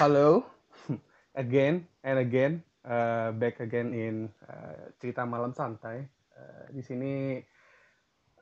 Hello, 0.00 0.48
again 1.36 1.84
and 2.00 2.16
again, 2.16 2.64
uh, 2.88 3.36
back 3.36 3.60
again 3.60 3.92
in 3.92 4.32
uh, 4.48 4.88
cerita 4.96 5.28
malam 5.28 5.52
santai. 5.52 6.08
Uh, 6.32 6.72
di 6.72 6.80
sini 6.80 7.36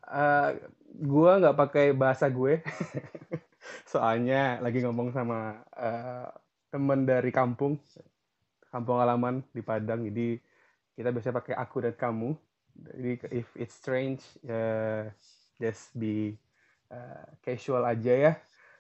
uh, 0.07 0.55
gue 0.87 1.33
nggak 1.43 1.59
pakai 1.59 1.91
bahasa 1.99 2.31
gue, 2.31 2.63
soalnya 3.91 4.63
lagi 4.63 4.87
ngomong 4.87 5.11
sama 5.11 5.59
uh, 5.75 6.31
temen 6.71 7.03
dari 7.03 7.35
kampung, 7.35 7.75
kampung 8.71 9.03
halaman 9.03 9.43
di 9.51 9.59
Padang. 9.59 10.07
Jadi 10.07 10.39
kita 10.95 11.11
biasanya 11.11 11.43
pakai 11.43 11.59
aku 11.59 11.83
dan 11.83 11.99
kamu. 11.99 12.39
Jadi 12.87 13.11
if 13.35 13.51
it's 13.59 13.75
strange, 13.75 14.23
uh, 14.47 15.11
just 15.59 15.91
be 15.99 16.39
uh, 16.95 17.27
casual 17.43 17.83
aja 17.83 18.15
ya. 18.15 18.33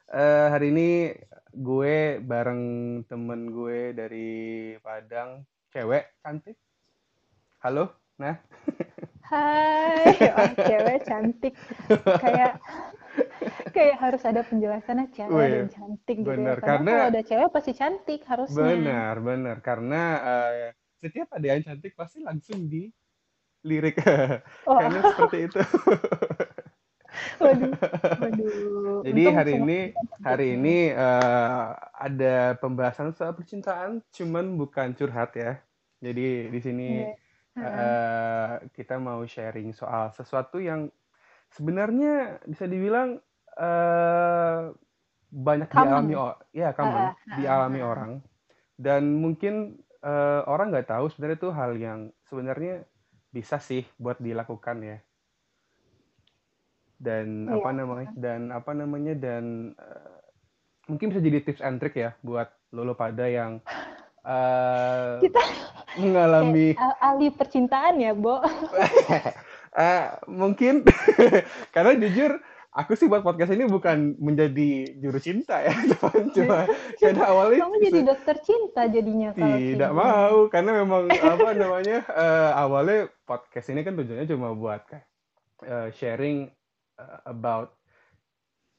Uh, 0.08 0.48
hari 0.48 0.72
ini 0.72 1.12
gue 1.52 2.16
bareng 2.24 2.62
temen 3.04 3.52
gue 3.52 3.92
dari 3.92 4.30
Padang, 4.80 5.44
cewek 5.68 6.16
cantik. 6.24 6.56
Halo, 7.60 7.92
nah. 8.16 8.40
Hai, 9.28 10.08
oh, 10.32 10.48
cewek 10.64 11.04
cantik. 11.04 11.52
Kayak 12.24 12.56
kayak 13.76 13.96
harus 14.00 14.24
ada 14.24 14.40
penjelasannya 14.48 15.12
cewek 15.12 15.28
Wih, 15.28 15.52
dan 15.52 15.68
cantik 15.76 16.16
gitu 16.24 16.40
ya. 16.40 16.56
Karena, 16.56 16.64
karena- 16.64 16.92
kalau 16.96 17.08
ada 17.12 17.22
cewek 17.28 17.48
pasti 17.52 17.72
cantik 17.76 18.20
harusnya. 18.24 18.64
Benar, 18.64 19.14
benar. 19.20 19.56
Karena 19.60 20.02
uh, 20.24 20.72
setiap 21.04 21.36
ada 21.36 21.52
yang 21.52 21.60
cantik 21.60 21.92
pasti 21.92 22.24
langsung 22.24 22.64
di 22.64 22.88
lirik. 23.68 24.00
Oh, 24.64 24.72
Karena 24.80 25.04
seperti 25.04 25.52
itu. 25.52 25.60
waduh, 27.42 27.72
waduh. 28.20 29.02
Jadi 29.04 29.22
Untung 29.22 29.36
hari 29.38 29.52
ini 29.62 29.78
hari 30.22 30.46
ya. 30.50 30.54
ini 30.58 30.76
eh, 30.92 31.66
ada 31.94 32.58
pembahasan 32.58 33.14
soal 33.14 33.32
percintaan, 33.34 34.02
cuman 34.10 34.58
bukan 34.58 34.92
curhat 34.98 35.34
ya. 35.38 35.62
Jadi 36.02 36.50
di 36.50 36.60
sini 36.62 36.88
Iya. 36.88 37.14
Heeh. 37.58 37.66
eh, 37.66 38.52
kita 38.74 38.98
mau 38.98 39.22
sharing 39.26 39.70
soal 39.74 40.10
sesuatu 40.14 40.58
yang 40.62 40.90
sebenarnya 41.50 42.42
bisa 42.46 42.64
dibilang 42.66 43.18
eh, 43.58 44.60
banyak 45.28 45.68
Common. 45.70 45.84
dialami 45.84 46.14
ya 46.54 46.68
common, 46.72 47.04
Ah, 47.04 47.12
ah, 47.12 47.38
dialami 47.38 47.80
ah. 47.82 47.88
orang 47.92 48.12
dan 48.78 49.02
mungkin 49.18 49.54
eh, 50.02 50.40
orang 50.46 50.70
nggak 50.72 50.88
tahu 50.88 51.04
sebenarnya 51.12 51.38
itu 51.42 51.50
hal 51.52 51.72
yang 51.76 52.00
sebenarnya 52.24 52.74
bisa 53.34 53.58
sih 53.60 53.84
buat 54.00 54.16
dilakukan 54.22 54.78
ya 54.82 54.96
dan 56.98 57.46
Iya. 57.46 57.54
apa 57.56 57.70
namanya 57.70 58.10
dan 58.12 58.40
apa 58.50 58.70
namanya 58.72 59.14
dan 59.14 59.44
eh, 59.72 60.12
mungkin 60.86 61.08
bisa 61.08 61.20
jadi 61.20 61.38
tips 61.40 61.60
and 61.60 61.78
trick 61.78 61.94
ya 61.94 62.18
buat 62.20 62.46
lolo 62.70 62.92
pada 62.92 63.24
yang 63.24 63.62
eh, 64.20 65.14
Kita 65.20 65.42
mengalami 65.96 66.74
kayak 66.74 66.84
ah- 66.92 66.98
ahli 67.08 67.30
percintaan 67.30 67.96
ya, 67.98 68.12
Bo. 68.12 68.42
Eh, 69.70 70.04
mungkin 70.26 70.82
karena 71.74 71.92
jujur 71.94 72.40
aku 72.68 72.94
sih 72.94 73.06
buat 73.06 73.20
podcast 73.20 73.52
ini 73.52 73.62
bukan 73.64 74.16
menjadi 74.18 74.70
juru 74.96 75.18
cinta 75.18 75.60
ya 75.60 75.70
teman 75.92 76.32
cuma 76.32 76.58
karena 76.96 77.22
awalnya 77.22 77.62
Kamu 77.62 77.76
jadi 77.78 78.00
dokter 78.02 78.36
cinta 78.40 78.88
jadinya 78.88 79.30
kalau 79.30 79.54
tidak 79.54 79.90
gini. 79.92 80.00
mau 80.00 80.36
karena 80.48 80.70
memang 80.72 81.02
apa 81.12 81.48
namanya 81.52 81.98
eh, 82.02 82.50
awalnya 82.56 82.98
podcast 83.22 83.68
ini 83.68 83.82
kan 83.82 83.94
tujuannya 83.94 84.26
cuma 84.26 84.50
buat 84.52 84.82
kayak 84.84 85.04
eh, 85.62 85.88
sharing 85.92 86.48
eh, 86.48 86.57
about 87.26 87.74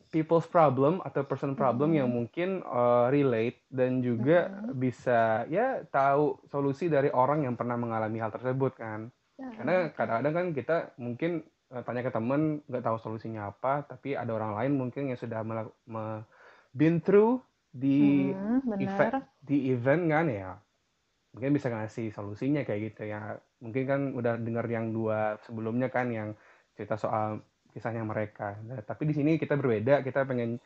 people's 0.10 0.50
problem 0.50 0.98
atau 1.06 1.22
person 1.22 1.54
problem 1.54 1.94
yang 1.94 2.10
mungkin 2.10 2.66
eh, 2.66 3.06
relate 3.14 3.62
dan 3.70 4.02
juga 4.02 4.50
Mhm. 4.50 4.74
bisa 4.74 5.46
ya 5.54 5.86
tahu 5.86 6.42
solusi 6.50 6.90
dari 6.90 7.14
orang 7.14 7.46
yang 7.46 7.54
pernah 7.60 7.78
mengalami 7.78 8.18
hal 8.18 8.34
tersebut 8.34 8.74
kan. 8.74 9.14
Nah, 9.40 9.54
karena 9.58 9.74
kadang-kadang 9.94 10.34
kan 10.34 10.48
kita 10.58 10.76
mungkin 10.98 11.32
eh, 11.74 11.82
tanya 11.86 12.02
ke 12.02 12.12
temen 12.14 12.42
nggak 12.66 12.84
tahu 12.86 12.98
solusinya 12.98 13.54
apa 13.54 13.86
tapi 13.86 14.18
ada 14.18 14.32
orang 14.34 14.58
lain 14.58 14.74
mungkin 14.82 15.14
yang 15.14 15.20
sudah 15.20 15.46
me- 15.46 16.24
been 16.74 17.02
through 17.02 17.42
di 17.70 17.98
Hmm, 18.00 18.60
event 18.82 19.14
di 19.46 19.70
event 19.74 20.04
kan 20.10 20.26
ya. 20.30 20.50
Mungkin 21.34 21.52
bisa 21.58 21.70
ngasih 21.70 22.10
solusinya 22.18 22.62
kayak 22.68 22.82
gitu 22.94 23.02
ya. 23.14 23.38
Mungkin 23.64 23.84
kan 23.92 24.02
udah 24.18 24.34
dengar 24.42 24.66
yang 24.70 24.90
dua 24.98 25.38
sebelumnya 25.46 25.88
kan 25.94 26.10
yang 26.10 26.30
cerita 26.76 26.96
soal 26.98 27.42
kisahnya 27.74 28.04
mereka 28.06 28.58
Nah, 28.66 28.82
tapi 28.82 29.10
di 29.10 29.14
sini 29.18 29.32
kita 29.42 29.54
berbeda 29.56 30.02
kita 30.02 30.26
pengen 30.26 30.58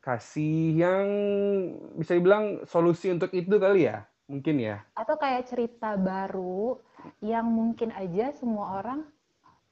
kasih 0.00 0.76
yang 0.78 1.06
bisa 1.98 2.14
dibilang 2.14 2.62
solusi 2.62 3.10
untuk 3.10 3.30
itu 3.34 3.56
kali 3.58 3.90
ya 3.90 4.06
mungkin 4.30 4.56
ya 4.62 4.76
Atau 4.96 5.16
kayak 5.20 5.46
cerita 5.50 5.94
baru 5.98 6.80
yang 7.20 7.46
mungkin 7.46 7.92
aja 7.92 8.32
semua 8.32 8.80
orang, 8.80 9.04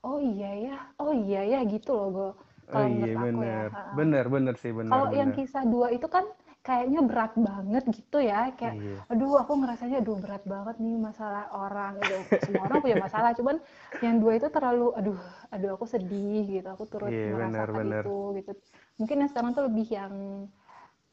oh 0.04 0.20
iya 0.20 0.50
ya, 0.54 0.76
oh 1.00 1.12
iya 1.16 1.40
ya 1.48 1.58
gitu 1.64 1.90
loh, 1.96 2.08
Go. 2.12 2.28
oh 2.28 2.34
Kalau 2.70 2.86
iya 2.86 3.12
ya. 3.14 3.16
bener 3.24 3.66
Ha-ha. 3.72 3.92
bener 3.98 4.24
bener 4.28 4.54
sih 4.60 4.72
bener 4.74 4.92
Kalau 4.92 5.06
yang 5.16 5.30
kisah 5.32 5.64
dua 5.64 5.88
itu 5.90 6.06
kan 6.06 6.24
kayaknya 6.64 7.00
berat 7.04 7.32
banget 7.36 7.84
gitu 7.92 8.18
ya, 8.24 8.48
kayak 8.56 8.74
iya 8.80 8.96
aduh 9.12 9.36
aku 9.36 9.52
ngerasanya 9.60 9.96
aduh 10.00 10.16
berat 10.16 10.42
banget 10.48 10.76
nih 10.80 10.96
masalah 10.96 11.44
orang 11.52 11.92
gitu. 12.00 12.16
Semua 12.48 12.62
orang 12.72 12.78
punya 12.80 12.96
masalah, 12.96 13.30
cuman 13.36 13.56
yang 14.00 14.16
dua 14.16 14.32
itu 14.40 14.48
terlalu 14.48 14.96
aduh 14.96 15.20
aduh 15.52 15.70
aku 15.76 15.84
sedih 15.84 16.42
gitu, 16.48 16.68
aku 16.72 16.84
turut 16.88 17.12
Iya, 17.12 17.36
merasakan 17.36 17.84
benar. 17.84 18.02
itu 18.02 18.16
gitu. 18.40 18.50
Mungkin 18.96 19.16
yang 19.20 19.30
sekarang 19.30 19.50
tuh 19.52 19.64
lebih 19.68 19.86
yang 19.92 20.12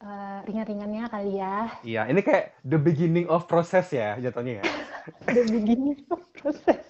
eh, 0.02 0.38
ringan-ringannya 0.48 1.02
kali 1.12 1.32
ya. 1.38 1.68
Iya, 1.84 2.00
ini 2.10 2.20
kayak 2.24 2.44
the 2.64 2.78
beginning 2.80 3.26
of 3.28 3.44
process 3.44 3.92
ya 3.92 4.16
jatuhnya 4.18 4.64
ya. 4.64 4.64
Udah 5.28 5.44
begini 5.52 5.90
proses. 6.40 6.82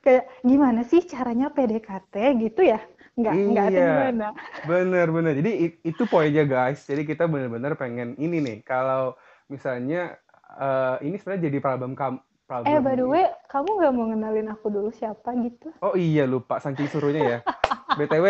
Kayak 0.00 0.24
gimana 0.40 0.80
sih 0.86 1.04
caranya 1.04 1.52
PDKT 1.52 2.14
gitu 2.40 2.64
ya? 2.64 2.80
Enggak, 3.20 3.34
enggak 3.36 3.64
atau 3.68 3.76
Iya. 3.76 3.88
gimana? 3.92 4.26
Bener 4.64 5.06
bener. 5.12 5.32
Jadi 5.36 5.50
itu 5.84 6.02
poinnya 6.08 6.44
guys. 6.48 6.80
Jadi 6.88 7.02
kita 7.04 7.28
bener-bener 7.28 7.76
pengen 7.76 8.16
ini 8.16 8.40
nih. 8.40 8.58
Kalau 8.64 9.14
misalnya 9.52 10.16
eh, 10.56 10.96
ini 11.04 11.20
sebenarnya 11.20 11.52
jadi 11.52 11.58
problem 11.60 11.92
kam 11.92 12.24
problem. 12.48 12.72
Eh, 12.72 12.80
by 12.82 12.94
the 12.98 13.06
way, 13.06 13.24
kamu 13.46 13.68
nggak 13.78 13.92
mau 13.94 14.04
ngenalin 14.10 14.48
aku 14.50 14.66
dulu 14.72 14.90
siapa 14.90 15.30
gitu? 15.38 15.70
Oh 15.84 15.94
iya 15.94 16.26
lupa 16.26 16.58
saking 16.58 16.88
suruhnya 16.88 17.22
ya. 17.22 17.38
BTW 17.90 18.26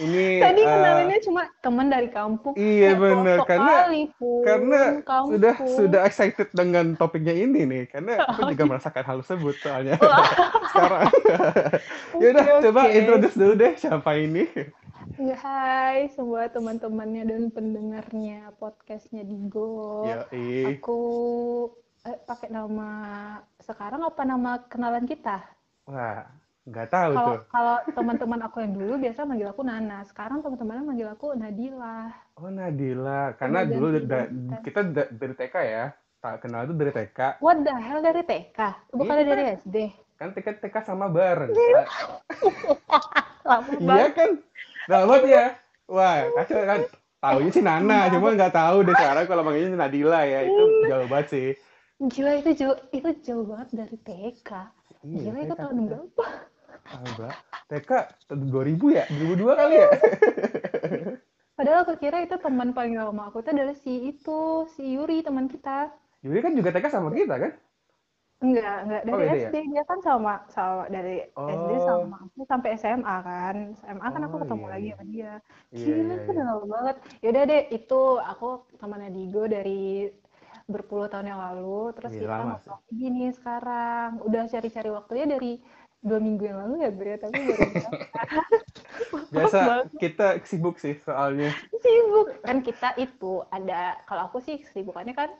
ini 0.00 0.40
Tadi 0.40 0.60
eh, 0.62 0.66
ngenalinnya 0.66 1.18
cuma 1.20 1.42
teman 1.58 1.86
dari 1.88 2.08
kampung. 2.08 2.54
iya 2.54 2.94
bener 2.94 3.42
pelosok 3.42 3.48
karena 3.48 3.74
Pun. 4.16 4.42
karena 4.42 4.80
Kampung. 5.02 5.28
sudah 5.36 5.54
sudah 5.66 6.00
excited 6.06 6.48
dengan 6.52 6.94
topiknya 6.94 7.34
ini 7.34 7.60
nih 7.66 7.82
karena 7.86 8.12
aku 8.24 8.40
juga 8.52 8.62
merasakan 8.64 9.04
hal 9.04 9.16
tersebut 9.20 9.54
soalnya 9.58 9.94
sekarang. 10.70 11.10
ya 12.22 12.26
udah 12.32 12.44
Oke, 12.46 12.62
coba 12.62 12.80
oke. 12.82 12.94
introduce 12.94 13.36
dulu 13.36 13.52
deh 13.54 13.72
siapa 13.76 14.10
ini. 14.16 14.44
Ya, 15.18 15.36
hai 15.36 16.08
semua 16.08 16.48
teman-temannya 16.48 17.22
dan 17.28 17.42
pendengarnya 17.52 18.54
podcastnya 18.56 19.22
Digo. 19.22 20.06
Ya, 20.06 20.24
Aku 20.72 20.98
eh, 22.02 22.18
pakai 22.22 22.48
nama 22.50 22.88
sekarang 23.60 24.02
apa 24.02 24.22
nama 24.24 24.62
kenalan 24.66 25.04
kita? 25.04 25.42
Wah, 25.86 26.26
nggak 26.62 26.88
tahu 26.88 27.12
Kalau 27.12 27.26
tuh. 27.28 27.38
kalau 27.48 27.76
teman-teman 27.90 28.40
aku 28.40 28.56
yang 28.58 28.72
dulu 28.72 28.94
biasa 28.96 29.20
manggil 29.22 29.48
aku 29.48 29.62
Nana. 29.62 29.98
Sekarang 30.04 30.38
teman-temannya 30.40 30.84
manggil 30.84 31.08
aku 31.08 31.34
Nadila. 31.34 32.06
Oh 32.34 32.46
Nadila, 32.48 33.34
karena 33.34 33.58
Udah 33.60 33.70
dulu 33.72 33.86
da- 34.00 34.30
kita 34.60 34.80
da- 34.84 35.10
dari 35.10 35.34
TK 35.34 35.54
ya, 35.60 35.84
tak 36.16 36.34
kenal 36.40 36.64
itu 36.64 36.74
dari 36.74 36.92
TK. 36.92 37.18
What 37.38 37.58
the 37.60 37.74
hell 37.74 37.98
dari 37.98 38.22
TK? 38.22 38.58
Bukannya 38.90 39.20
Iya. 39.20 39.30
dari 39.32 39.44
SD? 39.56 39.76
Kan 40.14 40.28
TK 40.30 40.48
TK 40.60 40.76
sama 40.80 41.06
bareng. 41.08 41.50
Iya. 41.50 41.82
Lama 43.44 43.68
Iya 43.68 43.82
banget. 43.82 44.12
kan? 44.14 44.30
Dapat 44.84 45.22
ya. 45.24 45.44
Wah, 45.84 46.18
kacau 46.32 46.62
kan. 46.64 46.80
Taunya 47.20 47.50
sih 47.50 47.62
Nana, 47.62 48.06
cuma 48.08 48.30
nggak 48.32 48.50
tahu 48.52 48.82
deh 48.82 48.94
sekarang 48.96 49.26
kalau 49.26 49.42
manggilnya 49.42 49.74
Nadila 49.76 50.22
ya. 50.22 50.42
Itu 50.42 50.62
Iya. 50.62 50.86
jauh 50.88 51.08
banget 51.08 51.26
sih. 51.28 51.48
Gila 52.00 52.32
itu 52.36 52.50
jauh 52.56 52.76
itu 52.92 53.08
jauh 53.20 53.44
banget 53.44 53.68
dari 53.72 53.96
TK. 53.96 54.50
Iya, 55.02 55.18
Gila 55.24 55.38
itu 55.40 55.54
tahun 55.56 55.76
berapa? 55.88 56.26
Ah, 56.90 57.00
Mbak. 57.14 57.34
TK 57.70 57.90
tahun 58.28 58.40
2000 58.52 58.86
ya? 58.96 59.04
2002 59.08 59.54
kali 59.60 59.74
ya? 59.82 59.88
Padahal 61.56 61.80
aku 61.84 61.94
kira 62.02 62.18
itu 62.26 62.36
teman 62.44 62.68
paling 62.76 62.94
lama 63.00 63.22
aku 63.28 63.36
itu 63.42 63.50
adalah 63.54 63.76
si 63.84 63.92
itu, 64.12 64.40
si 64.74 64.82
Yuri 64.94 65.16
teman 65.26 65.46
kita. 65.52 65.76
Yuri 66.24 66.38
kan 66.44 66.52
juga 66.58 66.70
TK 66.74 66.86
sama 66.94 67.08
kita 67.18 67.34
kan? 67.42 67.52
Enggak, 68.44 68.74
enggak 68.84 69.02
dari 69.06 69.14
Oh, 69.14 69.18
beda 69.22 69.36
ya? 69.44 69.50
SD 69.50 69.54
dia 69.72 69.82
kan 69.90 69.98
sama 70.08 70.32
sama 70.56 70.82
dari 70.94 71.10
SD 71.56 71.70
Oh. 71.78 71.86
sama 71.88 72.16
aku 72.26 72.40
sampai 72.52 72.68
SMA 72.82 73.16
kan. 73.28 73.56
SMA 73.78 74.08
kan 74.14 74.22
aku 74.26 74.36
Oh, 74.36 74.42
ketemu 74.42 74.64
iya, 74.64 74.72
lagi 74.74 74.86
iya. 74.86 74.94
sama 74.98 75.04
dia. 75.12 75.32
Iya, 75.72 75.94
Gila, 75.94 76.12
iya, 76.12 76.14
itu 76.18 76.28
iya. 76.28 76.32
udah 76.34 76.44
lama 76.50 76.64
banget. 76.74 76.96
Yaudah 77.22 77.42
deh, 77.50 77.60
itu 77.76 77.94
aku 78.30 78.46
temannya 78.80 79.08
Digo 79.16 79.42
dari 79.54 79.70
berpuluh 80.74 81.06
tahun 81.12 81.26
yang 81.32 81.40
lalu. 81.46 81.70
Terus 81.96 82.12
Iya, 82.12 82.20
kita 82.22 82.34
ngobrol 82.46 82.78
gini 83.02 83.22
sekarang. 83.38 84.08
Udah 84.26 84.42
cari-cari 84.52 84.88
waktunya 84.98 85.26
dari 85.34 85.50
dua 86.02 86.18
minggu 86.18 86.42
yang 86.44 86.58
lalu 86.66 86.74
ya, 86.82 86.90
Bre. 86.90 87.14
Tapi 87.16 87.38
baru. 87.38 87.64
Biasa 89.34 89.58
kita 89.96 90.26
sibuk 90.44 90.76
sih 90.76 90.94
soalnya. 91.00 91.50
sibuk 91.82 92.28
kan 92.44 92.60
kita 92.60 92.94
itu 93.00 93.42
ada 93.48 93.96
kalau 94.04 94.28
aku 94.28 94.38
sih 94.44 94.60
kesibukannya 94.60 95.14
kan 95.16 95.30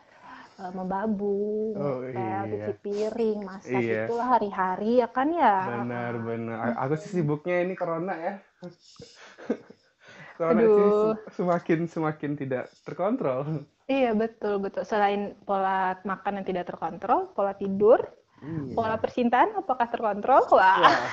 eh, 0.62 0.72
membabu, 0.72 1.36
Oh, 1.76 2.00
iya. 2.06 2.44
cuci 2.48 2.72
piring, 2.80 3.38
masak 3.44 3.82
Iya. 3.82 4.08
itu 4.08 4.14
hari-hari 4.16 4.90
ya 5.02 5.08
kan 5.10 5.28
ya. 5.32 5.54
Benar, 5.82 6.12
benar. 6.24 6.56
A- 6.72 6.76
Aku 6.88 6.94
sih 6.96 7.10
sibuknya 7.20 7.56
ini 7.64 7.74
corona 7.76 8.14
ya. 8.16 8.34
Corona 10.38 10.60
sih 10.64 10.72
Aduh. 10.72 11.12
sem- 11.12 11.20
semakin 11.36 11.80
semakin 11.86 12.30
tidak 12.34 12.64
terkontrol. 12.82 13.62
Iya 13.86 14.10
betul 14.16 14.58
betul. 14.64 14.82
Selain 14.88 15.36
pola 15.44 15.98
makan 16.02 16.40
yang 16.40 16.46
tidak 16.48 16.64
terkontrol, 16.70 17.28
pola 17.36 17.52
tidur, 17.52 18.00
Iya. 18.42 18.74
pola 18.74 18.98
percintaan 18.98 19.54
apakah 19.54 19.86
terkontrol? 19.86 20.42
Wah, 20.50 20.76
Wah. 20.76 21.08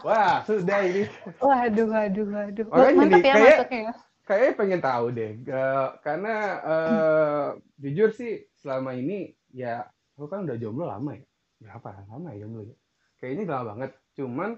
Wah, 0.00 0.34
sudah 0.44 0.84
ini. 0.84 1.08
waduh, 1.40 1.88
waduh, 1.88 2.26
waduh. 2.28 2.66
Makanya 2.68 2.92
Mantap 2.94 3.08
jadi 3.10 3.18
ya 3.18 3.34
kayak- 3.34 3.58
masuknya 3.58 3.80
ya. 3.80 3.94
Kayaknya 4.20 4.52
pengen 4.54 4.80
tahu 4.84 5.04
deh, 5.08 5.30
Ga- 5.40 5.92
karena 5.98 6.34
eh, 6.62 7.46
jujur 7.78 8.12
sih 8.12 8.32
selama 8.54 8.92
ini 8.92 9.32
ya 9.48 9.88
aku 10.12 10.28
kan 10.28 10.44
udah 10.44 10.56
jomblo 10.56 10.84
lama 10.84 11.16
ya. 11.16 11.24
Berapa 11.58 12.04
lama 12.04 12.28
ya 12.30 12.44
jomblo 12.44 12.62
ya? 12.62 12.76
Kayaknya 13.16 13.44
lama 13.48 13.64
banget. 13.72 13.90
Cuman 14.12 14.50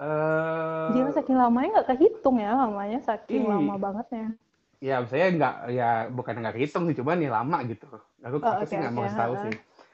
eh 0.00 0.88
Gila 0.90 1.10
saking 1.12 1.36
lamanya 1.36 1.68
nggak 1.76 1.88
kehitung 1.92 2.36
ya 2.40 2.56
lamanya, 2.56 2.98
saking 3.02 3.44
Ih. 3.44 3.48
lama 3.48 3.74
bangetnya. 3.76 4.32
ya 4.80 4.98
saya 5.06 5.30
nggak 5.30 5.54
ya 5.70 5.88
bukan 6.10 6.42
nggak 6.42 6.54
kehitung 6.58 6.90
sih, 6.90 6.96
cuman 6.96 7.20
ya 7.20 7.30
lama 7.30 7.62
gitu. 7.68 7.86
Aku, 8.18 8.36
Oh, 8.40 8.50
aku 8.50 8.64
oke, 8.64 8.66
sih 8.66 8.74
nggak 8.74 8.90
mau 8.90 9.04
oke, 9.04 9.06
kasih 9.06 9.20
tahu 9.20 9.34
sih. 9.38 9.52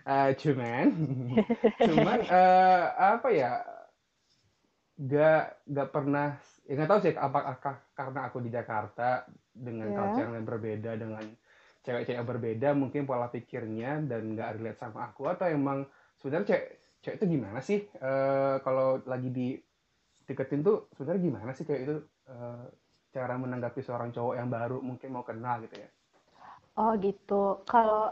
Eh, 0.09 0.31
cuman, 0.41 0.87
cuman 1.85 2.19
eh, 2.27 2.85
apa 3.13 3.29
ya? 3.41 3.53
Gak 4.99 5.63
gak 5.71 5.89
pernah 5.95 6.29
ya 6.67 6.73
nggak 6.77 6.91
tahu 6.91 7.01
sih 7.07 7.15
apakah 7.17 7.55
karena 7.97 8.21
aku 8.29 8.39
di 8.45 8.51
Jakarta 8.53 9.25
dengan 9.55 9.89
Ya. 9.89 9.95
culture 9.97 10.29
yang 10.29 10.45
berbeda 10.45 10.93
dengan 10.99 11.25
cewek-cewek 11.87 12.19
yang 12.19 12.29
berbeda 12.29 12.69
mungkin 12.77 13.03
pola 13.09 13.31
pikirnya 13.33 14.05
dan 14.11 14.35
nggak 14.35 14.59
relate 14.59 14.77
sama 14.83 15.09
aku 15.09 15.23
atau 15.33 15.47
emang 15.49 15.87
sebenarnya 16.21 16.47
cewek 16.53 16.67
cewek 17.01 17.17
itu 17.23 17.27
gimana 17.39 17.61
sih 17.63 17.81
Eh, 17.95 18.57
kalau 18.67 19.01
lagi 19.09 19.29
di 19.33 19.47
deketin 20.29 20.61
tuh 20.67 20.91
sebenarnya 20.99 21.23
gimana 21.29 21.51
sih 21.57 21.65
cewek 21.69 21.83
itu 21.87 21.97
eh, 22.33 22.65
cara 23.15 23.35
menanggapi 23.41 23.81
seorang 23.87 24.11
cowok 24.13 24.35
yang 24.41 24.51
baru 24.53 24.79
mungkin 24.85 25.09
mau 25.15 25.25
kenal 25.25 25.63
gitu 25.65 25.77
ya 25.85 25.89
Oh 26.81 26.93
gitu. 27.05 27.35
Kalau 27.71 28.03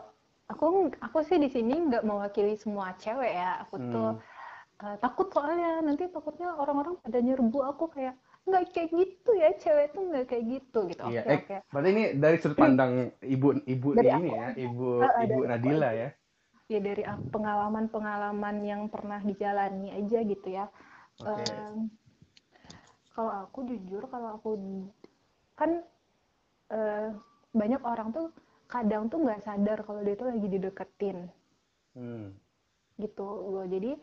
aku 0.52 0.66
aku 1.06 1.18
sih 1.28 1.38
di 1.44 1.48
sini 1.54 1.74
nggak 1.88 2.04
mewakili 2.08 2.52
semua 2.62 2.86
cewek 3.02 3.32
ya. 3.40 3.50
Aku 3.66 3.76
tuh 3.92 4.08
Hmm. 4.10 4.20
eh, 4.84 4.96
takut 5.02 5.26
soalnya 5.34 5.68
nanti 5.86 6.04
takutnya 6.14 6.48
orang-orang 6.62 6.94
pada 7.04 7.18
nyerbu 7.26 7.58
aku 7.70 7.84
kayak 7.94 8.14
nggak 8.46 8.62
kayak 8.74 8.90
gitu 9.00 9.30
ya 9.42 9.48
cewek 9.62 9.86
tuh 9.94 10.02
nggak 10.08 10.24
kayak 10.30 10.44
gitu 10.54 10.78
gitu. 10.90 11.02
Iya, 11.02 11.20
Oke 11.20 11.30
eh, 11.34 11.40
oke. 11.40 11.56
berarti 11.72 11.88
ini 11.94 12.02
dari 12.22 12.36
sudut 12.40 12.58
pandang 12.62 12.92
ibu 13.34 13.48
ibu 13.72 13.88
Dari 13.96 14.10
ini 14.16 14.28
aku 14.28 14.32
ya, 14.38 14.46
ibu 14.64 14.88
ah, 15.04 15.12
ibu 15.24 15.38
aku 15.44 15.48
Nadila 15.50 15.88
ya. 16.02 16.08
Ya 16.66 16.78
dari 16.82 17.02
pengalaman-pengalaman 17.34 18.56
yang 18.66 18.82
pernah 18.90 19.20
dijalani 19.22 19.86
aja 19.98 20.18
gitu 20.26 20.48
ya. 20.50 20.66
Oke. 21.20 21.42
Em, 21.42 21.90
kalau 23.14 23.32
aku 23.48 23.58
jujur 23.70 24.02
kalau 24.12 24.28
aku 24.36 24.50
kan 25.58 25.70
eh, 26.70 27.08
banyak 27.60 27.82
orang 27.92 28.08
tuh 28.16 28.26
kadang 28.66 29.06
tuh 29.06 29.22
nggak 29.22 29.42
sadar 29.46 29.78
kalau 29.86 30.00
dia 30.02 30.14
tuh 30.18 30.28
lagi 30.30 30.46
dideketin 30.50 31.18
Hmm. 31.96 32.28
gitu 33.00 33.24
loh. 33.24 33.64
Jadi 33.64 33.96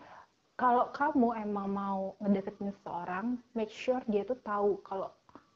kalau 0.58 0.90
kamu 0.90 1.30
emang 1.46 1.68
mau 1.70 2.02
ngedeketin 2.22 2.74
seseorang, 2.74 3.38
make 3.54 3.70
sure 3.70 4.02
dia 4.10 4.26
tuh 4.26 4.38
tahu 4.42 4.82
kalau 4.82 5.10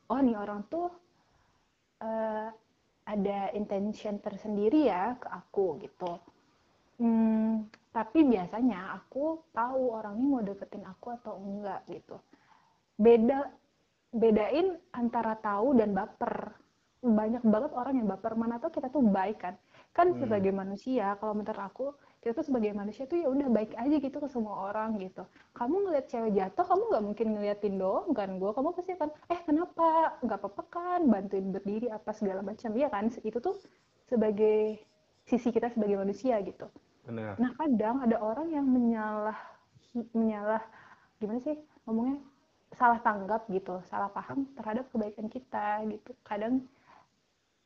oh 0.09 0.19
nih 0.21 0.37
orang 0.37 0.61
tuh 0.69 0.89
eh, 2.01 2.49
ada 3.07 3.39
intention 3.55 4.19
tersendiri 4.19 4.91
ya 4.91 5.15
ke 5.17 5.27
aku 5.31 5.79
gitu. 5.81 6.11
Hmm, 6.97 7.69
tapi 7.93 8.25
biasanya 8.25 8.97
aku 8.97 9.41
tahu 9.53 9.81
orang 9.93 10.17
ini 10.17 10.25
mau 10.27 10.41
deketin 10.41 10.85
aku 10.85 11.13
atau 11.13 11.37
enggak 11.37 11.81
gitu. 11.89 12.17
Beda 12.97 13.47
bedain 14.11 14.77
antara 14.91 15.37
tahu 15.37 15.77
dan 15.77 15.93
baper. 15.93 16.57
Banyak 17.01 17.43
banget 17.45 17.71
orang 17.77 17.93
yang 18.01 18.07
baper 18.09 18.33
mana 18.33 18.57
tuh 18.57 18.73
kita 18.73 18.89
tuh 18.89 19.05
baik 19.05 19.37
kan. 19.45 19.55
Kan 19.93 20.13
Hmm. 20.13 20.19
sebagai 20.21 20.49
manusia 20.49 21.13
kalau 21.21 21.33
menurut 21.37 21.57
aku 21.61 21.85
kita 22.21 22.33
tuh 22.41 22.45
sebagai 22.49 22.73
manusia 22.73 23.05
tuh 23.05 23.17
ya 23.21 23.27
udah 23.29 23.47
baik 23.53 23.71
aja 23.77 23.95
gitu 24.01 24.17
ke 24.17 24.27
semua 24.29 24.73
orang 24.73 24.97
gitu. 24.97 25.23
Kamu 25.53 25.75
ngeliat 25.87 26.05
cewek 26.09 26.33
jatuh, 26.33 26.65
kamu 26.65 26.81
nggak 26.89 27.03
mungkin 27.07 27.27
ngeliatin 27.37 27.75
doang 27.77 28.09
kan 28.17 28.29
gue. 28.41 28.49
Kamu 28.51 28.69
pasti 28.73 28.91
akan, 28.97 29.09
eh 29.29 29.39
kenapa? 29.45 30.17
Nggak 30.25 30.37
apa-apa 30.41 30.63
kan, 30.73 31.01
bantuin 31.05 31.47
berdiri 31.53 31.87
apa 31.93 32.11
segala 32.17 32.41
macam. 32.41 32.69
Iya 32.73 32.87
kan? 32.89 33.05
Itu 33.21 33.37
tuh 33.39 33.55
sebagai 34.09 34.81
sisi 35.29 35.49
kita 35.53 35.69
sebagai 35.69 35.97
manusia 36.01 36.41
gitu. 36.41 36.65
Benar. 37.07 37.41
Nah 37.41 37.51
kadang 37.59 38.01
ada 38.05 38.17
orang 38.21 38.47
yang 38.51 38.65
menyalah 38.65 39.37
menyalah 40.13 40.61
gimana 41.21 41.39
sih 41.41 41.57
ngomongnya 41.85 42.17
salah 42.75 42.99
tanggap 43.01 43.41
gitu, 43.49 43.81
salah 43.89 44.09
paham 44.11 44.45
terhadap 44.57 44.85
kebaikan 44.93 45.27
kita 45.31 45.81
gitu. 45.89 46.11
Kadang 46.27 46.53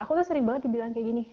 aku 0.01 0.11
tuh 0.17 0.25
sering 0.25 0.43
banget 0.49 0.65
dibilang 0.65 0.91
kayak 0.91 1.07
gini, 1.07 1.23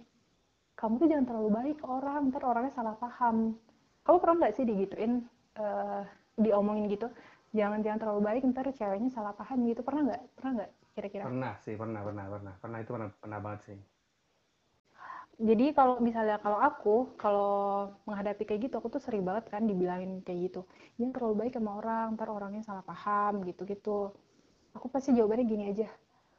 kamu 0.76 1.00
tuh 1.00 1.08
jangan 1.08 1.26
terlalu 1.26 1.50
baik 1.50 1.76
ke 1.80 1.86
orang, 1.88 2.28
ntar 2.28 2.42
orangnya 2.44 2.72
salah 2.76 2.94
paham. 3.00 3.56
Kamu 4.04 4.16
pernah 4.20 4.36
nggak 4.44 4.54
sih 4.54 4.64
digituin, 4.68 5.24
eh, 5.56 6.02
diomongin 6.38 6.86
gitu, 6.92 7.08
jangan 7.56 7.80
jangan 7.80 7.98
terlalu 7.98 8.20
baik, 8.28 8.42
ntar 8.52 8.68
ceweknya 8.70 9.10
salah 9.10 9.32
paham 9.34 9.64
gitu. 9.66 9.80
Pernah 9.82 10.02
nggak? 10.12 10.22
Pernah 10.36 10.52
nggak? 10.62 10.70
Kira-kira? 10.94 11.24
Pernah 11.26 11.54
sih, 11.64 11.74
pernah, 11.74 12.00
pernah, 12.04 12.24
pernah. 12.28 12.54
Pernah 12.60 12.78
itu 12.84 12.90
pernah, 12.92 13.08
pernah 13.18 13.38
banget 13.42 13.60
sih. 13.72 13.78
Jadi 15.38 15.70
kalau 15.70 16.02
misalnya 16.02 16.42
kalau 16.42 16.58
aku 16.58 17.14
kalau 17.14 17.94
menghadapi 18.10 18.42
kayak 18.42 18.60
gitu 18.66 18.74
aku 18.82 18.90
tuh 18.90 18.98
sering 18.98 19.22
banget 19.22 19.46
kan 19.46 19.62
dibilangin 19.70 20.18
kayak 20.26 20.50
gitu. 20.50 20.66
Jangan 20.98 21.14
terlalu 21.14 21.34
baik 21.46 21.54
sama 21.54 21.70
orang, 21.78 22.06
ntar 22.18 22.26
orangnya 22.26 22.62
salah 22.66 22.82
paham 22.82 23.46
gitu-gitu. 23.46 24.10
Aku 24.74 24.86
pasti 24.90 25.14
jawabannya 25.14 25.46
gini 25.46 25.64
aja. 25.70 25.86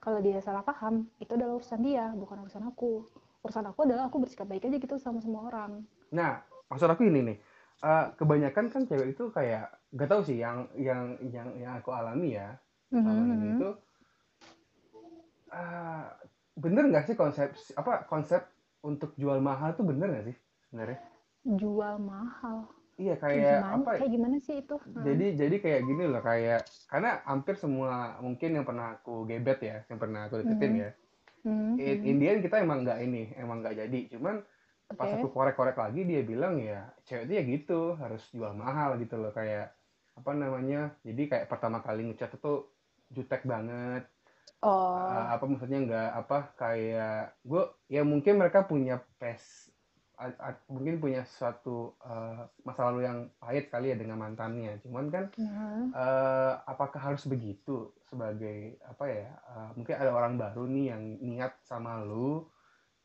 Kalau 0.04 0.20
dia 0.26 0.40
salah 0.48 0.64
paham, 0.70 0.96
itu 1.24 1.32
adalah 1.38 1.54
urusan 1.60 1.82
dia, 1.88 2.06
bukan 2.22 2.38
urusan 2.44 2.64
aku. 2.72 2.92
Urusan 3.46 3.66
aku 3.72 3.80
adalah 3.88 4.04
aku 4.12 4.18
bersikap 4.24 4.48
baik 4.52 4.64
aja 4.68 4.78
gitu 4.86 4.96
sama 5.00 5.20
semua 5.24 5.42
orang. 5.52 5.72
Nah, 6.18 6.42
maksud 6.70 6.90
aku 6.90 7.04
ini 7.10 7.22
nih. 7.30 7.38
eh, 7.80 8.06
kebanyakan 8.20 8.66
kan 8.74 8.82
cewek 8.90 9.16
itu 9.16 9.24
kayak 9.32 9.72
gak 9.96 10.10
tahu 10.12 10.22
sih 10.28 10.36
yang 10.44 10.68
yang 10.76 11.16
yang 11.32 11.48
yang 11.56 11.74
aku 11.80 11.96
alami 11.96 12.36
ya 12.36 12.60
selama 13.00 13.24
ini 13.32 13.46
Mhm. 13.48 13.56
itu 13.56 13.68
eh, 15.54 16.06
bener 16.60 16.84
nggak 16.92 17.06
sih 17.08 17.16
konsep 17.18 17.50
apa 17.80 18.06
konsep 18.12 18.42
untuk 18.84 19.16
jual 19.22 19.40
mahal 19.42 19.70
tuh 19.78 19.86
bener 19.88 20.08
nggak 20.12 20.26
sih 20.30 20.36
sebenarnya? 20.68 21.00
Jual 21.60 22.00
mahal. 22.00 22.60
Iya 23.00 23.14
Kayak 23.16 23.42
gimana? 23.64 23.76
apa? 23.80 23.92
Kayak 23.96 24.12
gimana 24.12 24.36
sih 24.44 24.56
itu? 24.60 24.76
Heeh. 24.76 25.04
Jadi 25.08 25.26
jadi 25.40 25.56
kayak 25.64 25.82
gini 25.88 26.04
loh 26.12 26.22
kayak 26.22 26.60
karena 26.92 27.10
hampir 27.30 27.56
semua 27.56 28.18
mungkin 28.20 28.50
yang 28.60 28.66
pernah 28.68 28.98
aku 29.00 29.24
gebet 29.30 29.60
ya, 29.64 29.78
yang 29.88 30.00
pernah 30.02 30.20
aku 30.28 30.36
deketin 30.44 30.72
Mhm. 30.74 30.82
ya. 30.84 30.90
Mhm. 31.46 31.74
In, 31.80 31.98
Indian 32.12 32.38
kita 32.44 32.56
emang 32.60 32.84
nggak 32.84 33.00
ini, 33.06 33.24
emang 33.40 33.58
nggak 33.64 33.76
jadi. 33.80 34.00
Cuman 34.12 34.36
pas 34.98 35.08
Oke. 35.08 35.22
aku 35.22 35.28
korek-korek 35.32 35.78
lagi 35.78 36.02
dia 36.04 36.22
bilang 36.26 36.58
ya 36.60 36.90
cewek 37.06 37.24
itu 37.30 37.34
ya 37.38 37.44
gitu 37.46 37.82
harus 38.02 38.22
jual 38.34 38.52
mahal 38.58 38.98
gitu 39.00 39.16
loh 39.22 39.32
kayak 39.32 39.72
apa 40.20 40.32
namanya. 40.36 40.98
Jadi 41.08 41.22
kayak 41.32 41.46
pertama 41.48 41.80
kali 41.86 42.04
ngechat 42.10 42.36
itu 42.36 42.68
jutek 43.16 43.46
banget. 43.48 44.04
Oh, 44.60 45.00
Uh, 45.00 45.26
apa 45.40 45.46
maksudnya 45.48 45.80
nggak 45.88 46.10
apa 46.26 46.38
kayak 46.60 47.40
gue 47.48 47.64
ya 47.88 48.02
mungkin 48.04 48.36
mereka 48.36 48.68
punya 48.68 49.00
pes 49.22 49.69
mungkin 50.68 51.00
punya 51.00 51.24
suatu 51.24 51.96
uh, 52.04 52.44
masa 52.68 52.92
lalu 52.92 53.08
yang 53.08 53.32
pahit 53.40 53.72
kali 53.72 53.92
ya 53.92 53.98
dengan 53.98 54.20
mantannya. 54.20 54.76
Cuman 54.84 55.08
kan 55.08 55.32
nah. 55.40 55.88
eh, 55.96 56.54
apakah 56.68 57.00
harus 57.00 57.24
begitu 57.24 57.96
sebagai 58.04 58.76
apa 58.84 59.06
ya 59.08 59.28
eh, 59.32 59.70
mungkin 59.80 59.96
ada 59.96 60.12
orang 60.12 60.36
baru 60.36 60.68
nih 60.68 60.86
yang 60.92 61.04
niat 61.24 61.54
sama 61.64 62.04
lu 62.04 62.44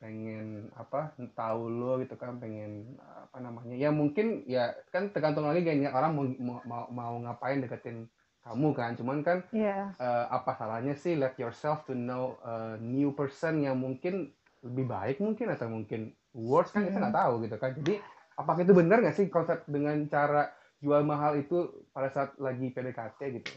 pengen 0.03 0.69
apa 0.77 1.15
tahu 1.33 1.71
lu 1.71 2.03
gitu 2.05 2.19
kan 2.19 2.37
pengen 2.37 2.99
apa 2.99 3.41
namanya 3.41 3.73
ya 3.73 3.89
mungkin 3.89 4.43
ya 4.45 4.75
kan 4.93 5.09
tergantung 5.15 5.47
lagi 5.49 5.65
kayak 5.65 5.81
niat 5.81 5.95
orang 5.97 6.13
mau, 6.13 6.25
mau 6.67 6.85
mau 6.93 7.15
ngapain 7.25 7.63
deketin 7.63 8.05
kamu 8.45 8.77
kan 8.77 8.93
cuman 8.99 9.25
kan 9.25 9.39
Iya. 9.49 9.97
eh, 9.97 10.27
apa 10.29 10.53
salahnya 10.59 10.93
sih 10.93 11.17
let 11.17 11.39
yourself 11.41 11.87
to 11.89 11.97
know 11.97 12.37
a 12.45 12.77
new 12.77 13.15
person 13.17 13.65
yang 13.65 13.81
mungkin 13.81 14.35
lebih 14.67 14.85
baik 14.95 15.17
mungkin 15.27 15.47
atau 15.55 15.69
mungkin 15.77 16.01
worse 16.49 16.71
kan 16.75 16.83
kita 16.89 16.97
Mm. 16.97 17.03
nggak 17.03 17.17
tahu 17.21 17.35
gitu 17.45 17.57
kan 17.63 17.71
jadi 17.79 17.95
apakah 18.41 18.61
itu 18.67 18.75
benar 18.81 18.97
nggak 19.03 19.17
sih 19.19 19.27
konsep 19.37 19.59
dengan 19.75 19.97
cara 20.15 20.43
jual 20.83 21.03
mahal 21.13 21.33
itu 21.43 21.57
pada 21.95 22.09
saat 22.15 22.31
lagi 22.47 22.67
PDKT 22.75 23.21
gitu 23.39 23.53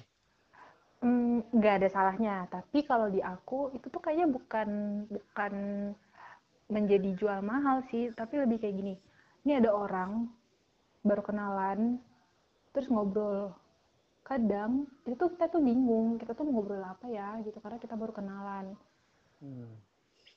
Hmm, 1.04 1.46
nggak 1.58 1.74
ada 1.78 1.88
salahnya. 1.96 2.36
Tapi 2.56 2.80
kalau 2.90 3.08
di 3.16 3.22
aku 3.34 3.60
itu 3.78 3.86
tuh 3.94 4.02
kayaknya 4.02 4.28
bukan 4.36 4.70
bukan 5.16 5.54
menjadi 6.76 7.10
jual 7.20 7.40
mahal 7.52 7.78
sih, 7.92 8.04
tapi 8.20 8.34
lebih 8.44 8.58
kayak 8.62 8.76
gini. 8.80 8.94
Ini 9.44 9.52
ada 9.64 9.72
orang 9.84 10.12
baru 11.10 11.24
kenalan, 11.30 11.80
terus 12.74 12.90
ngobrol. 12.94 13.42
kadang 14.32 14.74
itu 15.08 15.16
tuh 15.22 15.30
kita 15.34 15.46
tuh 15.54 15.62
bingung 15.68 16.08
kita 16.22 16.32
tuh 16.38 16.44
mau 16.46 16.54
ngobrol 16.60 16.84
apa 16.94 17.08
ya 17.18 17.30
gitu 17.48 17.58
karena 17.64 17.78
kita 17.84 17.96
baru 18.02 18.14
kenalan 18.20 18.66
Hmm. 19.42 19.78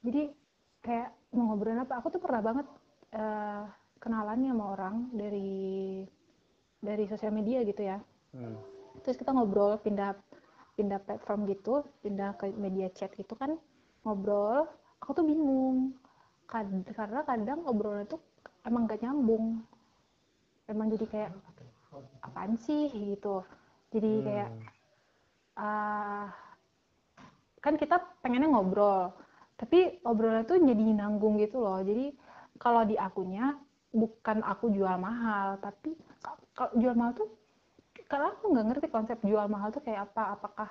jadi 0.04 0.32
kayak 0.80 1.12
mau 1.37 1.52
ngobrol 1.52 1.78
apa 1.78 2.00
aku 2.00 2.08
tuh 2.14 2.20
pernah 2.22 2.42
banget 2.42 2.66
eh, 3.14 3.64
kenalan 4.00 4.40
sama 4.49 4.64
orang 4.75 4.96
dari 5.12 6.02
dari 6.80 7.04
sosial 7.04 7.32
media 7.37 7.60
gitu 7.64 7.82
ya. 7.84 7.99
Hmm. 8.30 8.56
terus 9.02 9.16
kita 9.18 9.32
ngobrol 9.34 9.80
pindah 9.80 10.14
pindah 10.78 11.00
platform 11.02 11.49
gitu 11.50 11.82
pindah 12.04 12.37
ke 12.38 12.52
media 12.54 12.87
chat 12.94 13.10
gitu 13.18 13.34
kan 13.34 13.58
ngobrol 14.06 14.68
aku 15.00 15.10
tuh 15.16 15.25
bingung. 15.26 15.96
Kad- 16.50 16.90
karena 16.92 17.22
kadang 17.22 17.62
obrolan 17.64 18.06
tuh 18.10 18.20
emang 18.66 18.90
gak 18.90 19.00
nyambung. 19.02 19.62
Emang 20.66 20.90
jadi 20.90 21.06
kayak 21.06 21.30
apaan 22.22 22.54
sih 22.58 22.90
gitu. 22.90 23.42
Jadi 23.90 24.12
kayak 24.22 24.49
Hmm. 24.50 24.68
ah 25.60 26.28
kan 27.60 27.75
kita 27.76 28.00
pengennya 28.25 28.49
ngobrol 28.49 29.12
tapi 29.61 29.79
obrolan 30.09 30.45
tuh 30.49 30.57
jadi 30.71 30.85
nanggung 31.00 31.35
gitu 31.45 31.61
loh. 31.61 31.79
Jadi 31.85 32.17
kalau 32.62 32.83
di 32.90 32.97
akunya 33.07 33.47
bukan 33.93 34.38
aku 34.52 34.67
jual 34.76 34.97
mahal 35.07 35.49
tapi 35.67 35.90
ka- 36.25 36.40
kalau 36.57 36.73
jual 36.81 36.95
mahal 36.97 37.12
tuh 37.21 37.29
karena 38.11 38.26
aku 38.35 38.45
nggak 38.52 38.67
ngerti 38.69 38.87
konsep 38.97 39.19
jual 39.31 39.47
mahal 39.55 39.69
tuh 39.76 39.83
kayak 39.87 40.11
apa. 40.11 40.23
Apakah 40.38 40.69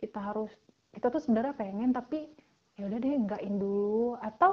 kita 0.00 0.18
harus 0.28 0.50
kita 0.94 1.06
tuh 1.14 1.20
sebenarnya 1.22 1.54
pengen 1.62 1.90
tapi 1.98 2.18
ya 2.78 2.86
udah 2.88 2.98
deh 3.02 3.12
enggakin 3.20 3.54
dulu. 3.60 4.16
Atau 4.22 4.50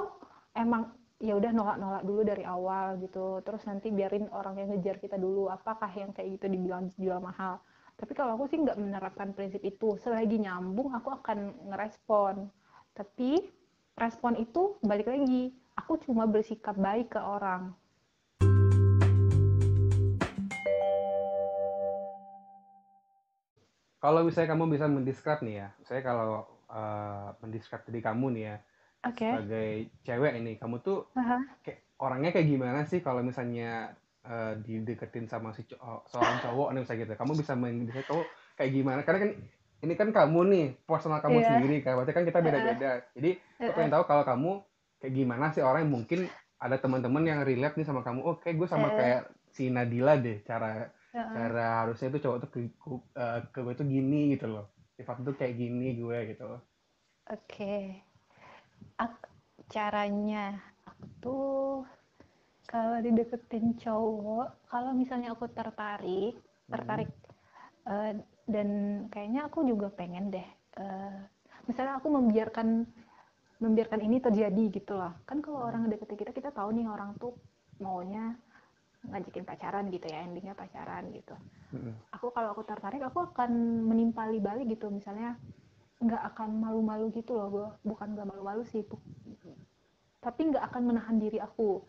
emang 0.58 0.82
ya 1.22 1.34
udah 1.40 1.50
nolak-nolak 1.54 2.02
dulu 2.08 2.20
dari 2.26 2.44
awal 2.46 2.98
gitu. 3.04 3.40
Terus 3.46 3.62
nanti 3.70 3.88
biarin 3.94 4.26
orang 4.34 4.54
yang 4.60 4.68
ngejar 4.74 4.96
kita 5.04 5.16
dulu 5.16 5.48
apakah 5.50 5.90
yang 5.94 6.10
kayak 6.16 6.38
gitu 6.38 6.46
dibilang 6.50 6.90
jual 6.98 7.18
mahal. 7.22 7.62
Tapi 7.98 8.12
kalau 8.14 8.38
aku 8.38 8.44
sih 8.50 8.58
nggak 8.62 8.78
menerapkan 8.78 9.30
prinsip 9.34 9.62
itu. 9.62 9.98
Selagi 10.02 10.38
nyambung 10.42 10.94
aku 10.94 11.08
akan 11.18 11.38
ngerespon. 11.72 12.46
Tapi 12.94 13.57
respon 13.98 14.38
itu 14.38 14.78
balik 14.80 15.10
lagi 15.10 15.50
aku 15.74 15.98
cuma 16.06 16.24
bersikap 16.30 16.78
baik 16.78 17.18
ke 17.18 17.20
orang 17.20 17.74
Kalau 23.98 24.22
misalnya 24.22 24.54
kamu 24.54 24.78
bisa 24.78 24.86
mendescribe 24.86 25.42
nih 25.42 25.54
ya, 25.58 25.68
saya 25.82 26.06
kalau 26.06 26.46
uh, 26.70 27.34
mendescribe 27.42 27.82
diri 27.90 27.98
kamu 27.98 28.30
nih 28.30 28.42
ya, 28.46 28.56
oke 29.10 29.26
sebagai 29.26 29.70
cewek 30.06 30.32
ini, 30.38 30.54
kamu 30.54 30.78
tuh 30.86 31.02
Aha. 31.18 31.42
kayak 31.66 31.82
orangnya 31.98 32.30
kayak 32.30 32.46
gimana 32.46 32.86
sih 32.86 33.02
kalau 33.02 33.26
misalnya 33.26 33.98
uh, 34.22 34.54
dideketin 34.62 35.26
sama 35.26 35.50
si 35.50 35.66
cow- 35.66 36.06
seorang 36.06 36.38
cowok 36.46 36.68
nih 36.78 36.80
misalnya 36.86 37.00
gitu. 37.10 37.14
Kamu 37.18 37.32
bisa 37.34 37.52
mendescribe 37.58 38.06
kamu 38.06 38.22
kayak 38.54 38.70
gimana? 38.70 39.00
Karena 39.02 39.18
kan 39.18 39.30
ini 39.84 39.94
kan 39.94 40.08
kamu 40.10 40.40
nih, 40.52 40.66
personal 40.88 41.22
kamu 41.22 41.38
Iya. 41.38 41.48
sendiri 41.48 41.76
kan, 41.84 41.92
berarti 41.98 42.12
kan 42.16 42.24
kita 42.26 42.38
beda-beda. 42.42 42.90
Jadi 43.14 43.30
aku 43.62 43.70
pengen 43.76 43.92
tahu 43.94 44.04
kalau 44.10 44.24
kamu 44.26 44.50
kayak 44.98 45.14
gimana 45.14 45.44
sih 45.54 45.62
orang 45.62 45.86
yang 45.86 45.92
mungkin 45.94 46.20
ada 46.58 46.76
teman-teman 46.82 47.22
yang 47.22 47.40
relate 47.46 47.78
nih 47.78 47.86
sama 47.86 48.02
kamu. 48.02 48.20
Oh, 48.26 48.36
kayak 48.42 48.56
gue 48.58 48.68
sama 48.68 48.90
kayak 48.90 49.20
si 49.54 49.70
Nadila 49.70 50.18
deh, 50.18 50.42
cara 50.42 50.90
Heeh. 51.14 51.30
cara 51.34 51.66
harusnya 51.86 52.10
itu 52.10 52.18
cowok 52.26 52.38
tuh 52.42 52.50
ke, 52.50 52.58
ke, 52.74 52.88
eh, 53.14 53.38
ke 53.54 53.58
gue 53.62 53.74
tuh 53.78 53.86
gini 53.86 54.34
gitu 54.34 54.46
loh 54.50 54.66
sifat 54.98 55.22
tuh 55.22 55.34
kayak 55.38 55.54
gini 55.54 55.94
gue 55.94 56.18
gitu 56.34 56.44
loh 56.50 56.60
Oke. 57.30 58.02
Ak- 58.98 59.30
caranya 59.68 60.58
aku 60.88 61.04
tuh 61.22 61.86
kalau 62.66 62.98
dideketin 63.00 63.76
cowok, 63.78 64.48
kalau 64.68 64.92
misalnya 64.92 65.32
aku 65.32 65.46
tertarik, 65.48 66.34
tertarik 66.68 67.10
eh, 67.88 68.12
dan 68.48 68.68
kayaknya 69.12 69.46
aku 69.48 69.62
juga 69.62 69.88
pengen 69.92 70.32
deh. 70.32 70.48
eh, 70.80 71.18
misalnya 71.68 72.00
aku 72.00 72.08
membiarkan 72.08 72.68
membiarkan 73.58 74.00
ini 74.06 74.16
terjadi 74.22 74.64
gitu 74.70 74.94
loh. 74.96 75.12
Kan 75.28 75.42
kalau 75.44 75.66
orang 75.68 75.90
deketin 75.90 76.16
kita, 76.16 76.30
kita 76.32 76.50
tahu 76.54 76.70
nih 76.72 76.86
orang 76.86 77.12
tuh 77.18 77.34
maunya 77.82 78.34
ngajakin 79.10 79.44
pacaran 79.46 79.84
gitu 79.94 80.06
ya, 80.10 80.26
endingnya 80.26 80.54
pacaran 80.58 81.06
gitu 81.14 81.34
Mm-mm. 81.72 81.94
aku 82.16 82.32
kalau 82.32 82.56
aku 82.56 82.62
tertarik 82.64 83.04
aku 83.04 83.28
akan 83.28 83.50
menimpali 83.84 84.40
balik 84.40 84.66
gitu 84.72 84.88
misalnya 84.88 85.36
nggak 86.00 86.22
akan 86.34 86.48
malu-malu 86.64 87.12
gitu 87.12 87.36
loh 87.36 87.48
gue 87.52 87.66
bukan 87.84 88.16
nggak 88.16 88.28
malu-malu 88.28 88.62
sih 88.64 88.80
bu- 88.86 89.02
tapi 90.24 90.40
nggak 90.50 90.64
akan 90.72 90.82
menahan 90.88 91.16
diri 91.20 91.38
aku 91.38 91.84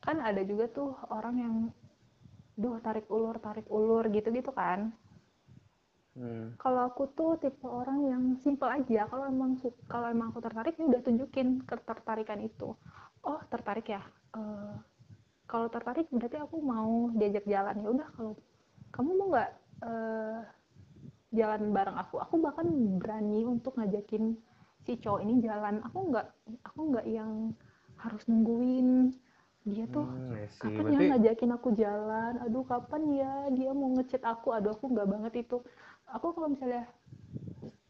kan 0.00 0.22
ada 0.22 0.40
juga 0.46 0.70
tuh 0.70 0.94
orang 1.10 1.36
yang 1.36 1.54
duh 2.56 2.78
tarik 2.80 3.04
ulur 3.10 3.36
tarik 3.42 3.66
ulur 3.68 4.06
gitu 4.08 4.32
gitu 4.32 4.54
kan 4.54 4.94
Hmm. 6.16 6.56
kalau 6.62 6.80
aku 6.88 7.02
tuh 7.18 7.30
tipe 7.42 7.66
orang 7.68 7.98
yang 8.12 8.22
simple 8.44 8.68
aja. 8.78 9.00
Kalau 9.10 9.24
emang 9.32 9.50
kalau 9.92 10.06
emang 10.14 10.28
aku 10.32 10.40
tertarik 10.46 10.74
ya 10.80 10.84
udah 10.90 11.02
tunjukin 11.06 11.48
ketertarikan 11.68 12.40
itu. 12.48 12.68
Oh 13.26 13.40
tertarik 13.52 13.86
ya? 13.94 14.02
Eh, 14.36 14.74
kalau 15.50 15.68
tertarik 15.74 16.06
berarti 16.12 16.38
aku 16.46 16.56
mau 16.62 16.92
diajak 17.18 17.44
jalan. 17.54 17.76
Ya 17.84 17.88
udah 17.96 18.08
kalau 18.16 18.32
kamu 18.94 19.10
mau 19.18 19.26
nggak 19.34 19.50
eh, 19.88 20.38
jalan 21.38 21.62
bareng 21.76 21.96
aku? 22.02 22.16
Aku 22.24 22.34
bahkan 22.40 22.66
berani 23.00 23.44
untuk 23.44 23.76
ngajakin 23.78 24.24
si 24.86 24.92
cowok 25.02 25.20
ini 25.26 25.34
jalan. 25.42 25.82
Aku 25.86 25.98
nggak 26.10 26.26
aku 26.68 26.80
nggak 26.94 27.06
yang 27.10 27.32
harus 28.02 28.22
nungguin. 28.30 28.88
Dia 29.66 29.84
tuh 29.90 30.06
Hmm, 30.06 30.46
kapan 30.62 30.86
Berarti 30.86 31.02
ya 31.02 31.02
ngajakin 31.10 31.50
aku 31.56 31.68
jalan? 31.82 32.32
Aduh 32.44 32.64
kapan 32.72 33.02
ya 33.20 33.32
dia 33.56 33.70
mau 33.76 33.90
ngechat 33.96 34.22
aku? 34.32 34.48
Aduh 34.56 34.72
aku 34.76 34.86
nggak 34.94 35.08
banget 35.12 35.32
itu 35.46 35.56
aku 36.10 36.26
kalau 36.34 36.48
misalnya 36.52 36.84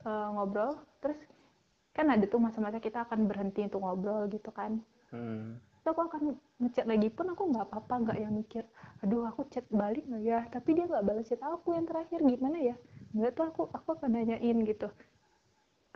eh, 0.06 0.28
ngobrol 0.34 0.72
terus 1.02 1.18
kan 1.96 2.06
ada 2.12 2.24
tuh 2.28 2.40
masa-masa 2.40 2.78
kita 2.80 3.08
akan 3.08 3.24
berhenti 3.28 3.64
untuk 3.64 3.80
ngobrol 3.84 4.28
gitu 4.28 4.50
kan. 4.52 4.80
Hmm. 5.14 5.62
terus 5.80 5.94
aku 5.94 6.02
akan 6.10 6.22
ngechat 6.58 6.86
lagi 6.90 7.08
pun 7.14 7.30
aku 7.30 7.46
nggak 7.46 7.70
apa-apa 7.70 7.94
nggak 8.02 8.18
yang 8.18 8.34
mikir 8.34 8.66
aduh 9.06 9.22
aku 9.30 9.46
chat 9.52 9.62
balik 9.70 10.02
nggak 10.10 10.24
ya? 10.26 10.40
Tapi 10.50 10.68
dia 10.76 10.84
nggak 10.90 11.04
balas 11.06 11.26
chat 11.30 11.40
aku 11.40 11.78
yang 11.78 11.86
terakhir 11.86 12.18
gimana 12.26 12.58
ya? 12.58 12.76
Nggak 13.14 13.32
tuh 13.38 13.44
aku 13.50 13.62
aku 13.70 13.88
akan 13.96 14.10
nanyain 14.18 14.58
gitu. 14.66 14.88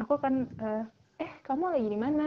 Aku 0.01 0.13
akan 0.19 0.35
eh, 0.63 0.85
eh 1.25 1.33
kamu 1.45 1.65
lagi 1.75 1.89
di 1.91 1.99
mana? 1.99 2.27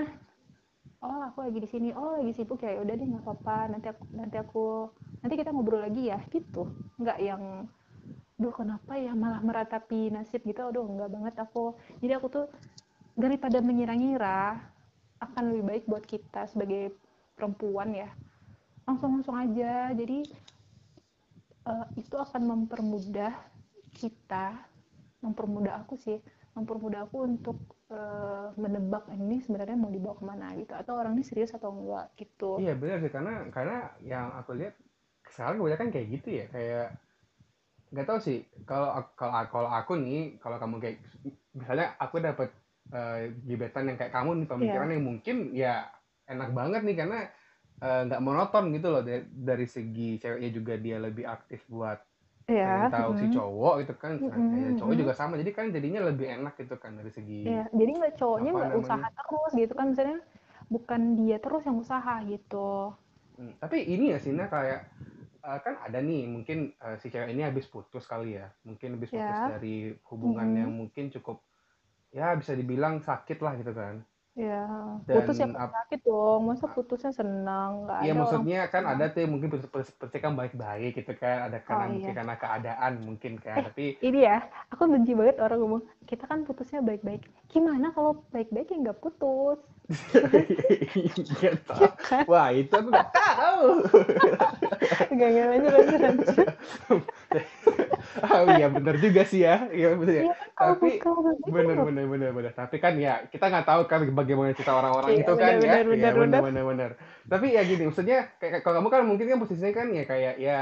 Oh 1.03 1.19
aku 1.27 1.39
lagi 1.45 1.59
di 1.63 1.69
sini. 1.71 1.89
Oh 1.95 2.19
lagi 2.19 2.31
sibuk 2.35 2.59
ya 2.63 2.79
udah 2.83 2.93
deh 2.99 3.07
nggak 3.07 3.23
apa-apa. 3.25 3.57
Nanti 3.71 3.87
aku 3.91 4.03
nanti 4.19 4.35
aku 4.43 4.63
nanti 5.23 5.33
kita 5.39 5.49
ngobrol 5.55 5.81
lagi 5.87 6.11
ya 6.11 6.19
gitu. 6.35 6.67
Nggak 6.99 7.17
yang 7.23 7.43
duh 8.33 8.53
kenapa 8.53 8.97
ya 8.97 9.13
malah 9.13 9.39
meratapi 9.39 10.09
nasib 10.09 10.41
gitu? 10.43 10.67
Aduh 10.69 10.85
nggak 10.85 11.11
banget 11.11 11.35
aku. 11.37 11.77
Jadi 12.01 12.13
aku 12.17 12.27
tuh 12.29 12.45
daripada 13.13 13.61
mengira-ngira 13.61 14.57
akan 15.21 15.43
lebih 15.53 15.63
baik 15.63 15.83
buat 15.85 16.03
kita 16.03 16.49
sebagai 16.49 16.97
perempuan 17.37 17.93
ya. 17.93 18.09
Langsung-langsung 18.89 19.37
aja. 19.37 19.93
Jadi 19.93 20.27
eh, 21.69 21.87
itu 21.97 22.15
akan 22.17 22.41
mempermudah 22.43 23.33
kita 23.93 24.57
mempermudah 25.23 25.87
aku 25.87 25.95
sih 25.95 26.19
mempermudah 26.53 27.07
aku 27.09 27.25
untuk 27.25 27.57
eh, 27.89 28.47
menebak 28.59 29.09
ini 29.13 29.41
sebenarnya 29.41 29.77
mau 29.77 29.89
dibawa 29.89 30.15
ke 30.17 30.25
mana? 30.25 30.47
gitu. 30.57 30.73
Atau 30.73 30.93
orang 30.97 31.17
ini 31.17 31.23
serius 31.25 31.53
atau 31.53 31.73
enggak 31.73 32.13
gitu. 32.17 32.61
Iya 32.61 32.73
benar 32.77 32.97
sih. 33.01 33.11
Karena 33.13 33.33
karena 33.49 33.77
yang 34.03 34.33
aku 34.37 34.57
lihat 34.57 34.75
sekarang 35.29 35.61
kebanyakan 35.61 35.89
kayak 35.89 36.07
gitu 36.19 36.29
ya. 36.29 36.45
Kayak 36.51 36.87
nggak 37.93 38.07
tahu 38.09 38.19
sih. 38.19 38.41
Kalau 38.65 38.89
kalau 39.13 39.33
kalau 39.53 39.69
aku 39.69 39.93
nih 40.01 40.41
kalau 40.41 40.57
kamu 40.57 40.81
kayak 40.81 40.97
misalnya 41.53 41.93
aku 42.01 42.17
dapat 42.17 42.49
eh, 42.89 43.37
gebetan 43.45 43.93
yang 43.93 43.97
kayak 44.01 44.11
kamu 44.11 44.41
nih 44.41 44.47
pemikiran 44.49 44.89
yang 44.89 45.05
mungkin 45.05 45.37
ya 45.53 45.93
enak 46.25 46.49
banget 46.57 46.81
nih 46.81 46.97
karena 46.97 47.19
eh, 47.77 48.01
nggak 48.09 48.23
monoton 48.25 48.73
gitu 48.73 48.87
loh 48.89 49.05
dari, 49.05 49.29
dari 49.29 49.67
segi 49.69 50.17
ceweknya 50.17 50.49
juga 50.49 50.73
dia 50.81 50.97
lebih 50.97 51.29
aktif 51.29 51.69
buat 51.69 52.01
ya 52.43 52.91
pengen 52.91 52.91
tahu 52.91 53.11
si 53.15 53.25
mm. 53.29 53.33
cowok 53.39 53.75
itu 53.85 53.93
kan. 53.95 54.13
Mm-mm, 54.19 54.49
kayak 54.51 54.71
cowok 54.81 54.89
mm-mm. 54.89 55.01
juga 55.05 55.13
sama. 55.13 55.33
Jadi 55.37 55.51
kan 55.53 55.65
jadinya 55.69 56.01
lebih 56.09 56.27
enak 56.27 56.53
gitu 56.57 56.75
kan 56.81 56.97
dari 56.97 57.11
segi 57.13 57.45
ya 57.45 57.63
jadi 57.69 57.91
nggak 57.93 58.13
cowoknya 58.17 58.51
nggak 58.51 58.73
usaha 58.81 59.07
terus 59.13 59.51
gitu 59.53 59.73
kan. 59.77 59.85
Misalnya 59.93 60.19
bukan 60.73 61.01
dia 61.21 61.37
terus 61.37 61.61
yang 61.69 61.77
usaha 61.77 62.13
gitu. 62.25 62.97
Hmm, 63.37 63.53
tapi 63.61 63.85
ini 63.85 64.13
ya 64.13 64.17
sih 64.21 64.33
Nah, 64.33 64.49
kayak 64.49 64.89
eh, 65.47 65.59
kan 65.65 65.73
ada 65.85 65.99
nih 66.09 66.21
mungkin 66.33 66.57
eh, 66.85 66.95
si 67.01 67.07
cewek 67.13 67.29
ini 67.33 67.41
habis 67.49 67.65
putus 67.73 68.03
kali 68.11 68.39
ya 68.39 68.47
mungkin 68.67 68.89
habis 68.97 69.11
putus 69.15 69.39
Ya. 69.39 69.49
dari 69.49 69.93
hubungan 70.09 70.49
Mm-mm. 70.49 70.57
yang 70.59 70.71
mungkin 70.79 71.05
cukup 71.15 71.37
ya 72.13 72.33
bisa 72.39 72.53
dibilang 72.59 72.95
sakit 73.03 73.37
lah 73.45 73.53
gitu 73.59 73.73
kan 73.75 73.95
ya 74.33 74.65
putus 75.05 75.37
ya 75.37 75.45
ap- 75.45 75.69
sakit 75.77 75.99
dong 76.09 76.41
masa 76.49 76.65
putusnya 76.65 77.13
senang 77.13 77.85
nggak 77.85 77.97
Iya 78.01 78.01
ada 78.01 78.13
orang 78.17 78.19
maksudnya 78.25 78.59
kan 78.73 78.81
senang. 78.81 78.97
ada 78.97 79.05
tuh 79.13 79.19
yang 79.21 79.31
mungkin 79.37 79.49
putusnya 79.53 80.19
kan 80.25 80.33
baik-baik 80.33 80.91
gitu 80.97 81.11
kan 81.21 81.37
ada 81.53 81.57
karena 81.61 81.83
Oh, 81.85 81.91
mungkin 81.93 82.09
iya. 82.09 82.17
karena 82.17 82.35
keadaan 82.41 82.91
mungkin 83.05 83.33
kan 83.37 83.57
Eh, 83.61 83.65
tapi 83.69 83.83
ini 84.01 84.19
ya, 84.25 84.37
aku 84.73 84.83
benci 84.89 85.13
banget 85.13 85.37
orang 85.37 85.59
ngomong, 85.61 85.81
kita 86.09 86.23
kan 86.25 86.39
putusnya 86.49 86.81
baik-baik. 86.81 87.21
Gimana 87.53 87.93
kalau 87.93 88.25
baik-baik 88.33 88.73
ya 88.73 88.77
nggak 88.89 88.99
putus? 89.05 89.61
Iya 89.93 91.51
toh. 91.69 91.77
Ya 91.77 91.89
kan? 92.01 92.23
wah 92.25 92.49
itu 92.49 92.73
aku 92.73 92.89
nggak 92.89 93.09
tahu 93.13 93.67
Gak, 95.13 95.29
gak, 95.29 95.45
lanjut, 95.51 95.71
lanjut, 95.77 95.99
lanjut. 96.01 96.47
oh 98.21 98.45
iya 98.57 98.67
bener 98.69 98.95
juga 99.01 99.21
sih 99.25 99.41
ya. 99.41 99.67
Iya 99.69 99.97
bener 99.97 100.13
ya. 100.13 100.23
Iya 100.23 100.35
kan 100.37 100.49
tapi 100.53 100.89
bener 101.49 101.77
bener 101.81 102.05
bener 102.05 102.29
bener. 102.31 102.51
Tapi 102.53 102.75
kan 102.77 102.93
ya 102.99 103.25
kita 103.27 103.45
nggak 103.49 103.67
tahu 103.67 103.81
kan 103.89 104.01
bagaimana 104.13 104.53
cerita 104.53 104.73
orang-orang 104.77 105.09
Iya, 105.13 105.21
itu 105.25 105.33
kan 105.33 105.51
ya. 105.51 105.59
benar, 105.59 105.83
benar, 105.83 105.83
iya 105.83 105.83
benar, 105.89 106.13
bener 106.13 106.41
benar. 106.41 106.41
bener. 106.43 106.63
bener. 106.69 106.91
Tapi 107.27 107.47
ya 107.55 107.61
gini 107.65 107.83
maksudnya 107.89 108.19
kayak 108.37 108.61
kalau 108.61 108.75
kamu 108.81 108.89
kan 108.91 109.01
mungkin 109.07 109.25
kan 109.31 109.39
posisinya 109.41 109.73
kan 109.73 109.87
ya 109.91 110.03
kayak 110.05 110.33
ya 110.37 110.59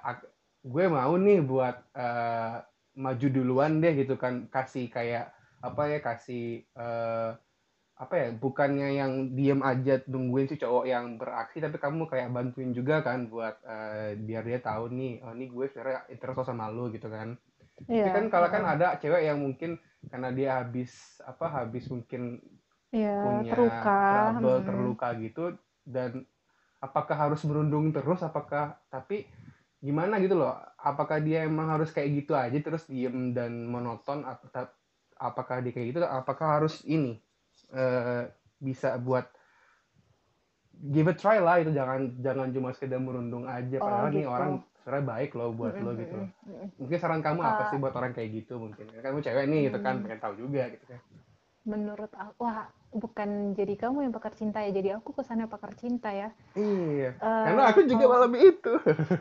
ak- 0.00 0.28
gue 0.60 0.84
mau 0.92 1.12
nih 1.16 1.40
buat 1.40 1.76
eh, 1.96 2.54
maju 2.96 3.26
duluan 3.32 3.80
deh 3.80 3.92
gitu 3.96 4.14
kan. 4.16 4.48
Kasih 4.48 4.88
kayak 4.88 5.32
apa 5.60 5.82
ya 5.92 5.98
kasih 6.00 6.64
eh, 6.64 7.30
apa 8.00 8.14
ya 8.16 8.28
bukannya 8.32 8.88
yang 8.96 9.12
diem 9.36 9.60
aja 9.60 10.00
nungguin 10.08 10.48
si 10.48 10.56
cowok 10.56 10.84
yang 10.88 11.20
beraksi 11.20 11.60
tapi 11.60 11.76
kamu 11.76 12.08
kayak 12.08 12.32
bantuin 12.32 12.72
juga 12.72 13.04
kan 13.04 13.28
buat 13.28 13.60
eh, 13.60 14.16
biar 14.16 14.42
dia 14.48 14.60
tahu 14.64 14.88
nih 14.96 15.12
oh 15.20 15.32
ini 15.36 15.52
gue 15.52 15.66
sebenarnya 15.68 16.08
interest 16.08 16.48
sama 16.48 16.72
lu 16.72 16.88
gitu 16.88 17.12
kan 17.12 17.36
tapi 17.92 17.92
Iya, 17.92 18.12
kan 18.12 18.24
kalau 18.32 18.48
kan 18.48 18.64
ada 18.64 18.96
cewek 19.00 19.22
yang 19.24 19.38
mungkin 19.40 19.76
karena 20.08 20.28
dia 20.32 20.50
habis 20.64 21.20
apa 21.28 21.46
habis 21.48 21.84
mungkin 21.92 22.40
Iya, 22.90 23.12
punya 23.20 23.52
terluka. 23.52 23.96
trouble 24.08 24.56
mm. 24.56 24.66
terluka 24.66 25.08
gitu 25.20 25.44
dan 25.84 26.10
apakah 26.80 27.16
harus 27.28 27.40
merundung 27.44 27.92
terus 27.92 28.24
apakah 28.24 28.80
tapi 28.88 29.28
gimana 29.80 30.16
gitu 30.20 30.36
loh 30.40 30.56
apakah 30.80 31.20
dia 31.20 31.44
emang 31.44 31.68
harus 31.68 31.92
kayak 31.92 32.24
gitu 32.24 32.32
aja 32.36 32.56
terus 32.60 32.84
diem 32.88 33.32
dan 33.36 33.68
monoton 33.68 34.24
atau 34.24 34.48
apakah 35.20 35.60
dia 35.60 35.72
kayak 35.72 35.86
gitu 35.92 36.00
apakah 36.04 36.60
harus 36.60 36.80
ini 36.88 37.20
eh, 37.72 38.24
bisa 38.58 38.94
buat 38.96 39.26
give 40.72 41.08
a 41.08 41.14
try 41.14 41.38
lah 41.38 41.60
itu 41.60 41.70
jangan 41.70 42.16
jangan 42.18 42.48
cuma 42.50 42.68
sekedar 42.72 42.96
merundung 42.96 43.44
aja 43.44 43.76
Oh, 43.76 43.84
padahal 43.84 44.08
nih 44.10 44.24
gitu. 44.24 44.32
orang 44.32 44.50
sebenarnya 44.80 45.06
baik 45.06 45.30
loh 45.36 45.50
buat 45.52 45.74
lo 45.76 45.90
gitu 45.92 46.14
loh 46.16 46.28
mungkin 46.80 46.96
saran 46.96 47.20
kamu 47.20 47.40
apa 47.42 47.62
Ah. 47.62 47.68
sih 47.68 47.76
buat 47.76 47.92
orang 47.92 48.12
kayak 48.12 48.30
gitu 48.34 48.56
mungkin 48.56 48.88
kan 48.88 49.00
kamu 49.02 49.20
cewek 49.20 49.44
nih 49.44 49.60
gitu 49.68 49.78
kan 49.78 50.00
pengen 50.00 50.18
tahu 50.18 50.34
juga 50.38 50.68
gitu 50.68 50.86
kan 50.88 51.00
Menurut 51.60 52.08
aku, 52.16 52.40
wah, 52.40 52.72
bukan 52.88 53.52
jadi 53.52 53.76
kamu 53.76 54.08
yang 54.08 54.16
pakar 54.16 54.32
cinta 54.32 54.64
ya, 54.64 54.72
jadi 54.72 54.96
aku 54.96 55.12
kesannya 55.12 55.44
pakar 55.44 55.76
cinta 55.76 56.08
ya. 56.08 56.32
iya 56.56 57.12
Eh, 57.12 57.44
karena 57.44 57.68
aku 57.68 57.84
juga 57.84 58.00
kalau- 58.00 58.32
mengalami 58.32 58.38
itu 58.48 58.72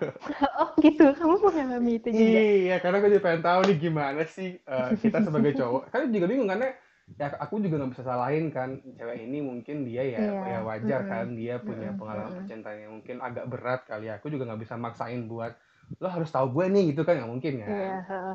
oh 0.64 0.70
gitu, 0.80 1.04
kamu 1.20 1.36
mengalami 1.36 1.92
itu 2.00 2.08
juga. 2.08 2.40
Iya, 2.40 2.76
karena 2.80 2.96
aku 3.04 3.08
juga 3.12 3.24
pengen 3.28 3.44
tahu 3.44 3.60
nih 3.68 3.78
gimana 3.78 4.24
sih 4.24 4.56
eh, 4.56 4.92
kita 5.04 5.20
sebagai 5.20 5.52
cowok. 5.52 5.92
Kan 5.92 6.08
juga 6.16 6.26
bingung 6.32 6.48
karena 6.48 6.72
ya 7.20 7.26
aku 7.44 7.60
juga 7.64 7.76
nggak 7.82 7.92
bisa 7.96 8.06
salahin 8.08 8.46
kan 8.56 8.70
cewek 8.96 9.18
ini 9.28 9.38
mungkin 9.50 9.78
dia 9.88 10.04
ya 10.16 10.24
Iya, 10.24 10.32
ya 10.52 10.58
wajar 10.64 11.02
mm-mm, 11.02 11.12
kan 11.12 11.26
dia 11.40 11.60
punya 11.68 11.92
mm-mm, 11.92 12.00
pengalaman 12.00 12.32
mm-mm. 12.32 12.38
percintaan 12.38 12.78
yang 12.84 12.94
mungkin 13.02 13.18
agak 13.20 13.46
berat 13.52 13.82
kali 13.90 14.08
ya. 14.12 14.20
Aku 14.20 14.28
juga 14.34 14.44
nggak 14.48 14.62
bisa 14.64 14.76
maksain 14.80 15.22
buat 15.32 15.52
lo 16.00 16.08
harus 16.08 16.30
tahu 16.32 16.48
gue 16.56 16.66
nih 16.74 16.84
gitu 16.94 17.02
kan 17.08 17.14
nggak 17.20 17.32
mungkin 17.34 17.54
ya. 17.66 17.76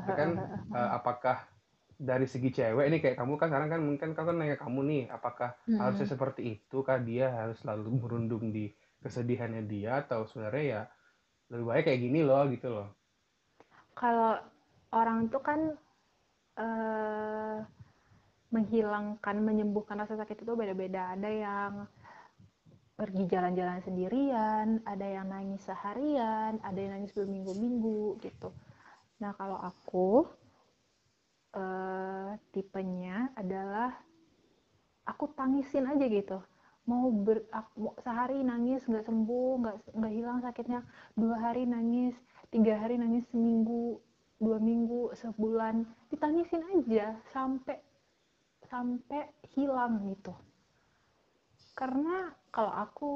Tapi 0.01 0.11
kan 0.19 0.29
eh, 0.77 0.89
apakah 0.97 1.37
dari 1.95 2.27
segi 2.27 2.49
cewek 2.57 2.85
ini 2.91 2.97
kayak 3.03 3.17
kamu 3.21 3.33
kan 3.39 3.47
sekarang 3.51 3.69
kan 3.73 3.81
mungkin 3.87 4.09
kamu 4.15 4.27
kan 4.29 4.35
nanya 4.39 4.57
kamu 4.59 4.79
nih 4.91 5.01
apakah 5.17 5.49
Mm-mm. 5.69 5.77
harusnya 5.79 6.07
seperti 6.13 6.41
itu 6.59 6.77
kah 6.87 6.99
dia 6.99 7.31
harus 7.31 7.57
selalu 7.63 7.89
merundung 8.03 8.51
di 8.55 8.69
kesedihannya 9.03 9.63
dia 9.69 10.03
atau 10.03 10.27
sebenarnya 10.29 10.63
ya 10.73 10.81
lebih 11.51 11.65
baik 11.71 11.83
kayak 11.87 12.01
gini 12.05 12.19
loh 12.27 12.43
gitu 12.53 12.67
loh. 12.75 12.87
Kalau 13.99 14.31
orang 14.99 15.19
tuh 15.31 15.41
kan 15.47 15.59
eh, 16.59 17.55
menghilangkan, 18.55 19.35
menyembuhkan 19.47 19.97
rasa 20.01 20.15
sakit 20.21 20.37
itu 20.43 20.53
beda-beda. 20.61 21.01
Ada 21.15 21.29
yang 21.45 21.73
pergi 22.99 23.23
jalan-jalan 23.27 23.79
sendirian, 23.83 24.67
ada 24.87 25.07
yang 25.17 25.27
nangis 25.33 25.61
seharian, 25.67 26.53
ada 26.63 26.79
yang 26.79 26.93
nangis 26.95 27.11
berminggu-minggu 27.17 28.01
gitu. 28.23 28.49
Nah, 29.21 29.31
kalau 29.39 29.59
aku 29.69 30.09
eh, 31.61 32.31
tipenya 32.53 33.17
adalah 33.41 33.89
aku 35.11 35.25
tangisin 35.37 35.85
aja 35.91 36.05
gitu. 36.17 36.37
Mau 36.89 37.09
ber, 37.25 37.37
ak- 37.49 37.73
mau 37.81 37.93
sehari 38.05 38.39
nangis 38.45 38.81
nggak 38.89 39.05
sembuh, 39.09 39.51
nggak 39.61 39.75
nggak 39.97 40.13
hilang 40.17 40.39
sakitnya, 40.45 40.79
dua 41.17 41.35
hari 41.45 41.63
nangis, 41.65 42.13
tiga 42.53 42.73
hari 42.77 42.95
nangis 43.01 43.25
seminggu, 43.33 43.97
dua 44.37 44.57
minggu, 44.61 45.09
sebulan, 45.21 45.75
ditangisin 46.13 46.61
aja 46.77 47.17
sampai 47.33 47.77
sampai 48.75 49.31
hilang 49.55 50.03
gitu. 50.11 50.35
Karena 51.71 52.27
kalau 52.51 52.75
aku 52.75 53.11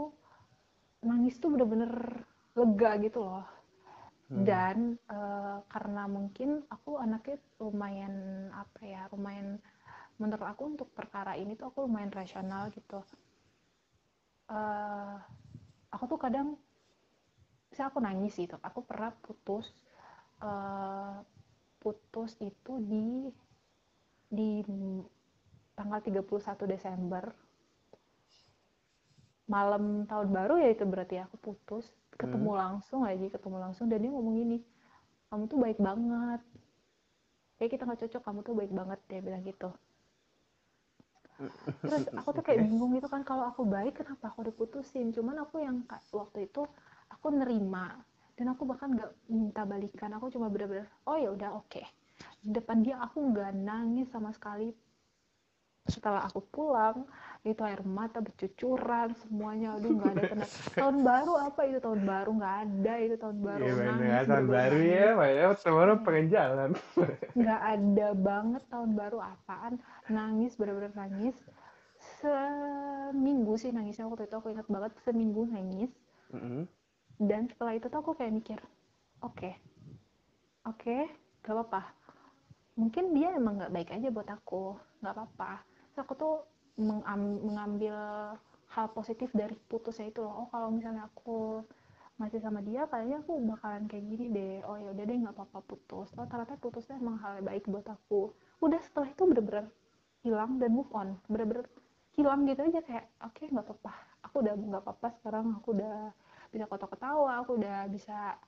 nangis 1.04 1.36
tuh 1.36 1.52
bener-bener 1.52 2.24
lega 2.56 2.96
gitu 3.04 3.20
loh. 3.28 3.44
Hmm. 4.32 4.48
Dan 4.48 4.78
eh, 4.96 5.58
karena 5.68 6.08
mungkin 6.08 6.64
aku 6.72 6.96
anaknya 6.96 7.44
lumayan 7.60 8.48
apa 8.56 8.80
ya, 8.88 9.12
lumayan 9.12 9.60
menurut 10.16 10.48
aku 10.48 10.80
untuk 10.80 10.96
perkara 10.96 11.36
ini 11.36 11.60
tuh 11.60 11.76
aku 11.76 11.84
lumayan 11.92 12.16
rasional 12.16 12.72
gitu. 12.72 13.04
Eh, 14.48 15.16
aku 15.92 16.04
tuh 16.08 16.20
kadang 16.24 16.56
saya 17.76 17.92
aku 17.92 18.00
nangis 18.00 18.40
gitu. 18.40 18.56
Aku 18.64 18.80
pernah 18.88 19.12
putus 19.12 19.68
eh, 20.40 21.20
putus 21.84 22.40
itu 22.40 22.80
di 22.80 23.28
di 24.32 24.64
tanggal 25.80 26.04
31 26.04 26.68
Desember. 26.68 27.24
Malam 29.48 30.04
tahun 30.04 30.28
baru 30.36 30.60
ya 30.60 30.76
itu 30.76 30.84
berarti 30.84 31.24
aku 31.24 31.40
putus. 31.40 31.88
Ketemu 32.20 32.52
langsung 32.52 33.08
aja 33.08 33.24
ketemu 33.32 33.58
langsung. 33.64 33.88
Dan 33.88 34.04
dia 34.04 34.12
ngomong 34.12 34.36
gini 34.36 34.60
kamu 35.32 35.48
tuh 35.48 35.58
baik 35.64 35.80
banget. 35.80 36.42
Kayak 37.56 37.72
kita 37.72 37.84
nggak 37.88 38.02
cocok 38.04 38.22
kamu 38.28 38.40
tuh 38.44 38.56
baik 38.60 38.72
banget 38.76 39.00
dia 39.08 39.20
bilang 39.24 39.44
gitu. 39.48 39.70
Terus 41.88 42.04
aku 42.12 42.30
tuh 42.36 42.44
kayak 42.44 42.68
bingung 42.68 42.92
gitu 43.00 43.08
kan 43.08 43.24
kalau 43.24 43.48
aku 43.48 43.64
baik 43.64 44.04
kenapa 44.04 44.36
aku 44.36 44.52
diputusin? 44.52 45.16
Cuman 45.16 45.40
aku 45.48 45.64
yang 45.64 45.88
waktu 46.12 46.52
itu 46.52 46.68
aku 47.08 47.32
nerima. 47.32 47.96
Dan 48.36 48.52
aku 48.52 48.68
bahkan 48.68 48.92
nggak 48.92 49.12
minta 49.32 49.64
balikan 49.64 50.12
aku 50.16 50.32
cuma 50.32 50.52
bener-bener 50.52 50.92
oh 51.08 51.16
ya 51.16 51.32
udah 51.32 51.56
oke. 51.56 51.80
Di 52.44 52.52
depan 52.52 52.84
dia 52.84 53.00
aku 53.00 53.32
nggak 53.32 53.56
nangis 53.56 54.12
sama 54.12 54.36
sekali 54.36 54.76
setelah 55.88 56.22
aku 56.28 56.42
pulang 56.54 57.08
itu 57.44 57.62
air 57.64 57.82
mata 57.86 58.20
bercucuran 58.20 59.16
semuanya. 59.22 59.78
Aduh 59.80 59.92
nggak 59.98 60.12
ada 60.18 60.24
tanda 60.30 60.48
tahun 60.80 60.98
baru 61.06 61.34
apa 61.48 61.62
itu? 61.70 61.80
Tahun 61.80 62.02
baru 62.04 62.30
nggak 62.40 62.56
ada 62.66 62.94
itu 63.06 63.16
tahun 63.20 63.38
baru 63.42 63.66
Iya 63.66 63.72
bener 63.78 63.96
nangis 63.96 64.22
tahun 64.28 64.46
bener-bener 64.48 64.56
baru 64.56 64.78
nangis. 64.78 64.92
ya, 64.94 65.06
padahal 65.20 65.54
tahun 65.62 65.76
baru 65.80 65.94
pengen 66.06 66.28
jalan. 66.36 66.70
nggak 67.40 67.62
ada 67.74 68.08
banget 68.28 68.64
tahun 68.72 68.92
baru 69.00 69.18
apaan. 69.24 69.74
Nangis 70.10 70.52
bener-bener 70.60 70.94
nangis. 70.96 71.36
Seminggu 72.20 73.54
sih 73.62 73.72
nangisnya 73.76 74.08
waktu 74.10 74.24
itu 74.28 74.36
aku 74.40 74.48
ingat 74.54 74.68
banget. 74.68 74.92
Seminggu 75.06 75.42
nangis. 75.48 75.92
Mm-mm. 76.34 76.70
dan 77.20 77.50
setelah 77.52 77.74
itu 77.76 77.88
tuh 77.92 78.00
aku 78.02 78.12
kayak 78.16 78.32
mikir 78.32 78.60
oke 79.22 79.52
oke 80.64 80.98
gak 81.44 81.54
apa-apa 81.56 81.82
mungkin 82.80 83.12
dia 83.12 83.36
emang 83.36 83.60
nggak 83.60 83.74
baik 83.76 83.90
aja 83.92 84.08
buat 84.08 84.30
aku 84.32 84.64
nggak 85.04 85.14
apa-apa. 85.16 85.52
Terus 85.92 86.00
aku 86.00 86.14
tuh 86.16 86.36
mengam- 86.80 87.42
mengambil 87.44 87.98
hal 88.72 88.88
positif 88.96 89.28
dari 89.36 89.56
putusnya 89.68 90.08
itu 90.08 90.24
loh. 90.24 90.34
Oh 90.46 90.48
kalau 90.48 90.72
misalnya 90.72 91.12
aku 91.12 91.60
masih 92.20 92.40
sama 92.44 92.60
dia 92.64 92.84
kayaknya 92.92 93.24
aku 93.24 93.36
bakalan 93.44 93.84
kayak 93.92 94.06
gini 94.08 94.26
deh. 94.32 94.58
Oh 94.64 94.80
ya 94.80 94.90
udah 94.96 95.04
deh 95.04 95.18
nggak 95.20 95.36
apa-apa 95.36 95.60
putus. 95.68 96.08
Oh 96.16 96.24
ternyata 96.24 96.56
putusnya 96.56 96.96
emang 96.96 97.20
hal 97.20 97.44
yang 97.44 97.48
baik 97.52 97.64
buat 97.68 97.88
aku. 97.92 98.32
Udah 98.64 98.80
setelah 98.88 99.12
itu 99.12 99.24
bener-bener 99.28 99.66
hilang 100.24 100.52
dan 100.62 100.72
move 100.72 100.92
on. 100.96 101.20
Bener-bener 101.28 101.68
hilang 102.16 102.48
gitu 102.48 102.62
aja 102.64 102.80
kayak 102.80 103.06
oke 103.28 103.44
nggak 103.44 103.66
apa-apa. 103.68 103.94
Aku 104.32 104.36
udah 104.40 104.54
nggak 104.56 104.84
apa-apa 104.88 105.08
sekarang. 105.20 105.46
Aku 105.60 105.76
udah 105.76 106.16
bisa 106.52 106.66
ketawa. 106.72 107.32
Aku 107.44 107.60
udah 107.60 107.92
bisa 107.92 108.40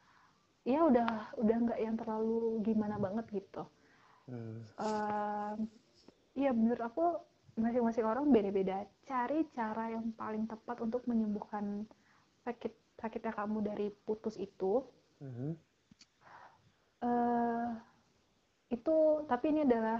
ya 0.62 0.86
udah 0.86 1.34
udah 1.42 1.58
nggak 1.58 1.80
yang 1.82 1.96
terlalu 1.98 2.62
gimana 2.62 3.02
banget 3.02 3.26
gitu 3.34 3.66
Hmm. 4.28 4.60
Ehm, 4.80 5.58
Iya 6.32 6.56
menurut 6.56 6.80
aku 6.80 7.04
masing-masing 7.60 8.06
orang 8.08 8.32
beda-beda. 8.32 8.88
Cari 9.04 9.44
cara 9.52 9.92
yang 9.92 10.16
paling 10.16 10.48
tepat 10.48 10.80
untuk 10.80 11.04
menyembuhkan 11.04 11.84
sakit 12.48 12.72
sakitnya 13.02 13.34
kamu 13.36 13.58
dari 13.66 13.88
putus 14.08 14.38
itu. 14.40 14.86
Mhm. 15.22 15.52
eh 17.02 17.68
itu 18.70 18.96
tapi 19.26 19.46
ini 19.50 19.66
adalah 19.66 20.00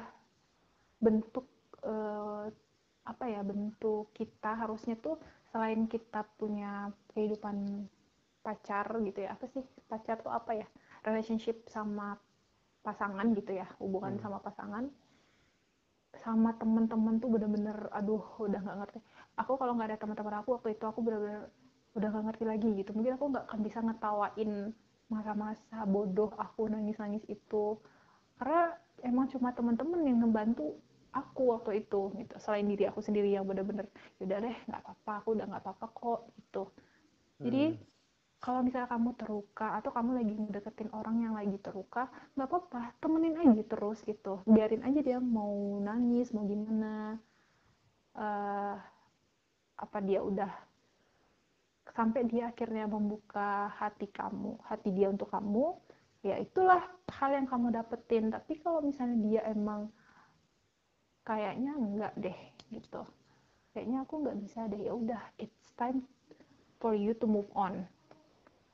bentuk 1.02 1.46
eh, 1.82 2.46
apa 3.12 3.26
ya 3.26 3.42
bentuk 3.42 4.14
kita 4.14 4.54
harusnya 4.54 4.94
tuh 5.02 5.18
selain 5.50 5.90
kita 5.90 6.22
punya 6.38 6.94
kehidupan 7.12 7.58
pacar 8.46 8.86
gitu 9.02 9.26
ya 9.26 9.34
apa 9.34 9.46
sih 9.50 9.66
pacar 9.90 10.22
tuh 10.22 10.30
apa 10.30 10.52
ya 10.62 10.68
relationship 11.06 11.66
sama 11.70 12.18
pasangan 12.82 13.28
gitu 13.38 13.52
ya 13.54 13.68
hubungan 13.78 14.18
Hmm. 14.18 14.22
sama 14.24 14.38
pasangan 14.42 14.86
sama 16.22 16.54
temen-temen 16.60 17.18
tuh 17.24 17.30
bener-bener 17.32 17.78
aduh 17.96 18.22
udah 18.38 18.60
nggak 18.62 18.78
ngerti. 18.84 19.00
Aku 19.40 19.56
kalau 19.56 19.74
nggak 19.80 19.96
ada 19.96 20.00
teman-teman 20.02 20.44
aku 20.44 20.60
waktu 20.60 20.76
itu 20.76 20.84
aku 20.86 21.00
bener-bener 21.02 21.48
udah 21.98 22.08
nggak 22.12 22.26
ngerti 22.30 22.44
lagi 22.46 22.70
gitu. 22.84 22.92
Mungkin 22.94 23.14
aku 23.16 23.26
nggak 23.32 23.46
akan 23.48 23.60
bisa 23.64 23.80
ngetawain 23.80 24.52
masa-masa 25.08 25.78
bodoh 25.88 26.32
aku 26.36 26.68
nangis-nangis 26.68 27.24
itu. 27.32 27.80
Karena 28.38 28.76
emang 29.02 29.32
cuma 29.32 29.50
teman-teman 29.56 30.00
yang 30.04 30.20
ngebantu 30.22 30.76
aku 31.16 31.42
waktu 31.56 31.72
itu 31.88 32.12
gitu. 32.20 32.34
Selain 32.44 32.68
diri 32.68 32.84
aku 32.92 33.00
sendiri 33.02 33.32
yang 33.32 33.48
bener-bener 33.48 33.88
yaudah 34.20 34.38
deh 34.46 34.56
nggak 34.68 34.82
apa-apa 34.84 35.12
aku 35.24 35.30
udah 35.40 35.46
nggak 35.48 35.64
apa-apa 35.64 35.86
kok 35.96 36.20
gitu. 36.38 36.64
Jadi 37.42 37.64
Hmm. 37.72 37.91
Kalau 38.42 38.66
misalnya 38.66 38.90
kamu 38.90 39.14
terluka 39.22 39.78
atau 39.78 39.94
kamu 39.94 40.18
lagi 40.18 40.34
ngedeketin 40.34 40.90
orang 40.98 41.22
yang 41.22 41.38
lagi 41.38 41.62
terluka 41.62 42.10
nggak 42.34 42.50
apa-apa 42.50 42.98
temenin 42.98 43.38
aja 43.38 43.62
terus 43.70 44.02
gitu. 44.02 44.42
Biarin 44.50 44.82
aja 44.82 44.98
dia 44.98 45.22
mau 45.22 45.78
nangis 45.78 46.34
mau 46.34 46.50
gimana. 46.50 47.22
Eh 48.18 48.76
apa 49.78 49.98
dia 50.02 50.26
udah 50.26 50.50
sampai 51.94 52.26
dia 52.26 52.50
akhirnya 52.50 52.90
membuka 52.90 53.70
hati 53.78 54.10
kamu 54.10 54.58
hati 54.66 54.90
dia 54.94 55.10
untuk 55.10 55.30
kamu 55.30 55.78
ya 56.22 56.38
itulah 56.42 56.82
hal 57.14 57.38
yang 57.38 57.46
kamu 57.46 57.78
dapetin. 57.78 58.34
Tapi 58.34 58.58
kalau 58.58 58.82
misalnya 58.82 59.22
dia 59.22 59.42
emang 59.54 59.86
kayaknya 61.22 61.78
enggak 61.78 62.14
deh 62.18 62.40
gitu. 62.74 63.06
Kayaknya 63.78 63.98
aku 64.02 64.14
nggak 64.26 64.38
bisa 64.42 64.66
deh. 64.66 64.82
Ya 64.82 64.98
udah 64.98 65.22
it's 65.38 65.78
time 65.78 66.02
for 66.82 66.98
you 66.98 67.14
to 67.14 67.30
move 67.30 67.46
on 67.54 67.86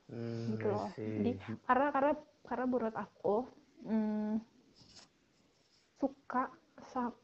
Hmm, 0.08 0.56
gitu 0.56 0.66
loh. 0.72 0.90
jadi 1.16 1.30
karena 1.68 1.86
karena 1.94 2.12
karena 2.48 2.64
menurut 2.64 2.94
aku 2.96 3.34
hmm, 3.84 4.40
suka 6.00 6.42
sa- 6.92 7.18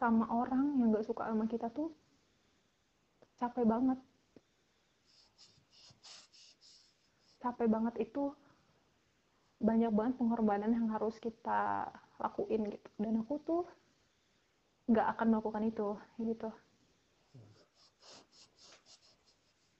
sama 0.00 0.26
orang 0.40 0.64
yang 0.78 0.88
nggak 0.92 1.06
suka 1.08 1.22
sama 1.30 1.44
kita 1.52 1.68
tuh 1.78 1.88
capek 3.38 3.64
banget. 3.72 3.98
Capek 7.42 7.68
banget 7.74 7.94
itu 8.04 8.22
banyak 9.68 9.90
banget 9.98 10.14
pengorbanan 10.18 10.70
yang 10.76 10.86
harus 10.94 11.14
kita 11.26 11.62
lakuin 12.22 12.62
gitu. 12.74 12.88
Dan 13.02 13.14
aku 13.22 13.34
tuh 13.48 13.62
nggak 14.90 15.06
akan 15.14 15.26
melakukan 15.30 15.64
itu 15.70 15.88
gitu. 16.28 16.48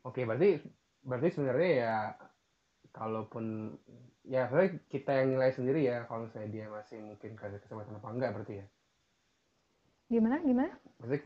Oke, 0.06 0.20
berarti 0.28 0.48
berarti 1.08 1.28
sebenarnya 1.34 1.70
ya 1.82 1.94
kalaupun 2.98 3.44
ya 4.34 4.42
sebenarnya 4.48 4.72
kita 4.92 5.10
yang 5.18 5.28
nilai 5.34 5.50
sendiri 5.56 5.80
ya 5.90 5.96
kalau 6.08 6.20
misalnya 6.26 6.50
dia 6.54 6.66
masih 6.76 6.98
mungkin 7.08 7.30
kasih 7.40 7.60
kesempatan 7.64 7.98
apa 8.00 8.08
enggak 8.14 8.30
berarti 8.36 8.54
ya. 8.62 8.66
gimana 10.10 10.40
gimana 10.44 10.72
Berarti 10.98 11.16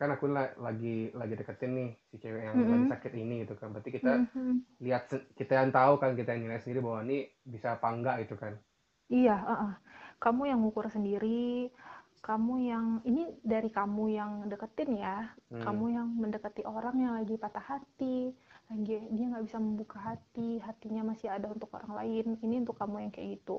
kan 0.00 0.08
aku 0.14 0.26
la- 0.36 0.54
lagi 0.66 0.94
lagi 1.20 1.34
deketin 1.40 1.72
nih 1.78 1.90
si 2.10 2.16
cewek 2.22 2.42
yang 2.48 2.58
lagi 2.72 2.86
Mm-mm. 2.86 2.92
sakit 2.92 3.12
ini 3.22 3.34
gitu 3.46 3.54
kan. 3.60 3.68
Berarti 3.74 3.90
kita 3.96 4.12
Mhm. 4.12 4.66
lihat 4.86 5.04
kita 5.38 5.52
yang 5.60 5.70
tahu 5.78 5.94
kan 6.02 6.12
kita 6.20 6.30
yang 6.34 6.42
nilai 6.46 6.60
sendiri 6.62 6.80
bahwa 6.86 7.00
ini 7.08 7.18
bisa 7.54 7.68
apa 7.76 7.88
enggak 7.94 8.16
gitu 8.26 8.34
kan. 8.42 8.54
Iya, 9.20 9.34
heeh. 9.48 9.72
Kamu 10.22 10.42
yang 10.50 10.58
ngukur 10.62 10.86
sendiri, 10.96 11.70
kamu 12.26 12.54
yang 12.70 12.86
ini 13.10 13.22
dari 13.52 13.68
kamu 13.78 14.04
yang 14.18 14.32
deketin 14.50 14.90
ya, 15.04 15.16
Hmm. 15.50 15.62
kamu 15.64 15.84
yang 15.96 16.08
mendekati 16.22 16.62
orang 16.66 16.96
yang 17.04 17.12
lagi 17.18 17.34
patah 17.42 17.62
hati, 17.70 18.18
lagi 18.70 18.98
dia 19.14 19.24
nggak 19.30 19.44
bisa 19.46 19.58
membuka 19.62 19.98
hati, 20.02 20.58
hatinya 20.66 21.02
masih 21.14 21.28
ada 21.30 21.46
untuk 21.50 21.70
orang 21.76 21.92
lain. 22.02 22.26
Ini 22.42 22.54
untuk 22.66 22.76
kamu 22.80 22.96
yang 23.06 23.12
kayak 23.14 23.28
gitu. 23.38 23.58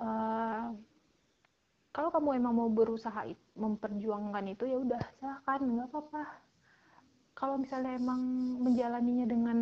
Eh, 0.00 0.64
kalau 1.90 2.10
kamu 2.14 2.38
emang 2.38 2.54
mau 2.54 2.70
berusaha 2.70 3.26
memperjuangkan 3.58 4.44
itu 4.54 4.64
ya 4.70 4.76
udah 4.78 5.00
silahkan 5.18 5.60
nggak 5.60 5.88
apa-apa. 5.90 6.22
Kalau 7.34 7.56
misalnya 7.58 7.96
emang 7.96 8.20
menjalaninya 8.62 9.26
dengan 9.26 9.58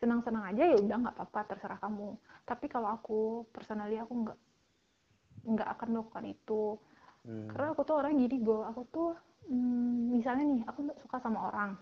senang-senang 0.00 0.44
aja 0.54 0.62
ya 0.64 0.76
udah 0.78 0.96
nggak 1.02 1.14
apa-apa 1.16 1.40
terserah 1.54 1.78
kamu. 1.82 2.14
Tapi 2.46 2.66
kalau 2.70 2.88
aku 2.94 3.20
personally 3.50 3.98
aku 3.98 4.12
nggak 4.26 4.38
nggak 5.50 5.68
akan 5.74 5.88
melakukan 5.96 6.24
itu 6.28 6.62
Hmm. 7.20 7.52
karena 7.52 7.76
aku 7.76 7.84
tuh 7.84 8.00
orang 8.00 8.16
gini 8.16 8.40
go 8.40 8.64
aku 8.64 8.80
tuh 8.88 9.12
mm, 9.52 10.16
misalnya 10.16 10.44
nih 10.56 10.60
aku 10.64 10.88
suka 11.04 11.20
sama 11.20 11.52
orang 11.52 11.76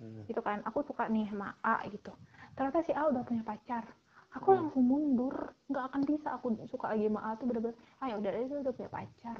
Hmm. 0.00 0.24
gitu 0.28 0.40
kan. 0.40 0.60
Aku 0.64 0.80
suka 0.84 1.08
nih 1.08 1.28
sama 1.28 1.56
A 1.60 1.82
gitu. 1.88 2.12
Ternyata 2.54 2.80
si 2.84 2.92
A 2.92 3.08
udah 3.08 3.22
punya 3.24 3.42
pacar. 3.42 3.84
Aku 4.32 4.52
Hmm. 4.52 4.58
langsung 4.64 4.84
mundur. 4.88 5.52
Nggak 5.68 5.84
akan 5.92 6.00
bisa 6.08 6.28
aku 6.36 6.46
suka 6.66 6.92
lagi 6.96 7.08
sama 7.08 7.20
A 7.22 7.30
tuh 7.36 7.44
bener-bener 7.48 7.76
ah 8.00 8.06
ya 8.08 8.16
udah 8.16 8.30
dia 8.32 8.58
udah 8.60 8.72
punya 8.72 8.90
pacar. 8.90 9.36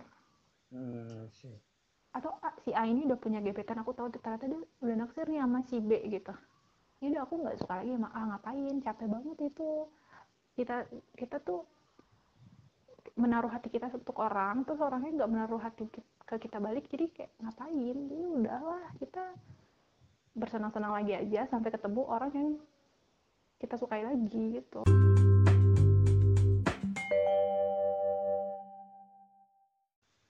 Hmm, 0.72 1.28
sih. 1.30 1.56
atau 2.12 2.28
A, 2.44 2.52
si 2.60 2.76
A 2.76 2.84
ini 2.84 3.08
udah 3.08 3.16
punya 3.16 3.40
gebetan 3.40 3.80
aku 3.80 3.96
tahu. 3.96 4.12
Ternyata 4.12 4.44
dia 4.44 4.60
udah 4.84 4.96
naksir 5.00 5.24
nih 5.32 5.40
sama 5.40 5.64
si 5.64 5.80
B 5.80 5.96
gitu. 6.12 6.32
Ya 7.00 7.06
udah 7.08 7.22
aku 7.24 7.34
nggak 7.40 7.56
suka 7.56 7.72
lagi 7.80 7.96
sama 7.96 8.08
A 8.12 8.20
ngapain? 8.28 8.76
Capek 8.84 9.08
banget 9.08 9.38
itu. 9.48 9.70
Kita 10.52 10.84
kita 11.16 11.40
tuh 11.40 11.64
menaruh 13.16 13.48
hati 13.48 13.68
kita 13.68 13.92
untuk 13.92 14.16
orang 14.20 14.64
terus 14.64 14.80
orangnya 14.80 15.24
nggak 15.24 15.30
menaruh 15.32 15.60
hati 15.60 15.84
ke 16.24 16.36
kita 16.36 16.60
balik 16.60 16.84
jadi 16.88 17.08
kayak 17.12 17.32
ngapain? 17.40 17.96
Jadi 18.08 18.24
udahlah 18.28 18.84
kita 19.00 19.24
bersenang-senang 20.32 20.92
lagi 20.92 21.12
aja 21.12 21.44
sampai 21.48 21.70
ketemu 21.72 22.02
orang 22.08 22.30
yang 22.32 22.48
kita 23.60 23.76
sukai 23.76 24.02
lagi 24.02 24.60
gitu 24.60 24.80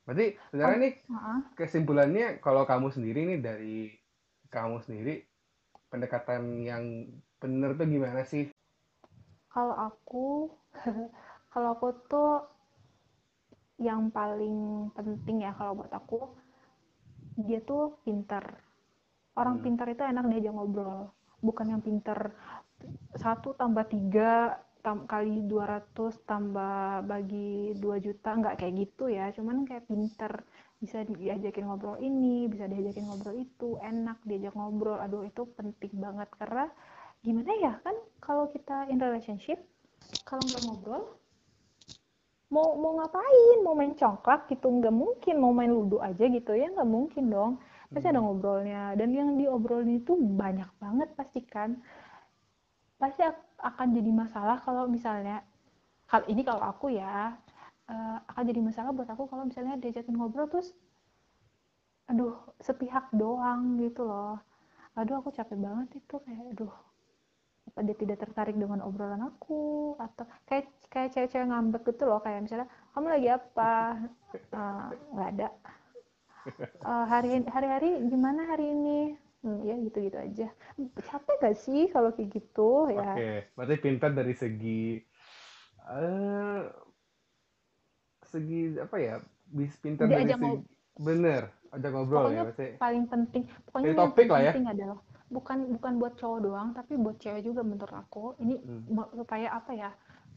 Berarti 0.03 0.35
sebenarnya 0.51 0.79
nih 0.83 0.95
Heeh. 1.09 1.39
kesimpulannya 1.55 2.27
kalau 2.43 2.67
kamu 2.67 2.91
sendiri 2.91 3.23
nih 3.23 3.39
dari 3.39 3.79
kamu 4.51 4.83
sendiri 4.83 5.23
pendekatan 5.89 6.67
yang 6.67 7.07
bener 7.39 7.79
tuh 7.79 7.87
gimana 7.87 8.27
sih? 8.27 8.51
kalau 9.53 9.77
aku 9.77 10.49
kalau 11.53 11.77
aku 11.77 11.89
tuh 12.09 12.33
yang 13.77 14.09
paling 14.09 14.89
penting 14.97 15.45
ya 15.45 15.53
kalau 15.53 15.77
buat 15.77 15.93
aku 15.93 16.25
dia 17.37 17.61
tuh 17.61 18.01
pinter 18.05 18.43
orang 19.41 19.57
Hmm. 19.59 19.65
pintar 19.65 19.87
itu 19.89 20.03
enak 20.05 20.25
diajak 20.29 20.53
ngobrol. 20.55 21.09
Bukan 21.43 21.67
yang 21.73 21.83
pinter 21.83 22.33
satu 23.15 23.55
tambah 23.55 23.85
tiga 23.89 24.59
tam- 24.83 25.07
kali 25.07 25.47
200 25.47 26.19
tambah 26.27 27.07
bagi 27.07 27.73
2 27.79 27.97
juta 28.03 28.35
nggak 28.35 28.59
kayak 28.61 28.75
gitu 28.83 29.05
ya. 29.09 29.31
Cuman 29.37 29.65
kayak 29.69 29.87
pinter 29.87 30.33
bisa 30.83 31.07
diajakin 31.07 31.71
ngobrol 31.71 31.97
ini 32.03 32.51
bisa 32.51 32.67
diajakin 32.67 33.07
ngobrol 33.07 33.37
itu. 33.39 33.79
Enak 33.81 34.19
diajak 34.27 34.55
ngobrol. 34.59 34.99
Aduh 34.99 35.23
itu 35.23 35.47
penting 35.55 35.93
banget. 35.97 36.29
Karena 36.35 36.67
gimana 37.23 37.53
ya 37.59 37.73
kan 37.87 37.95
kalau 38.19 38.51
kita 38.51 38.91
in 38.91 38.99
relationship 38.99 39.63
kalau 40.27 40.43
nggak 40.43 40.63
ngobrol 40.67 41.03
mau 42.53 42.77
mau 42.77 42.93
ngapain? 43.01 43.59
Mau 43.65 43.75
main 43.79 43.95
congklak 43.97 44.51
gitu? 44.51 44.67
Nggak 44.69 44.93
mungkin 44.93 45.35
mau 45.41 45.53
main 45.55 45.71
ludo 45.73 45.99
aja 46.03 46.25
gitu 46.27 46.53
ya. 46.53 46.69
Nggak 46.75 46.91
mungkin 46.91 47.25
dong 47.31 47.53
pasti 47.93 48.07
ada 48.11 48.21
ngobrolnya. 48.25 48.83
Dan 48.99 49.09
yang 49.19 49.31
diobrolin 49.41 49.93
itu 50.01 50.13
banyak 50.41 50.71
banget 50.83 51.09
pasti 51.19 51.41
kan. 51.55 51.71
Pasti 53.01 53.21
ak- 53.31 53.53
akan 53.71 53.89
jadi 53.97 54.11
masalah 54.23 54.57
kalau 54.67 54.85
misalnya 54.97 55.37
kalau 56.11 56.27
ini 56.33 56.43
kalau 56.49 56.63
aku 56.73 56.87
ya 57.03 57.15
eh, 57.95 58.19
akan 58.31 58.45
jadi 58.51 58.61
masalah 58.69 58.91
buat 58.97 59.09
aku 59.15 59.25
kalau 59.31 59.45
misalnya 59.51 59.75
diajakin 59.83 60.17
ngobrol 60.19 60.49
terus 60.53 60.69
aduh 62.11 62.35
sepihak 62.67 63.05
doang 63.21 63.63
gitu 63.83 64.03
loh. 64.11 64.35
Aduh 64.99 65.17
aku 65.21 65.31
capek 65.39 65.59
banget 65.67 65.89
itu 66.01 66.15
kayak 66.27 66.45
aduh 66.53 66.75
apa 67.69 67.81
dia 67.87 67.97
tidak 68.03 68.19
tertarik 68.23 68.57
dengan 68.63 68.81
obrolan 68.87 69.23
aku? 69.31 69.95
Atau 70.05 70.25
kayak 70.49 70.65
kayak 70.93 71.09
cewek-cewek 71.15 71.49
ngambek 71.51 71.83
gitu 71.91 72.05
loh 72.11 72.21
kayak 72.25 72.41
misalnya 72.45 72.69
kamu 72.93 73.07
lagi 73.15 73.29
apa? 73.39 73.73
Eh, 74.53 74.89
nggak 75.13 75.29
ada 75.37 75.49
Eh, 76.83 77.05
hari 77.13 77.29
hari-hari 77.47 77.91
gimana 78.11 78.41
hari 78.51 78.67
ini 78.75 78.99
Hmm, 79.43 79.59
ya 79.67 79.75
gitu-gitu 79.75 80.15
aja 80.23 80.47
capek 81.03 81.35
gak 81.43 81.57
sih 81.59 81.91
kalau 81.91 82.15
kayak 82.15 82.31
gitu 82.31 82.87
ya 82.95 83.19
Oke, 83.19 83.49
berarti 83.57 83.77
pintar 83.85 84.11
dari 84.19 84.35
segi 84.37 85.01
eh 85.89 86.63
segi 88.31 88.61
apa 88.85 88.97
ya? 89.07 89.15
Bis 89.57 89.73
pintar 89.83 90.09
dari 90.15 90.33
segi 90.33 90.37
ngob- 90.41 90.67
bener, 91.07 91.43
ajak 91.75 91.91
ngobrol 91.93 92.27
pokoknya 92.27 92.37
ya 92.37 92.45
berarti. 92.47 92.69
paling 92.83 93.05
penting 93.13 93.43
pokoknya 93.69 93.93
yang 93.97 93.97
topik 93.97 94.29
lah 94.33 94.43
ya. 94.49 94.55
penting 94.55 94.65
adalah 94.69 94.99
bukan 95.33 95.59
bukan 95.81 95.93
buat 96.01 96.15
cowok 96.21 96.39
doang 96.45 96.69
tapi 96.77 96.93
buat 97.01 97.17
cewek 97.23 97.43
juga 97.49 97.63
menurut 97.65 97.95
aku 97.95 98.37
ini 98.43 98.61
Hmm. 98.65 98.83
supaya 99.17 99.49
apa 99.59 99.73
ya 99.73 99.91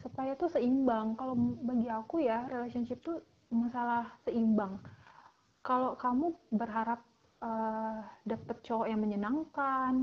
supaya 0.03 0.31
tuh 0.37 0.49
seimbang 0.53 1.17
kalau 1.19 1.33
bagi 1.67 1.89
aku 1.89 2.21
ya 2.23 2.45
relationship 2.53 3.01
tuh 3.03 3.17
masalah 3.51 4.07
seimbang 4.23 4.77
kalau 5.67 5.91
kamu 6.03 6.25
berharap 6.61 6.99
eh, 7.47 7.97
dapet 8.31 8.57
cowok 8.67 8.87
yang 8.91 8.99
menyenangkan 9.05 9.93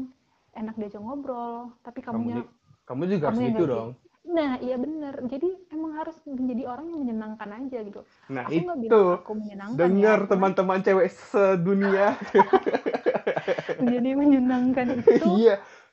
enak 0.61 0.75
diajak 0.81 1.03
ngobrol 1.05 1.73
tapi 1.87 2.01
Kamu, 2.05 2.07
kamunya 2.07 2.37
ju- 2.37 2.51
kamu 2.89 3.03
juga 3.11 3.25
harus 3.31 3.41
kamu 3.41 3.49
gitu 3.49 3.63
dong. 3.73 3.89
nah 4.37 4.53
iya 4.63 4.77
bener 4.85 5.15
jadi 5.33 5.49
emang 5.75 5.93
harus 5.99 6.17
menjadi 6.29 6.63
orang 6.73 6.87
yang 6.95 7.01
menyenangkan 7.05 7.51
aja 7.59 7.79
gitu 7.89 8.01
Nah, 8.33 8.47
aku 8.47 8.59
itu 8.61 8.73
bilang 8.79 9.03
aku 9.19 9.31
menyenangkan 9.41 9.91
dengar 9.91 10.19
ya 10.19 10.19
cuman 10.31 10.53
teman-teman 10.55 10.79
cewek 10.85 11.09
sedunia. 11.11 12.19
menjadi 13.81 14.11
menyenangkan 14.15 14.89
itu 15.03 15.31
Iya, 15.39 15.53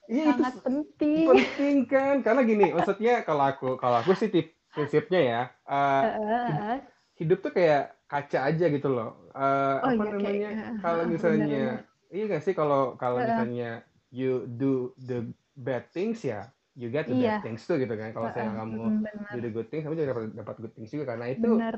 Iya, 0.10 0.24
itu 0.34 0.42
sangat 0.42 0.54
penting 0.66 1.28
penting 1.30 1.76
kan 1.86 2.16
karena 2.26 2.42
gini 2.50 2.64
maksudnya 2.76 3.22
kalau 3.28 3.44
aku 3.52 3.66
kalau 3.82 3.98
aku 4.02 4.12
sih 4.18 4.30
tip 4.34 4.46
prinsipnya 4.74 5.20
ya 5.32 5.40
eh, 5.70 6.02
Heeh, 6.02 6.26
hid- 6.48 6.66
heeh. 6.66 6.80
hidup 7.20 7.38
tuh 7.46 7.52
kayak 7.58 7.99
kaca 8.12 8.38
aja 8.50 8.66
gitu 8.76 8.88
loh. 8.90 9.08
Eh, 9.38 9.76
oh 9.86 9.92
apa 9.94 10.02
iya 10.02 10.10
namanya? 10.14 10.50
heeh, 10.50 10.76
kalau 10.84 11.04
misalnya 11.14 11.46
benar-benar 11.48 11.84
iya 12.14 12.24
gak 12.34 12.42
sih 12.46 12.54
kalau 12.58 12.98
kalau 13.02 13.20
misalnya 13.22 13.86
you 14.10 14.50
do 14.60 14.98
the 14.98 15.30
bad 15.54 15.86
things 15.94 16.26
ya 16.26 16.50
you 16.74 16.88
get 16.90 17.06
the 17.06 17.16
iya. 17.16 17.38
bad 17.38 17.44
things 17.46 17.62
tuh 17.70 17.78
gitu 17.78 17.94
kan. 17.94 18.10
Kalau 18.16 18.30
saya 18.34 18.50
kamu 18.50 18.84
mm, 18.90 19.04
do 19.30 19.38
benar 19.38 19.38
the 19.46 19.52
good 19.54 19.68
things 19.70 19.84
kamu 19.86 19.94
juga 20.00 20.10
dapat 20.16 20.24
dapat 20.34 20.56
good 20.64 20.74
things 20.76 20.90
juga 20.96 21.06
karena 21.14 21.26
itu 21.36 21.46
benar 21.46 21.76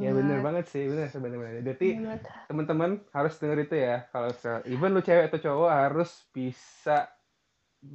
ya 0.00 0.10
bener 0.10 0.38
banget 0.40 0.46
banget 0.46 0.64
sih 0.72 0.84
bener 0.90 1.06
sebenarnya 1.12 1.40
banget 1.44 2.22
teman-teman 2.48 2.90
harus 3.16 3.34
denger 3.40 3.58
itu 3.68 3.76
ya. 3.76 3.96
Kalau 4.12 4.28
even 4.68 4.90
lu 4.96 5.00
cewek 5.04 5.24
atau 5.28 5.40
cowok 5.44 5.70
harus 5.70 6.10
bisa 6.32 7.08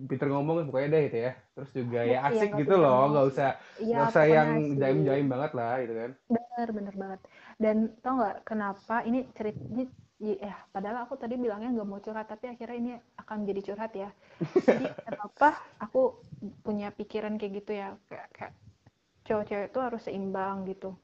pinter 0.10 0.28
ngomong 0.30 0.70
pokoknya 0.70 0.88
deh 0.94 1.02
gitu 1.10 1.18
ya. 1.28 1.32
Terus 1.56 1.70
juga 1.74 2.00
ya 2.06 2.18
iya 2.18 2.20
asik 2.30 2.50
nggak 2.50 2.62
gitu 2.62 2.74
loh 2.82 2.94
ngomong 2.94 3.10
nggak 3.14 3.28
usah 3.32 3.50
iya 3.84 3.96
nggak 3.96 4.06
usah 4.10 4.24
yang 4.30 4.50
jaim-jaim 4.82 5.26
banget 5.34 5.52
lah 5.58 5.74
gitu 5.84 5.94
kan. 6.02 6.12
Bener 6.30 6.68
bener 6.78 6.94
banget 7.02 7.20
dan 7.60 7.92
tau 8.00 8.16
nggak 8.16 8.48
kenapa 8.48 9.04
ini 9.04 9.28
cerita 9.36 9.60
ini 9.68 9.84
ya 10.20 10.56
padahal 10.72 11.08
aku 11.08 11.16
tadi 11.16 11.36
bilangnya 11.40 11.72
nggak 11.76 11.88
mau 11.88 12.00
curhat 12.04 12.28
tapi 12.28 12.52
akhirnya 12.52 12.78
ini 12.80 12.92
akan 13.20 13.38
jadi 13.48 13.62
curhat 13.64 13.92
ya. 13.96 14.10
Jadi 14.68 14.86
kenapa 15.06 15.60
aku 15.80 16.24
punya 16.64 16.92
pikiran 16.96 17.36
kayak 17.36 17.54
gitu 17.64 17.72
ya 17.76 17.96
kayak, 18.08 18.28
kayak 18.36 18.54
cowok-cewek 19.28 19.68
itu 19.72 19.80
harus 19.80 20.02
seimbang 20.08 20.64
gitu. 20.72 20.96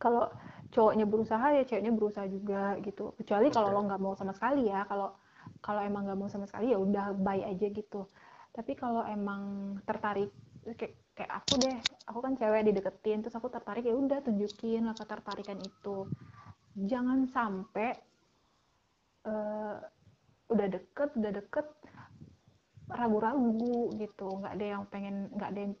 Kalau 0.00 0.32
cowoknya 0.72 1.04
berusaha 1.04 1.46
ya 1.52 1.62
ceweknya 1.68 1.92
berusaha 1.92 2.26
juga 2.28 2.76
gitu. 2.80 3.12
Kecuali 3.20 3.48
kalau 3.52 3.68
lo 3.76 3.80
nggak 3.88 4.02
mau 4.02 4.14
sama 4.16 4.32
sekali 4.32 4.72
ya 4.72 4.88
kalau 4.88 5.12
kalau 5.60 5.80
emang 5.84 6.08
nggak 6.08 6.18
mau 6.18 6.28
sama 6.32 6.48
sekali 6.48 6.72
ya 6.72 6.78
udah 6.80 7.12
bye 7.16 7.44
aja 7.44 7.66
gitu. 7.68 8.08
Tapi 8.52 8.72
kalau 8.76 9.04
emang 9.08 9.76
tertarik 9.84 10.32
kayak 10.64 10.96
kayak 11.16 11.32
aku 11.44 11.52
deh 11.60 11.76
aku 12.12 12.20
kan 12.20 12.36
cewek 12.36 12.68
dideketin 12.68 13.24
terus 13.24 13.34
aku 13.34 13.48
tertarik 13.48 13.88
ya 13.88 13.96
udah 13.96 14.20
tunjukin 14.20 14.84
lah 14.84 14.94
ketertarikan 14.94 15.58
itu. 15.64 16.06
Jangan 16.76 17.24
sampai 17.32 17.96
eh, 19.26 19.76
udah 20.52 20.66
deket 20.68 21.10
udah 21.16 21.32
deket 21.32 21.66
ragu-ragu 22.92 23.96
gitu. 23.96 24.28
Nggak 24.38 24.52
ada 24.60 24.66
yang 24.78 24.82
pengen 24.92 25.32
nggak 25.32 25.50
ada 25.56 25.60
yang 25.64 25.74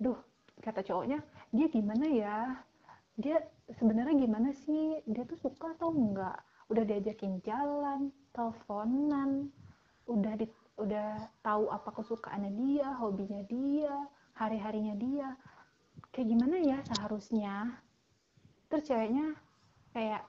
duh 0.00 0.18
kata 0.64 0.80
cowoknya 0.80 1.20
dia 1.52 1.66
gimana 1.68 2.06
ya? 2.08 2.38
Dia 3.20 3.38
sebenarnya 3.68 4.16
gimana 4.16 4.50
sih? 4.50 5.04
Dia 5.04 5.28
tuh 5.28 5.38
suka 5.38 5.76
atau 5.76 5.92
enggak 5.92 6.40
udah 6.72 6.84
diajakin 6.88 7.44
jalan 7.44 8.08
teleponan 8.32 9.52
udah 10.08 10.34
di, 10.36 10.46
udah 10.80 11.28
tahu 11.44 11.68
apa 11.68 11.90
kesukaannya 11.92 12.52
dia 12.56 12.88
hobinya 13.00 13.40
dia 13.48 13.94
hari-harinya 14.36 14.94
dia 14.96 15.28
kayak 16.14 16.30
gimana 16.30 16.56
ya 16.62 16.78
seharusnya? 16.86 17.74
Terus 18.70 18.86
ceweknya 18.86 19.34
kayak 19.90 20.22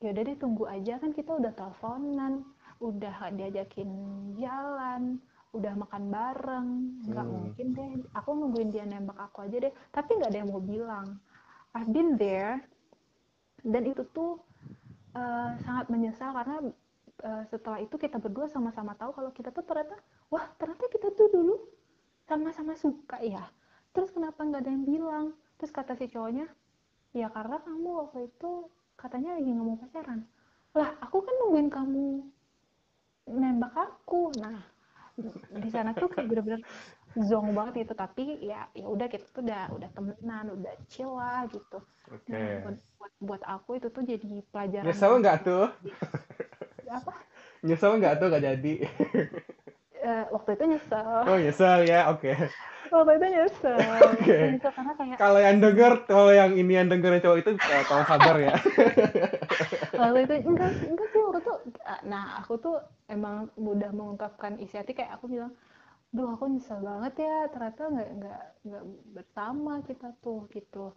ya 0.00 0.08
udah 0.16 0.22
deh 0.24 0.38
tunggu 0.40 0.64
aja. 0.64 0.96
Kan 0.96 1.12
kita 1.12 1.36
udah 1.36 1.52
teleponan 1.52 2.48
udah 2.80 3.28
diajakin 3.36 3.90
jalan 4.40 5.20
udah 5.52 5.76
makan 5.76 6.04
bareng. 6.08 6.68
Nggak 7.04 7.26
hmm. 7.28 7.34
mungkin 7.36 7.66
deh. 7.76 7.90
Aku 8.16 8.32
nungguin 8.32 8.72
dia 8.72 8.88
nembak 8.88 9.20
aku 9.20 9.44
aja 9.44 9.68
deh. 9.68 9.72
Tapi 9.92 10.10
nggak 10.16 10.32
ada 10.32 10.38
yang 10.40 10.48
mau 10.48 10.64
bilang. 10.64 11.20
I've 11.76 11.92
been 11.92 12.16
there. 12.16 12.64
Dan 13.60 13.84
itu 13.84 14.08
tuh 14.16 14.40
eh, 15.12 15.50
sangat 15.60 15.92
menyesal 15.92 16.32
karena 16.32 16.56
eh, 17.20 17.42
setelah 17.52 17.78
itu 17.84 18.00
kita 18.00 18.16
berdua 18.16 18.48
sama-sama 18.48 18.96
tahu 18.96 19.12
kalau 19.12 19.30
kita 19.36 19.52
tuh 19.52 19.60
ternyata 19.68 20.00
wah 20.32 20.48
ternyata 20.56 20.88
kita 20.88 21.12
tuh 21.12 21.28
dulu 21.28 21.54
sama-sama 22.24 22.72
suka 22.78 23.20
ya 23.20 23.44
terus 23.90 24.10
kenapa 24.14 24.40
nggak 24.46 24.62
ada 24.62 24.70
yang 24.70 24.86
bilang? 24.86 25.26
Terus 25.58 25.72
kata 25.74 25.92
si 25.98 26.08
cowoknya 26.08 26.46
ya 27.10 27.26
karena 27.28 27.58
kamu 27.60 27.88
waktu 28.06 28.30
itu 28.30 28.70
katanya 28.94 29.36
lagi 29.36 29.50
nggak 29.50 29.66
mau 29.66 29.78
pacaran. 29.78 30.20
Lah 30.78 30.90
aku 31.02 31.16
kan 31.26 31.34
nungguin 31.42 31.68
kamu 31.68 32.06
nembak 33.28 33.74
aku. 33.74 34.30
Nah 34.38 34.62
di 35.52 35.68
sana 35.68 35.92
tuh 35.92 36.08
kayak 36.08 36.30
bener-bener 36.30 36.62
zong 37.18 37.52
banget 37.52 37.84
gitu. 37.84 37.94
Tapi 37.98 38.40
ya 38.46 38.70
ya 38.72 38.86
udah 38.86 39.06
kita 39.10 39.26
tuh 39.34 39.42
udah 39.42 39.68
udah 39.74 39.88
temenan 39.92 40.46
udah 40.54 40.74
chill 40.88 41.18
lah 41.18 41.44
gitu. 41.50 41.78
Oke. 42.08 42.30
Nah 42.30 42.72
buat 43.00 43.12
buat, 43.20 43.42
aku 43.44 43.76
itu 43.76 43.88
tuh 43.92 44.04
jadi 44.04 44.44
pelajaran 44.48 44.86
nyesel 44.88 45.12
nggak 45.20 45.38
tuh? 45.44 45.66
Apa? 46.88 47.12
Nyesel 47.60 48.00
nggak 48.00 48.14
tuh 48.16 48.26
nggak 48.32 48.44
jadi? 48.44 48.74
Eh, 50.00 50.24
waktu 50.32 50.50
itu 50.56 50.64
nyesel. 50.72 51.20
Oh 51.28 51.36
nyesel 51.36 51.84
ya 51.84 52.08
oke 52.08 52.32
waktu 52.92 53.12
itu 53.16 53.26
nyesel. 53.30 53.78
Oke. 54.10 54.38
Karena 54.58 54.92
kayak 54.98 55.16
kalau 55.16 55.40
yang 55.40 55.58
denger 55.62 55.92
kalau 56.10 56.32
yang 56.34 56.52
ini 56.58 56.72
yang 56.74 56.88
denger 56.90 57.22
cowok 57.22 57.38
itu 57.42 57.50
eh, 57.56 57.84
tolong 57.86 58.06
sabar 58.06 58.36
ya. 58.38 58.54
Waktu 60.00 60.18
itu 60.24 60.34
enggak 60.48 60.70
enggak 60.88 61.08
sih 61.12 61.20
waktu 61.20 61.40
itu 61.44 61.54
nah 62.08 62.40
aku 62.40 62.56
tuh 62.56 62.76
emang 63.12 63.52
mudah 63.60 63.92
mengungkapkan 63.92 64.56
isi 64.56 64.80
hati 64.80 64.96
kayak 64.96 65.20
aku 65.20 65.28
bilang 65.28 65.52
duh 66.10 66.32
aku 66.34 66.48
nyesel 66.50 66.80
banget 66.80 67.22
ya 67.22 67.36
ternyata 67.52 67.82
nggak 67.86 68.10
nggak 68.18 68.42
nggak 68.66 68.84
bersama 69.14 69.72
kita 69.84 70.08
tuh 70.24 70.48
gitu. 70.50 70.96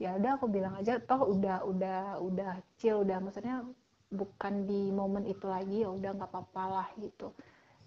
Ya 0.00 0.16
udah 0.16 0.40
aku 0.40 0.46
bilang 0.48 0.78
aja 0.80 0.96
toh 1.02 1.28
udah 1.28 1.66
udah 1.66 2.22
udah 2.24 2.52
chill 2.80 3.04
udah 3.04 3.20
maksudnya 3.20 3.66
bukan 4.08 4.64
di 4.64 4.88
momen 4.90 5.28
itu 5.28 5.44
lagi 5.44 5.84
ya 5.84 5.90
udah 5.92 6.10
nggak 6.16 6.30
apa-apa 6.30 6.64
lah 6.70 6.88
gitu. 6.96 7.36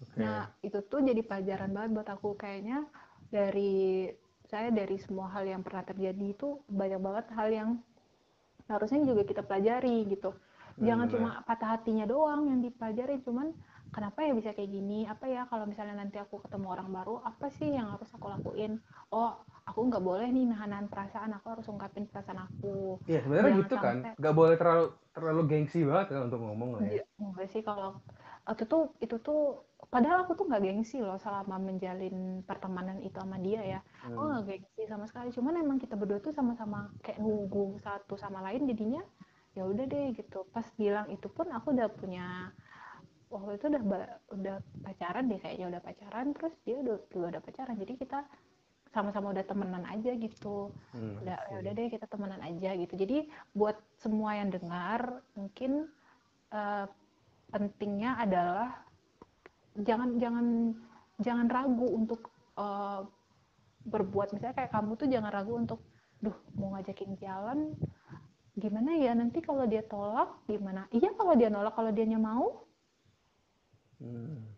Oke. 0.02 0.20
Nah 0.20 0.46
itu 0.62 0.78
tuh 0.86 1.00
jadi 1.02 1.20
pelajaran 1.26 1.70
banget 1.74 1.90
buat 1.96 2.08
aku 2.12 2.38
kayaknya 2.38 2.86
dari 3.28 4.08
saya 4.48 4.68
dari 4.70 4.96
semua 5.00 5.32
hal 5.32 5.48
yang 5.48 5.64
pernah 5.64 5.82
terjadi 5.82 6.26
itu 6.36 6.60
banyak 6.68 7.00
banget 7.00 7.26
hal 7.34 7.48
yang 7.50 7.70
harusnya 8.68 9.04
juga 9.04 9.22
kita 9.28 9.42
pelajari 9.44 10.08
gitu. 10.08 10.32
Jangan 10.80 11.06
cuma 11.06 11.30
patah 11.46 11.78
hatinya 11.78 12.04
doang 12.04 12.50
yang 12.50 12.58
dipelajari 12.58 13.22
cuman 13.22 13.54
kenapa 13.94 14.26
ya 14.26 14.34
bisa 14.34 14.50
kayak 14.50 14.70
gini? 14.74 15.06
Apa 15.06 15.30
ya 15.30 15.46
kalau 15.46 15.70
misalnya 15.70 15.94
nanti 15.94 16.18
aku 16.18 16.42
ketemu 16.42 16.66
orang 16.66 16.88
baru 16.90 17.22
apa 17.22 17.46
sih 17.54 17.70
yang 17.70 17.94
harus 17.94 18.10
aku 18.10 18.26
lakuin? 18.26 18.82
Oh 19.14 19.38
aku 19.64 19.80
nggak 19.88 20.02
boleh 20.02 20.28
nih 20.28 20.44
nahan 20.50 20.90
perasaan 20.90 21.32
aku 21.38 21.46
harus 21.56 21.66
ungkapin 21.70 22.04
perasaan 22.10 22.42
aku. 22.42 22.98
Iya 23.06 23.22
sebenarnya 23.22 23.52
gitu 23.64 23.74
kan. 23.78 23.96
nggak 24.18 24.34
boleh 24.34 24.56
terlalu 24.58 24.86
terlalu 25.14 25.42
gengsi 25.46 25.80
banget 25.86 26.06
kan 26.10 26.22
untuk 26.26 26.40
ngomong 26.42 26.70
lah 26.74 26.82
ya. 26.90 27.00
Iya, 27.00 27.04
enggak 27.22 27.48
sih 27.54 27.62
kalau 27.62 28.02
itu 28.44 28.64
tuh 28.68 28.92
itu 29.00 29.16
tuh 29.24 29.64
padahal 29.88 30.28
aku 30.28 30.36
tuh 30.36 30.44
nggak 30.44 30.62
gengsi 30.64 31.00
loh 31.00 31.16
selama 31.16 31.56
menjalin 31.56 32.44
pertemanan 32.44 33.00
itu 33.00 33.16
sama 33.16 33.40
dia 33.40 33.78
ya. 33.78 33.80
Hmm. 34.04 34.44
nggak 34.44 34.60
gengsi 34.60 34.82
sama 34.84 35.04
sekali. 35.08 35.32
Cuman 35.32 35.54
emang 35.56 35.78
kita 35.80 35.96
berdua 35.96 36.20
tuh 36.20 36.36
sama-sama 36.36 36.92
kayak 37.00 37.20
nunggu 37.24 37.80
satu 37.80 38.20
sama 38.20 38.44
lain. 38.44 38.68
Jadinya 38.68 39.00
ya 39.56 39.64
udah 39.64 39.84
deh 39.88 40.12
gitu. 40.12 40.44
Pas 40.52 40.66
bilang 40.76 41.08
itu 41.08 41.24
pun 41.32 41.48
aku 41.48 41.72
udah 41.72 41.88
punya 41.88 42.52
waktu 43.32 43.56
itu 43.56 43.66
udah 43.72 43.82
udah 44.36 44.56
pacaran 44.84 45.24
deh 45.26 45.40
kayaknya 45.40 45.66
udah 45.72 45.80
pacaran. 45.80 46.26
Terus 46.36 46.54
dia 46.68 46.76
udah 46.84 46.96
juga 47.08 47.26
udah 47.38 47.42
pacaran. 47.42 47.76
Jadi 47.80 47.92
kita 47.96 48.20
sama-sama 48.92 49.32
udah 49.32 49.44
temenan 49.48 49.84
aja 49.88 50.12
gitu. 50.14 50.70
Hmm, 50.92 51.18
udah 51.24 51.38
ya 51.50 51.56
udah 51.64 51.72
deh 51.72 51.88
kita 51.88 52.06
temenan 52.12 52.44
aja 52.44 52.70
gitu. 52.76 52.94
Jadi 52.94 53.26
buat 53.56 53.80
semua 53.96 54.36
yang 54.36 54.52
dengar 54.52 55.24
mungkin 55.32 55.88
eh, 56.52 56.86
pentingnya 57.54 58.18
adalah 58.18 58.82
jangan 59.78 60.18
jangan 60.18 60.46
jangan 61.22 61.46
ragu 61.46 61.86
untuk 61.86 62.34
eh, 62.58 63.00
berbuat. 63.86 64.34
Misalnya 64.34 64.58
kayak 64.58 64.74
kamu 64.74 64.90
tuh 64.98 65.06
jangan 65.06 65.30
ragu 65.30 65.54
untuk 65.54 65.80
duh 66.18 66.34
mau 66.58 66.74
ngajakin 66.74 67.14
jalan 67.22 67.78
gimana 68.58 68.98
ya? 68.98 69.14
Nanti 69.14 69.38
kalau 69.38 69.70
dia 69.70 69.86
tolak 69.86 70.42
gimana? 70.50 70.90
Iya 70.90 71.14
kalau 71.14 71.38
dia 71.38 71.46
nolak 71.46 71.78
kalau 71.78 71.94
dianya 71.94 72.18
mau. 72.18 72.66
Hmm. 74.02 74.50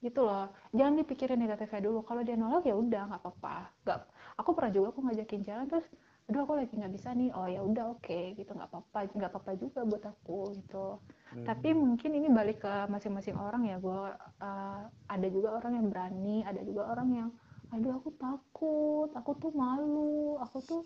gitu 0.00 0.24
loh. 0.24 0.48
Jangan 0.72 0.96
dipikirin 0.96 1.36
negatifnya 1.36 1.84
dulu. 1.84 2.00
Kalau 2.08 2.24
dia 2.24 2.32
nolak 2.32 2.64
ya 2.64 2.72
udah 2.72 3.02
nggak 3.10 3.20
apa-apa. 3.20 3.68
Nggak 3.84 3.98
aku 4.40 4.50
pernah 4.56 4.72
juga 4.72 4.86
aku 4.96 5.00
ngajakin 5.04 5.42
jalan 5.44 5.66
terus 5.68 5.84
aduh 6.30 6.46
aku 6.46 6.54
lagi 6.62 6.70
nggak 6.78 6.94
bisa 6.94 7.10
nih 7.10 7.34
oh 7.34 7.50
ya 7.50 7.58
udah 7.58 7.84
oke 7.98 8.38
gitu 8.38 8.50
nggak 8.54 8.70
apa-apa 8.70 9.10
nggak 9.18 9.30
apa-apa 9.34 9.52
juga 9.58 9.82
buat 9.82 10.04
aku 10.06 10.54
gitu 10.62 11.02
Hmm. 11.30 11.46
tapi 11.46 11.70
mungkin 11.70 12.10
ini 12.10 12.26
balik 12.26 12.66
ke 12.66 12.90
masing-masing 12.90 13.38
orang 13.38 13.62
ya 13.62 13.78
gue 13.78 14.02
uh, 14.42 14.82
ada 15.06 15.26
juga 15.30 15.62
orang 15.62 15.78
yang 15.78 15.86
berani 15.86 16.42
ada 16.42 16.58
juga 16.66 16.90
orang 16.90 17.08
yang 17.14 17.28
aduh 17.70 18.02
aku 18.02 18.10
takut 18.18 19.08
aku 19.14 19.30
tuh 19.38 19.54
malu 19.54 20.42
aku 20.42 20.58
tuh 20.66 20.82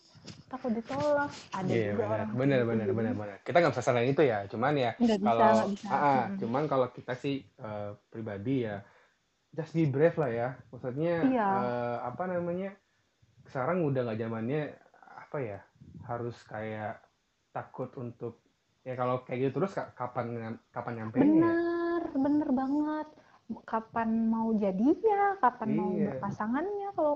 takut 0.52 0.68
ditolak 0.76 1.32
ada 1.48 1.64
Iya 1.64 1.96
juga 1.96 2.04
benar, 2.04 2.12
orang 2.12 2.28
benar, 2.36 2.60
benar, 2.68 2.84
jadi 2.84 2.92
benar, 2.92 3.14
benar. 3.16 3.36
Kita 3.40 3.56
nggak 3.56 3.72
bisa 3.72 3.84
salahin 3.88 4.12
itu 4.12 4.20
ya, 4.20 4.38
cuman 4.44 4.74
ya 4.76 4.90
nggak 5.00 5.16
bisa 5.16 5.28
kalau, 5.32 5.48
nggak 5.48 5.70
bisa 5.72 5.86
ah, 5.88 5.96
ah, 5.96 6.22
cuman 6.36 6.62
kalau 6.68 6.86
kita 6.92 7.12
sih 7.16 7.36
eh, 7.40 7.90
pribadi 8.12 8.56
ya, 8.68 8.76
just 9.56 9.72
be 9.72 9.88
brave 9.88 10.16
lah 10.20 10.28
ya. 10.28 10.48
Maksudnya 10.68 11.14
iya 11.24 11.48
eh, 11.56 11.96
apa 12.04 12.22
namanya? 12.28 12.70
Sekarang 13.48 13.80
udah 13.80 14.04
nggak 14.04 14.20
zamannya 14.20 14.62
apa 15.34 15.42
ya? 15.50 15.58
Harus 16.06 16.36
kayak 16.46 17.02
takut 17.50 17.90
untuk 17.98 18.38
ya 18.86 18.94
kalau 18.94 19.26
kayak 19.26 19.50
gitu 19.50 19.58
terus 19.58 19.74
ka- 19.74 19.90
kapan 19.98 20.54
kapan 20.70 20.92
nyampe 21.02 21.18
ya? 21.18 21.26
bener 21.26 22.02
bener 22.24 22.48
banget 22.54 23.06
kapan 23.66 24.08
mau 24.30 24.48
jadinya 24.62 25.34
kapan 25.42 25.70
mau 25.74 25.90
Iya. 25.90 26.06
berpasangannya 26.06 26.88
kalau 26.94 27.14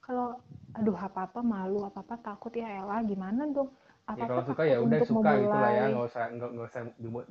kalau 0.00 0.26
aduh 0.72 0.96
apa 0.96 1.20
apa 1.28 1.40
malu 1.44 1.84
apa 1.84 2.00
apa 2.00 2.16
takut 2.24 2.52
ya 2.56 2.64
Ella 2.80 2.96
gimana 3.04 3.44
dong 3.52 3.68
Ya 4.08 4.22
apa 4.24 4.24
kalau 4.26 4.42
apa 4.42 4.50
suka 4.50 4.62
ya 4.66 4.76
udah 4.82 5.00
suka 5.06 5.30
gitu 5.38 5.56
lah 5.62 5.70
ya, 5.70 5.82
nggak 5.94 6.04
usah 6.10 6.22
nggak 6.34 6.48
nggak 6.54 6.66
usah 6.70 6.80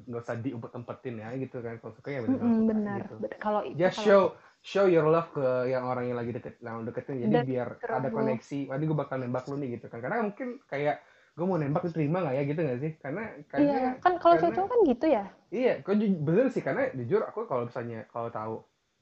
nggak 0.07 0.21
usah 0.23 0.35
diumpet-umpetin 0.45 1.15
ya 1.19 1.27
gitu 1.43 1.57
kan. 1.65 1.73
Kalau 1.81 1.93
suka 1.97 2.09
ya 2.15 2.19
benar 2.23 2.39
Mm-mm, 2.39 2.55
suka 2.55 2.71
benar 2.71 2.99
gitu. 3.03 3.13
Kalau 3.43 3.61
kalau 3.95 4.05
show 4.05 4.23
show 4.59 4.85
your 4.85 5.07
love 5.07 5.31
ke 5.31 5.71
yang 5.71 5.87
orang 5.87 6.11
yang 6.11 6.17
lagi 6.19 6.31
deket, 6.35 6.59
yang 6.59 6.83
deketin. 6.83 7.25
Jadi 7.25 7.31
dan 7.31 7.43
biar 7.47 7.67
ada 7.79 8.09
koneksi. 8.11 8.59
Nanti 8.69 8.83
gue 8.85 8.97
bakal 8.97 9.17
nembak 9.23 9.45
lu 9.47 9.55
nih 9.57 9.79
gitu 9.79 9.85
kan. 9.87 9.99
Karena 10.03 10.23
mungkin 10.23 10.59
kayak 10.67 11.01
gue 11.35 11.45
mau 11.47 11.55
nembak 11.55 11.83
diterima 11.87 12.19
nggak 12.19 12.35
ya 12.35 12.43
gitu 12.43 12.59
nggak 12.59 12.79
sih? 12.83 12.91
Karena 12.99 13.23
karena 13.47 13.63
iya 13.63 13.81
kan 14.03 14.13
kalau 14.19 14.35
karena 14.35 14.55
cowok 14.55 14.69
kan 14.69 14.79
gitu 14.85 15.05
ya 15.07 15.23
iya, 15.49 15.73
kok 15.81 15.95
ju- 15.97 16.21
bener 16.21 16.45
sih 16.53 16.61
karena 16.61 16.93
jujur 16.93 17.21
aku 17.25 17.49
kalau 17.49 17.65
misalnya 17.65 18.05
kalau 18.13 18.29
tahu 18.29 18.53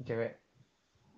cewek 0.06 0.39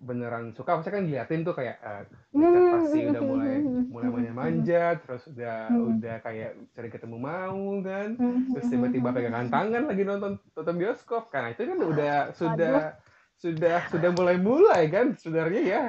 beneran 0.00 0.56
suka 0.56 0.80
pasti 0.80 0.88
kan 0.88 1.04
diliatin 1.04 1.44
tuh 1.44 1.52
kayak 1.52 1.76
eh, 1.84 2.02
ngechat 2.32 2.64
pasti 2.72 2.98
udah 3.04 3.20
mulai 3.20 3.54
mulai 3.92 4.08
manja-manja 4.08 4.96
terus 4.96 5.28
udah 5.28 5.76
udah 5.76 6.14
kayak 6.24 6.50
cari 6.72 6.88
ketemu 6.88 7.16
mau 7.20 7.60
kan 7.84 8.16
terus 8.48 8.66
tiba-tiba 8.72 9.12
pegangan 9.12 9.52
tangan 9.52 9.82
lagi 9.84 10.02
nonton 10.08 10.40
nonton 10.56 10.76
bioskop 10.80 11.28
kan 11.28 11.52
itu 11.52 11.68
kan 11.68 11.78
udah 11.84 12.32
sudah 12.32 12.96
sudah 13.40 13.88
sudah 13.88 14.10
mulai 14.12 14.36
mulai 14.36 14.86
kan 14.86 15.16
sebenarnya 15.16 15.62
ya. 15.64 15.82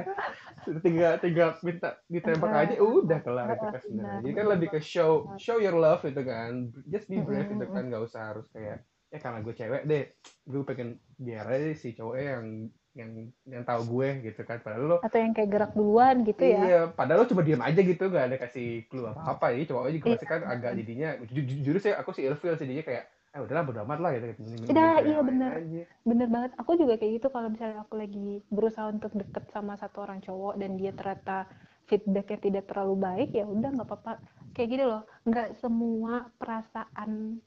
Tinggal 0.79 1.19
tinggal 1.19 1.59
minta 1.59 1.99
ditembak 2.07 2.47
aja 2.47 2.75
udah 2.79 3.19
kelar 3.19 3.47
itu 3.51 3.65
kan 3.67 3.81
sebenarnya. 3.81 4.21
jadi 4.23 4.33
kan 4.33 4.45
lebih 4.47 4.67
ke 4.71 4.79
show 4.79 5.11
show 5.35 5.59
your 5.59 5.75
love 5.75 5.99
itu 6.01 6.21
kan. 6.23 6.71
Just 6.87 7.11
be 7.11 7.19
brave 7.19 7.51
itu 7.51 7.65
kan 7.67 7.83
nggak 7.85 8.01
usah 8.01 8.31
harus 8.31 8.47
kayak 8.49 8.81
ya 9.11 9.19
karena 9.19 9.43
gue 9.43 9.51
cewek 9.51 9.83
deh 9.83 10.03
gue 10.47 10.63
pengen 10.63 10.89
biar 11.19 11.43
aja 11.43 11.75
si 11.75 11.91
cowoknya 11.91 12.39
yang 12.39 12.45
yang 12.91 13.11
yang 13.43 13.63
tahu 13.63 13.81
gue 13.99 14.31
gitu 14.31 14.41
kan. 14.43 14.63
Padahal 14.63 14.83
lo 14.85 14.97
atau 15.01 15.19
yang 15.19 15.33
kayak 15.35 15.49
gerak 15.51 15.71
duluan 15.75 16.15
gitu 16.23 16.43
ya. 16.43 16.61
Iya, 16.63 16.81
padahal 16.91 17.23
lo 17.23 17.27
cuma 17.27 17.43
diam 17.43 17.59
aja 17.59 17.79
gitu, 17.79 18.03
gak 18.07 18.25
ada 18.31 18.37
kasih 18.37 18.87
clue 18.87 19.07
apa-apa. 19.07 19.51
Jadi 19.51 19.65
cowoknya 19.67 19.91
juga 19.95 20.07
Iya. 20.07 20.13
pasti 20.15 20.27
kan 20.27 20.41
agak 20.43 20.71
jadinya, 20.75 21.09
ju- 21.23 21.43
ju- 21.43 21.59
jujur 21.59 21.75
sih 21.79 21.91
aku 21.91 22.11
sih 22.11 22.23
ilfeel 22.27 22.55
sih, 22.55 22.67
jadinya 22.67 22.85
kayak, 22.87 23.03
eh 23.31 23.39
udahlah 23.39 23.63
bodo 23.63 23.79
amat 23.87 23.99
lah 24.03 24.11
gitu. 24.15 24.25
Cari 24.67 25.07
iya 25.07 25.19
lain 25.23 25.27
bener. 25.29 25.51
aja. 25.55 25.83
bener 26.03 26.27
banget 26.33 26.51
aku 26.57 26.71
juga 26.81 26.93
kayak 26.99 27.13
gitu 27.21 27.27
kalau 27.31 27.47
misalnya 27.53 27.77
aku 27.85 27.93
lagi 27.95 28.41
berusaha 28.49 28.87
untuk 28.89 29.11
deket 29.15 29.43
sama 29.55 29.73
satu 29.77 29.97
orang 30.05 30.19
cowok 30.25 30.53
dan 30.59 30.75
dia 30.75 30.91
ternyata 30.91 31.47
feedbacknya 31.87 32.39
tidak 32.41 32.63
terlalu 32.69 32.95
baik 32.99 33.29
ya 33.35 33.45
udah 33.45 33.69
nggak 33.75 33.87
apa-apa 33.87 34.11
kayak 34.55 34.69
gini 34.73 34.83
loh 34.87 35.03
nggak 35.27 35.47
semua 35.61 36.27
perasaan 36.39 37.39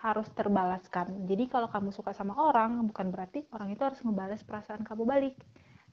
harus 0.00 0.28
terbalaskan 0.32 1.28
jadi 1.28 1.44
kalau 1.52 1.68
kamu 1.68 1.90
suka 1.92 2.16
sama 2.16 2.32
orang 2.38 2.88
bukan 2.88 3.12
berarti 3.12 3.44
orang 3.52 3.68
itu 3.76 3.82
harus 3.84 4.00
ngebalas 4.00 4.40
perasaan 4.46 4.80
kamu 4.88 5.04
balik 5.04 5.36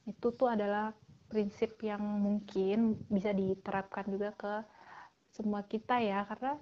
itu 0.08 0.26
tuh 0.32 0.48
adalah 0.48 0.96
prinsip 1.28 1.76
yang 1.84 2.00
mungkin 2.00 2.96
bisa 3.12 3.36
diterapkan 3.36 4.08
juga 4.08 4.32
ke 4.32 4.52
semua 5.36 5.60
kita 5.68 6.00
ya 6.00 6.24
karena 6.24 6.56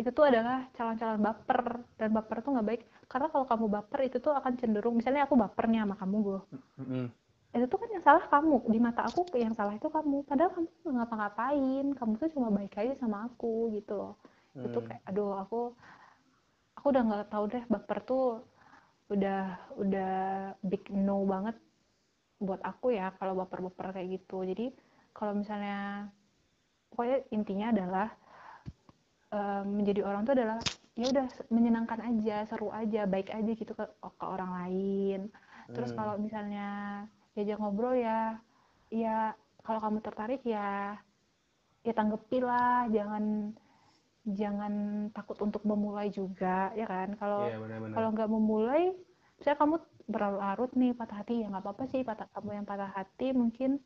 itu 0.00 0.10
tuh 0.10 0.24
adalah 0.30 0.66
calon-calon 0.76 1.20
baper 1.22 1.60
dan 1.98 2.08
baper 2.16 2.36
tuh 2.44 2.50
nggak 2.54 2.66
baik. 2.70 2.82
Karena 3.10 3.26
kalau 3.32 3.46
kamu 3.46 3.66
baper 3.76 4.00
itu 4.08 4.16
tuh 4.24 4.32
akan 4.34 4.52
cenderung 4.60 4.94
misalnya 4.98 5.22
aku 5.26 5.34
baper 5.38 5.64
nih 5.70 5.80
sama 5.86 5.94
kamu 6.02 6.16
gue 6.28 6.40
Mm-mm. 6.78 7.04
itu 7.54 7.66
tuh 7.70 7.78
kan 7.78 7.88
yang 7.94 8.04
salah 8.04 8.24
kamu. 8.26 8.56
Di 8.74 8.78
mata 8.82 9.02
aku 9.06 9.20
yang 9.38 9.54
salah 9.54 9.74
itu 9.78 9.86
kamu. 9.86 10.26
Padahal 10.26 10.50
kamu 10.56 10.66
nggak 10.82 10.94
ngapa-ngapain. 10.98 11.86
Kamu 11.98 12.12
tuh 12.20 12.28
cuma 12.34 12.48
baik 12.50 12.74
aja 12.82 12.92
sama 12.98 13.30
aku 13.30 13.70
gitu 13.76 13.92
loh. 13.94 14.14
Itu 14.66 14.78
Hmm. 14.82 14.86
kayak 14.86 15.02
aduh 15.06 15.38
aku 15.38 15.60
aku 16.76 16.86
udah 16.92 17.02
nggak 17.06 17.26
tahu 17.30 17.44
deh. 17.52 17.62
Baper 17.70 17.98
tuh 18.02 18.24
udah 19.14 19.40
udah 19.82 20.12
big 20.66 20.82
no 20.90 21.22
banget 21.28 21.56
buat 22.42 22.60
aku 22.70 22.86
ya 22.98 23.14
kalau 23.18 23.34
baper-baper 23.38 23.86
kayak 23.94 24.08
gitu. 24.18 24.42
Jadi 24.50 24.74
kalau 25.14 25.32
misalnya 25.38 26.10
pokoknya 26.90 27.18
intinya 27.30 27.66
adalah 27.74 28.08
em, 29.34 29.64
menjadi 29.82 30.00
orang 30.06 30.22
tuh 30.22 30.34
adalah 30.38 30.58
ya 30.94 31.10
udah 31.10 31.26
menyenangkan 31.50 32.00
aja 32.06 32.46
seru 32.46 32.70
aja 32.70 33.02
baik 33.04 33.34
aja 33.34 33.50
gitu 33.50 33.74
ke 33.74 33.82
ke 33.98 34.24
orang 34.24 34.50
lain 34.62 35.20
terus 35.74 35.90
Hmm. 35.90 35.98
kalau 35.98 36.14
misalnya 36.16 36.68
diajak 37.34 37.58
ngobrol 37.58 37.98
ya 37.98 38.38
ya 38.94 39.34
kalau 39.66 39.82
kamu 39.82 39.98
tertarik 40.00 40.40
ya 40.46 40.94
ya 41.82 41.92
tanggepi 41.92 42.38
lah 42.38 42.86
jangan 42.88 43.50
jangan 44.24 44.72
takut 45.12 45.36
untuk 45.42 45.66
memulai 45.66 46.08
juga 46.08 46.70
ya 46.72 46.86
kan 46.86 47.12
kalau 47.18 47.44
Iya 47.44 47.58
benar-benar. 47.60 47.92
kalau 47.92 48.08
nggak 48.14 48.30
memulai 48.30 48.84
misalnya 49.36 49.58
kamu 49.60 49.76
berlarut 50.06 50.70
nih 50.72 50.92
patah 50.94 51.16
hati 51.20 51.42
ya 51.42 51.50
nggak 51.50 51.64
apa-apa 51.64 51.84
sih 51.90 52.00
patah 52.00 52.28
kamu 52.32 52.62
yang 52.62 52.66
patah 52.68 52.88
hati 52.88 53.34
mungkin 53.34 53.82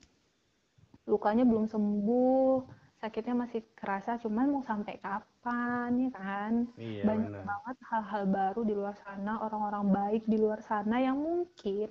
lukanya 1.09 1.43
belum 1.43 1.67
sembuh 1.67 2.78
sakitnya 2.99 3.35
masih 3.47 3.63
kerasa 3.79 4.19
cuman 4.19 4.51
mau 4.51 4.63
sampai 4.67 4.99
kapan 4.99 5.91
ya 6.03 6.11
kan 6.19 6.53
Iya 6.75 7.03
banyak 7.07 7.31
benar. 7.31 7.45
banget 7.47 7.77
hal-hal 7.95 8.23
baru 8.27 8.61
di 8.67 8.75
luar 8.75 8.97
sana 9.07 9.33
orang-orang 9.39 9.85
baik 9.95 10.23
di 10.27 10.35
luar 10.35 10.59
sana 10.67 10.99
yang 10.99 11.15
mungkin 11.15 11.91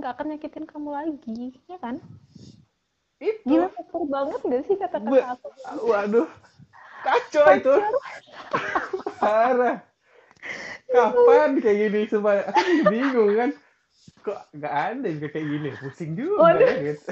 nggak 0.00 0.10
akan 0.16 0.26
nyakitin 0.32 0.64
kamu 0.64 0.90
lagi 0.90 1.44
ya 1.68 1.76
kan 1.76 2.00
Itu, 3.20 3.46
gila 3.46 3.68
super 3.76 4.02
banget 4.10 4.40
gak 4.42 4.62
sih 4.68 4.76
kata-kata 4.80 5.38
aku 5.38 5.48
waduh, 5.86 6.28
kacau 7.04 7.44
itu, 7.56 7.74
parah. 9.16 9.78
Kapan 10.92 11.56
kayak 11.62 11.78
gini 11.88 12.00
supaya 12.10 12.44
aku 12.52 12.84
bingung 12.90 13.32
kan, 13.38 13.50
kok 14.20 14.40
nggak 14.52 14.74
ada 14.92 15.08
juga 15.08 15.28
kayak 15.32 15.46
gini, 15.46 15.68
pusing 15.80 16.12
juga 16.18 16.52
Waduh. 16.52 16.68
ya 16.68 16.80
gitu. 16.92 17.10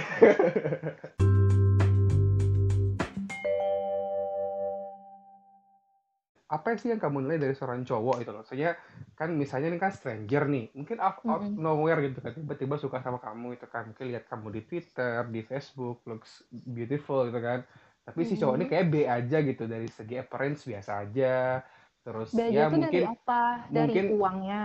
Apa 6.52 6.76
sih 6.76 6.92
yang 6.92 7.00
kamu 7.00 7.24
nilai 7.24 7.48
dari 7.48 7.54
seorang 7.56 7.80
cowok 7.80 8.20
itu 8.20 8.28
loh? 8.28 8.44
Maksudnya 8.44 8.76
kan 9.16 9.32
misalnya 9.32 9.72
ini 9.72 9.80
kan 9.80 9.88
stranger 9.88 10.44
nih, 10.44 10.68
mungkin 10.76 11.00
out, 11.00 11.24
out 11.24 11.48
Mm-mm. 11.48 11.56
nowhere 11.56 12.04
gitu 12.04 12.20
kan, 12.20 12.36
tiba-tiba 12.36 12.76
suka 12.76 13.00
sama 13.00 13.16
kamu 13.24 13.56
itu 13.56 13.64
kan, 13.72 13.88
mungkin 13.88 14.12
lihat 14.12 14.28
kamu 14.28 14.52
di 14.52 14.60
Twitter, 14.68 15.24
di 15.32 15.40
Facebook, 15.48 16.04
looks 16.04 16.44
beautiful 16.52 17.24
gitu 17.24 17.40
kan. 17.40 17.64
Tapi 18.04 18.20
si 18.28 18.36
cowok 18.36 18.54
ini 18.60 18.66
kayak 18.68 18.86
B 18.92 18.94
aja 19.08 19.38
gitu 19.40 19.64
dari 19.64 19.88
segi 19.88 20.20
appearance 20.20 20.68
biasa 20.68 21.08
aja. 21.08 21.64
Terus 22.02 22.34
Belajar 22.34 22.52
ya 22.52 22.64
tuh 22.66 22.78
dari 22.82 22.82
mungkin 22.82 23.04
apa 23.08 23.40
dari 23.70 23.86
mungkin 23.88 24.06
uangnya 24.18 24.60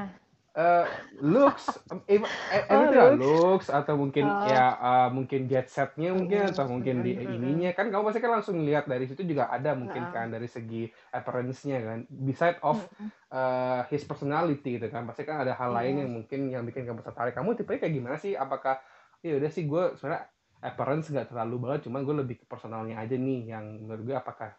eh, 0.57 0.85
looks, 1.21 1.69
em- 1.93 2.01
em- 2.09 2.25
oh 2.73 2.89
looks. 2.89 3.17
looks 3.21 3.67
atau 3.69 3.93
mungkin 3.93 4.25
oh. 4.25 4.49
ya 4.49 4.73
eh, 4.73 5.09
mungkin 5.13 5.45
jet 5.45 5.69
setnya 5.69 6.17
mungkin 6.17 6.49
atau 6.49 6.65
Mm-mm, 6.65 6.73
mungkin 6.73 6.95
di 7.05 7.13
ininya. 7.13 7.69
Kan 7.77 7.93
kamu 7.93 8.09
pasti 8.09 8.19
kan 8.25 8.41
langsung 8.41 8.65
lihat 8.65 8.89
dari 8.89 9.05
situ 9.05 9.21
juga 9.21 9.53
ada 9.53 9.77
mungkin 9.77 10.09
kan 10.09 10.33
dari 10.33 10.49
segi 10.49 10.89
appearance-nya 11.13 11.77
kan. 11.85 11.99
Beside 12.09 12.57
of 12.65 12.81
eh, 13.29 13.81
his 13.93 14.01
personality 14.01 14.81
gitu 14.81 14.89
kan. 14.89 15.05
Pasti 15.05 15.29
kan 15.29 15.45
ada 15.45 15.53
hal 15.53 15.69
lain 15.77 15.93
Iya. 15.93 16.01
yang 16.01 16.11
mungkin 16.17 16.39
yang 16.49 16.63
bikin 16.65 16.89
kamu 16.89 17.05
tertarik. 17.05 17.37
Kamu 17.37 17.53
tipe 17.53 17.77
kayak 17.77 17.93
gimana 17.93 18.17
sih? 18.17 18.33
Apakah 18.33 18.81
ya 19.21 19.37
udah 19.37 19.51
sih 19.53 19.69
gue 19.69 19.93
sebenarnya 19.93 20.25
appearance 20.57 21.13
nggak 21.13 21.29
terlalu 21.29 21.69
banget 21.69 21.85
cuman 21.85 22.01
gue 22.01 22.15
lebih 22.25 22.35
ke 22.41 22.45
personalnya 22.49 22.97
aja 22.97 23.13
nih. 23.13 23.53
Yang 23.53 23.65
menurut 23.85 24.03
gue 24.09 24.17
apakah 24.17 24.57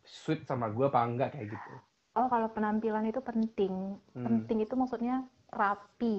sweet 0.00 0.48
sama 0.48 0.72
gue 0.72 0.86
apa 0.88 1.02
enggak 1.04 1.36
kayak 1.36 1.50
gitu 1.52 1.72
Oh, 2.18 2.26
kalau 2.32 2.48
penampilan 2.56 3.04
itu 3.12 3.20
penting. 3.28 3.74
hmm. 4.14 4.24
Penting 4.26 4.58
itu 4.64 4.74
maksudnya 4.80 5.16
rapi. 5.60 6.16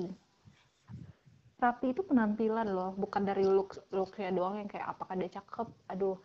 Rapi 1.64 1.86
itu 1.94 2.02
penampilan 2.10 2.68
loh, 2.78 2.92
bukan 3.02 3.22
dari 3.30 3.42
look 3.56 3.70
looknya 3.98 4.30
doang 4.38 4.56
yang 4.62 4.70
kayak 4.74 4.88
apakah 4.94 5.14
dia 5.22 5.30
cakep. 5.38 5.68
Aduh, 5.92 6.16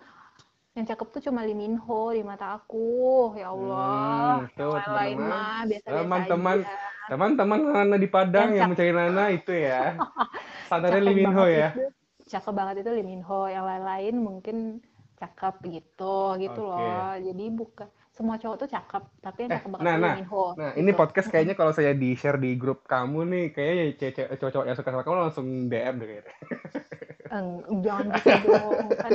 yang 0.77 0.85
cakep 0.91 1.07
tuh 1.15 1.23
cuma 1.27 1.41
Lee 1.47 1.57
Min 1.63 1.75
Ho 1.85 2.13
di 2.17 2.23
mata 2.31 2.47
aku. 2.59 2.87
Ya 3.41 3.49
Allah, 3.55 4.33
Hmm, 4.33 4.49
yang 4.49 4.49
tuh 4.57 4.71
lain-lain 4.77 5.21
teman-teman, 5.21 5.31
mah 5.31 5.53
biasa-biasa 5.71 6.17
teman-teman, 6.17 6.59
aja. 6.59 6.75
teman-teman 7.11 7.61
Nana 7.75 7.97
di 8.05 8.09
Padang 8.15 8.49
Yang 8.49 8.57
yang 8.57 8.67
mencari 8.71 8.93
Nana 8.99 9.23
itu 9.37 9.53
ya, 9.53 10.01
standarnya 10.67 11.03
Lee 11.07 11.17
Min 11.19 11.33
Ho 11.37 11.45
ya. 11.47 11.65
itu, 11.65 11.81
cakep 12.33 12.53
banget 12.59 12.75
itu 12.83 12.91
Lee 12.97 13.07
Min 13.07 13.23
Ho. 13.29 13.47
Yang 13.55 13.65
lain-lain 13.71 14.15
mungkin 14.27 14.57
cakep 15.21 15.55
gitu, 15.75 16.17
gitu 16.43 16.61
Oke. 16.61 16.71
loh. 16.71 17.15
Jadi 17.27 17.45
bukan 17.61 17.89
semua 18.17 18.37
cowok 18.43 18.57
tuh 18.63 18.69
cakep, 18.75 19.03
tapi 19.25 19.39
yang 19.45 19.53
Eh, 19.53 19.57
cakep 19.57 19.71
banget 19.75 19.87
nah, 19.87 19.97
Lee 19.97 20.03
nah, 20.03 20.17
nah 20.59 20.71
ini 20.81 20.91
gitu. 20.91 20.99
podcast 21.01 21.29
Mm-mm. 21.29 21.33
kayaknya 21.33 21.55
kalau 21.59 21.73
saya 21.77 21.93
di 22.03 22.09
share 22.21 22.39
di 22.45 22.51
grup 22.61 22.79
kamu 22.87 23.19
nih, 23.33 23.45
kayaknya 23.55 23.85
cowok-cowok 24.41 24.67
yang 24.69 24.77
suka 24.79 24.91
sama 24.93 25.05
kamu 25.07 25.17
langsung 25.25 25.47
DM 25.71 25.95
deh 26.01 26.09
kayaknya. 26.11 26.33
Eng, 27.33 27.49
jangan 27.81 28.07
gitu 28.17 28.37
dong 28.45 29.01
kan 29.01 29.15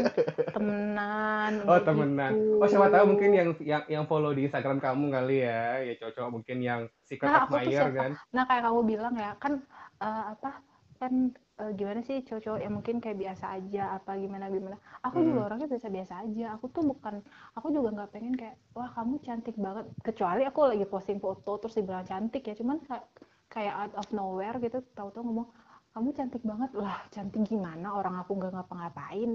temenan 0.53 1.53
Oh 1.69 1.77
temenan. 1.85 2.33
gitu 2.33 2.57
Oh 2.57 2.65
siapa 2.65 2.89
tahu 2.89 3.05
mungkin 3.13 3.29
yang 3.37 3.49
yang 3.61 3.83
yang 3.85 4.03
follow 4.09 4.33
di 4.33 4.49
Instagram 4.49 4.81
kamu 4.81 5.05
kali 5.13 5.35
ya, 5.45 5.85
ya 5.85 5.93
cowok-cowok 6.01 6.31
mungkin 6.33 6.57
yang 6.65 6.81
secret 7.05 7.29
nah 7.29 7.45
admirer 7.45 7.89
kan. 7.93 8.11
nah 8.33 8.43
kayak 8.49 8.63
kamu 8.65 8.81
bilang 8.91 9.13
ya 9.15 9.31
kan 9.37 9.53
eh, 10.01 10.23
apa 10.33 10.49
kan 10.97 11.13
eh, 11.61 11.71
gimana 11.77 11.99
sih 12.07 12.17
cowok-cowok 12.27 12.59
yang 12.63 12.73
mungkin 12.77 12.95
kayak 13.03 13.17
biasa 13.23 13.45
aja? 13.57 13.81
Apa 13.97 14.11
gimana 14.23 14.45
gimana? 14.49 14.77
Aku 15.07 15.17
juga 15.27 15.39
Hmm. 15.41 15.47
orangnya 15.47 15.67
biasa-biasa 15.73 16.13
aja. 16.25 16.45
Aku 16.55 16.65
tuh 16.75 16.83
bukan 16.85 17.15
aku 17.57 17.67
juga 17.75 17.89
nggak 17.95 18.09
pengen 18.13 18.33
kayak 18.37 18.55
wah 18.77 18.89
kamu 18.95 19.15
cantik 19.25 19.55
banget. 19.57 19.85
Kecuali 20.05 20.41
aku 20.49 20.59
lagi 20.71 20.85
posting 20.85 21.19
foto 21.25 21.51
terus 21.61 21.75
dibilang 21.77 22.05
cantik 22.05 22.43
ya 22.45 22.53
cuman 22.57 22.77
kayak 22.87 23.05
kayak 23.53 23.73
out 23.81 23.93
of 23.97 24.07
nowhere 24.13 24.57
gitu 24.59 24.77
tahu-tahu 24.97 25.23
ngomong 25.25 25.47
kamu 25.93 26.09
cantik 26.17 26.43
banget. 26.45 26.69
Lah 26.77 26.97
cantik 27.13 27.41
gimana? 27.49 27.87
Orang 27.97 28.15
aku 28.21 28.31
nggak 28.37 28.53
ngapa-ngapain 28.55 29.31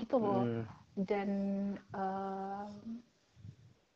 gitu 0.00 0.16
loh. 0.20 0.42
Hmm. 0.44 0.64
dan 0.92 1.30
eh, 1.96 2.64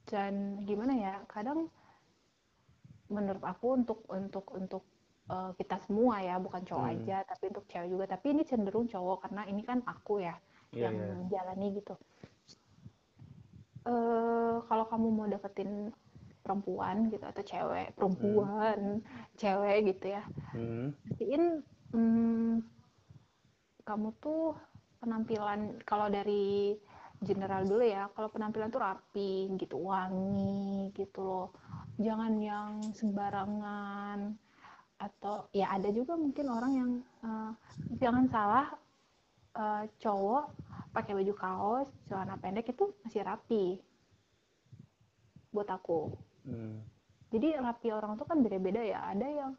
dan 0.07 0.35
gimana 0.64 0.93
ya 0.97 1.14
kadang 1.29 1.68
menurut 3.07 3.43
aku 3.45 3.66
untuk 3.79 3.99
untuk 4.09 4.47
untuk 4.55 4.83
eh, 5.27 5.51
kita 5.59 5.77
semua 5.87 6.22
ya 6.22 6.37
bukan 6.39 6.62
cowok 6.62 6.87
Hmm. 6.87 6.93
aja 6.97 7.16
tapi 7.27 7.45
untuk 7.51 7.64
cewek 7.66 7.89
juga 7.91 8.05
tapi 8.07 8.27
ini 8.35 8.43
cenderung 8.47 8.87
cowok 8.87 9.27
karena 9.27 9.43
ini 9.47 9.62
kan 9.62 9.83
aku 9.85 10.22
ya 10.22 10.37
Iya, 10.74 10.91
yang 10.91 10.95
iya. 10.99 11.14
menjalani 11.14 11.66
gitu 11.79 11.95
eh 13.87 14.57
kalau 14.66 14.85
kamu 14.91 15.07
mau 15.14 15.27
deketin 15.31 15.95
perempuan 16.43 17.11
gitu 17.11 17.22
atau 17.27 17.43
cewek 17.43 17.95
perempuan 17.95 19.03
cewek 19.39 19.95
gitu 19.95 20.07
ya 20.14 20.22
Hmm. 20.55 20.91
pastiin 21.07 21.62
hmm, 21.95 22.64
kamu 23.87 24.09
tuh 24.18 24.59
penampilan 24.99 25.79
kalau 25.87 26.11
dari 26.11 26.74
general 27.22 27.62
dulu 27.62 27.85
ya 27.87 28.11
kalau 28.12 28.29
penampilan 28.29 28.68
tuh 28.68 28.83
rapi 28.83 29.55
gitu 29.55 29.79
wangi 29.79 30.91
gitu 30.93 31.20
loh 31.22 31.49
jangan 31.97 32.37
yang 32.43 32.72
sembarangan 32.93 34.35
atau 34.97 35.44
ya 35.53 35.68
ada 35.76 35.92
juga 35.92 36.16
mungkin 36.16 36.47
orang 36.49 36.72
yang 36.72 36.90
eh, 37.24 37.53
jangan 38.01 38.24
salah 38.32 38.66
eh, 39.57 39.84
cowok 40.01 40.44
pakai 40.97 41.12
baju 41.12 41.34
kaos 41.36 41.88
celana 42.09 42.40
pendek 42.40 42.72
itu 42.72 42.92
masih 43.05 43.22
rapi. 43.24 43.64
Buat 45.53 45.72
aku. 45.72 46.12
Hmm. 46.47 46.78
jadi 47.26 47.59
rapi 47.59 47.90
orang 47.90 48.14
tuh 48.14 48.22
kan 48.22 48.38
beda-beda 48.40 48.80
ya. 48.80 49.05
Ada 49.12 49.26
yang 49.28 49.53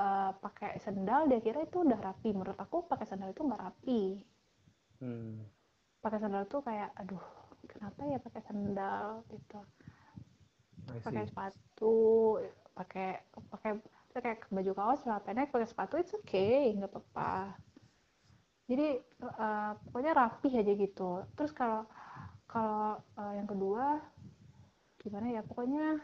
eh, 0.00 0.30
pakai 0.38 0.76
sendal 0.82 1.30
dia 1.32 1.40
kira 1.40 1.64
itu 1.64 1.80
udah 1.80 2.00
rapi. 2.00 2.36
Menurut 2.36 2.58
aku 2.60 2.84
pakai 2.84 3.08
sendal 3.08 3.32
itu 3.32 3.40
nggak 3.40 3.62
rapi. 3.62 4.20
Hmm. 5.02 5.42
pakai 6.04 6.20
sandal 6.20 6.44
tuh 6.44 6.60
kayak 6.60 6.92
aduh 7.00 7.24
kenapa 7.64 8.04
ya 8.04 8.18
pakai 8.20 8.42
sandal 8.44 9.24
gitu. 9.32 9.60
Pakai 11.00 11.24
sepatu 11.24 11.96
pakai 12.76 13.24
pakai 13.48 13.72
pakai 14.14 14.38
baju 14.46 14.72
kaos 14.78 15.02
celana 15.02 15.18
pendek 15.26 15.50
pakai 15.50 15.66
sepatu 15.66 15.98
itu 15.98 16.14
oke 16.14 16.46
nggak 16.78 16.90
apa-apa. 16.90 17.58
Jadi 18.70 18.88
eh, 19.02 19.70
pokoknya 19.82 20.12
rapi 20.14 20.48
aja 20.54 20.72
gitu. 20.72 21.10
Terus 21.34 21.50
kalau 21.50 21.82
kalau 22.46 23.02
eh, 23.18 23.32
yang 23.42 23.48
kedua 23.50 23.98
gimana 25.02 25.26
ya 25.34 25.42
pokoknya 25.42 25.98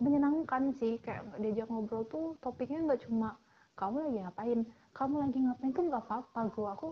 menyenangkan 0.00 0.72
sih. 0.80 0.96
Kayak 1.04 1.36
diajak 1.36 1.68
ngobrol 1.68 2.08
tuh 2.08 2.40
topiknya 2.40 2.80
nggak 2.88 3.04
cuma 3.04 3.36
kamu 3.76 3.96
lagi 4.08 4.18
ngapain. 4.24 4.60
Kamu 4.96 5.14
lagi 5.28 5.38
ngapain 5.44 5.70
tuh 5.76 5.84
nggak 5.92 6.04
apa-apa 6.08 6.40
gue 6.48 6.68
aku 6.72 6.88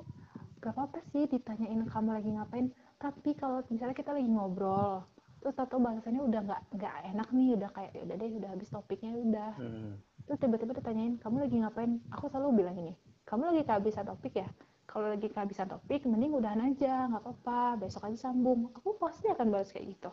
gak 0.65 0.81
apa-apa 0.81 0.97
sih 1.13 1.29
ditanyain 1.29 1.81
kamu 1.89 2.11
lagi 2.13 2.31
ngapain. 2.37 2.69
Tapi 3.01 3.37
kalau 3.41 3.65
misalnya 3.73 3.97
kita 3.97 4.13
lagi 4.13 4.29
ngobrol 4.29 5.05
terus 5.45 5.61
atau 5.61 5.77
bahasannya 5.77 6.25
udah 6.25 6.41
nggak 6.41 6.63
nggak 6.73 6.95
enak 7.13 7.29
nih 7.31 7.49
udah 7.53 7.69
kayak 7.71 7.91
"Ya 7.93 8.03
udah 8.03 8.17
deh 8.17 8.31
udah 8.35 8.51
habis 8.51 8.69
topiknya 8.71 9.13
udah 9.13 9.51
Hmm. 9.55 9.93
terus 10.25 10.41
tiba-tiba 10.41 10.73
ditanyain 10.73 11.21
kamu 11.21 11.37
lagi 11.39 11.57
ngapain 11.61 11.93
aku 12.09 12.25
selalu 12.27 12.65
bilang 12.65 12.77
ini 12.79 12.95
kamu 13.23 13.53
lagi 13.53 13.63
kehabisan 13.63 14.05
topik 14.05 14.35
ya 14.35 14.49
kalau 14.85 15.07
lagi 15.07 15.29
kehabisan 15.29 15.69
topik 15.69 16.01
mending 16.05 16.33
udahan 16.33 16.65
aja 16.65 17.07
nggak 17.07 17.23
apa-apa 17.23 17.61
besok 17.79 18.09
aja 18.09 18.25
sambung 18.25 18.73
aku 18.73 18.97
pasti 18.97 19.29
akan 19.29 19.53
balas 19.53 19.69
kayak 19.69 19.93
gitu 19.93 20.11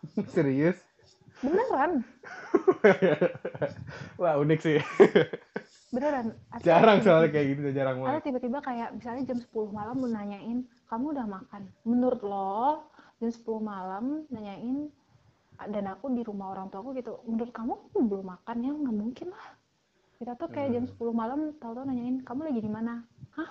Serius? 0.32 0.80
beneran 1.40 2.00
Wah 4.20 4.36
unik 4.36 4.60
sih. 4.60 4.76
beneran 5.94 6.38
Atau 6.48 6.64
jarang 6.64 7.02
soalnya 7.02 7.34
kayak 7.34 7.46
gitu, 7.50 7.60
jarang 7.74 7.98
banget. 7.98 8.22
tiba-tiba 8.22 8.58
kayak 8.62 8.88
misalnya 8.94 9.22
jam 9.26 9.38
10 9.42 9.50
malam 9.70 9.96
lu 9.98 10.08
nanyain 10.08 10.58
kamu 10.86 11.04
udah 11.12 11.26
makan 11.26 11.62
menurut 11.82 12.20
lo 12.22 12.86
jam 13.20 13.30
10 13.30 13.60
malam 13.60 14.04
nanyain 14.32 14.88
dan 15.60 15.84
aku 15.92 16.08
di 16.16 16.24
rumah 16.24 16.56
orang 16.56 16.72
tua 16.72 16.80
aku 16.80 16.96
gitu 16.96 17.20
menurut 17.28 17.52
kamu 17.52 17.72
aku 17.76 17.98
belum 18.00 18.26
makan 18.32 18.56
ya? 18.64 18.72
Nggak 18.72 18.96
mungkin 18.96 19.28
lah. 19.36 19.46
Kita 20.16 20.32
tuh 20.40 20.48
kayak 20.48 20.68
jam 20.72 20.84
Hmm. 20.84 20.92
10 20.96 21.12
malam 21.12 21.40
tahu-tahu 21.60 21.84
nanyain 21.84 22.16
kamu 22.24 22.40
lagi 22.48 22.60
di 22.64 22.70
mana? 22.72 23.04
Hah? 23.36 23.50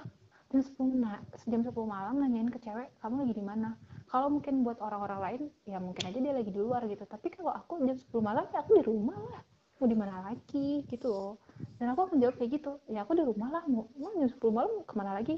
Jam 0.49 0.61
10 0.65 0.89
na 0.97 1.21
jam 1.45 1.61
10 1.61 1.85
malam 1.85 2.17
nanyain 2.17 2.49
ke 2.49 2.57
cewek 2.65 2.89
kamu 3.01 3.15
lagi 3.25 3.33
di 3.37 3.45
mana? 3.45 3.69
Kalau 4.09 4.27
mungkin 4.33 4.65
buat 4.65 4.81
orang-orang 4.81 5.19
lain 5.21 5.41
ya 5.69 5.77
mungkin 5.77 6.03
aja 6.09 6.17
dia 6.17 6.33
lagi 6.33 6.49
di 6.49 6.57
luar 6.57 6.81
gitu. 6.89 7.05
Tapi 7.05 7.29
kalau 7.29 7.53
aku 7.53 7.77
jam 7.85 7.93
10 7.97 8.21
malam 8.25 8.45
ya 8.49 8.65
aku 8.65 8.71
di 8.81 8.83
rumah 8.89 9.17
lah. 9.29 9.41
Mau 9.77 9.87
di 9.87 9.95
mana 9.95 10.15
lagi 10.25 10.81
gitu 10.89 11.07
loh. 11.13 11.33
Dan 11.77 11.93
aku 11.93 12.09
akan 12.09 12.17
jawab 12.17 12.35
kayak 12.41 12.51
gitu 12.57 12.71
ya 12.89 13.05
aku 13.05 13.13
di 13.13 13.23
rumah 13.23 13.49
lah 13.53 13.63
mau 13.69 13.85
mau 14.01 14.09
jam 14.17 14.29
10 14.29 14.49
malam 14.49 14.71
ke 14.81 14.93
mana 14.97 15.13
lagi? 15.13 15.35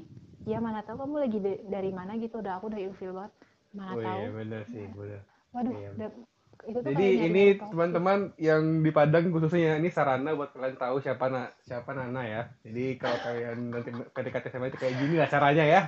Ya 0.48 0.58
mana 0.58 0.80
tahu 0.80 0.96
kamu 1.04 1.16
lagi 1.20 1.38
de- 1.38 1.62
dari 1.68 1.92
mana 1.92 2.16
gitu 2.16 2.40
udah 2.40 2.58
aku 2.58 2.72
udah 2.72 2.80
ilfil 2.80 3.12
banget 3.12 3.32
mana 3.76 3.94
Oh 3.94 4.00
tahu 4.04 4.22
iya 4.22 4.28
bener 4.38 4.62
sih, 4.72 4.84
bener. 4.98 5.20
waduh 5.54 5.74
Iya. 5.76 5.88
udah- 5.96 6.12
itu 6.68 6.78
tuh 6.86 6.92
Jadi 6.92 7.04
ini 7.26 7.40
teman-teman 7.70 8.18
yang 8.48 8.62
di 8.84 8.90
Padang 8.96 9.24
khususnya 9.34 9.78
ini 9.80 9.88
sarana 9.96 10.30
buat 10.38 10.50
kalian 10.54 10.78
tahu 10.78 10.96
siapa 11.04 11.26
na 11.34 11.40
siapa 11.66 11.90
Nana 11.98 12.22
ya. 12.26 12.40
Jadi 12.66 12.80
kalau 13.00 13.18
kalian 13.24 13.56
nanti 13.74 13.90
PDKT 14.14 14.46
sama 14.50 14.66
itu 14.70 14.78
kayak 14.82 14.96
gini 15.00 15.14
lah 15.20 15.28
caranya 15.30 15.64
ya. 15.74 15.80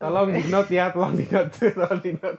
Tolong 0.00 0.28
di 0.36 0.42
note 0.52 0.70
ya, 0.78 0.84
tolong 0.94 1.14
di 1.20 1.26
note, 1.28 1.58
tolong 1.78 2.00
di 2.00 2.12
note. 2.16 2.38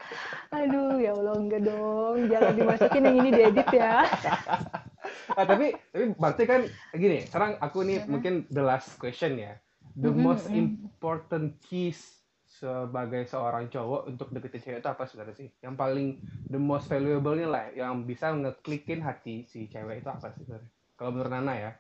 aduh 0.49 0.97
ya 0.97 1.13
allah 1.13 1.35
enggak 1.37 1.61
dong 1.65 2.17
jangan 2.31 2.53
dimasukin 2.57 3.05
yang 3.05 3.17
ini 3.21 3.29
diedit 3.31 3.69
ya 3.69 4.01
Ah, 5.37 5.45
tapi 5.47 5.73
tapi 5.93 6.05
berarti 6.19 6.43
kan 6.45 6.61
gini, 6.93 7.25
sekarang 7.25 7.57
aku 7.61 7.81
nih 7.87 8.05
mungkin 8.05 8.45
the 8.51 8.61
last 8.61 8.99
question 9.01 9.39
ya. 9.39 9.57
The 9.97 10.11
Mhm, 10.11 10.15
most 10.15 10.51
mhm. 10.51 10.63
important 10.63 11.57
keys 11.65 12.18
sebagai 12.59 13.23
seorang 13.31 13.65
cowok 13.73 14.01
untuk 14.11 14.27
deketin 14.35 14.61
cewek 14.65 14.79
itu 14.83 14.89
apa 14.95 15.03
sebenarnya 15.07 15.35
sih? 15.41 15.49
Yang 15.65 15.75
paling 15.81 16.07
the 16.51 16.59
most 16.59 16.87
valuable-nya 16.91 17.47
lah, 17.55 17.65
yang 17.81 17.93
bisa 18.09 18.25
ngeklikin 18.41 18.99
hati 19.07 19.35
si 19.51 19.59
cewek 19.73 19.95
itu 20.03 20.09
apa 20.11 20.27
sih 20.35 20.43
sebenarnya? 20.45 20.71
Kalau 20.99 21.09
menurut 21.15 21.31
Nana 21.31 21.53
ya, 21.55 21.71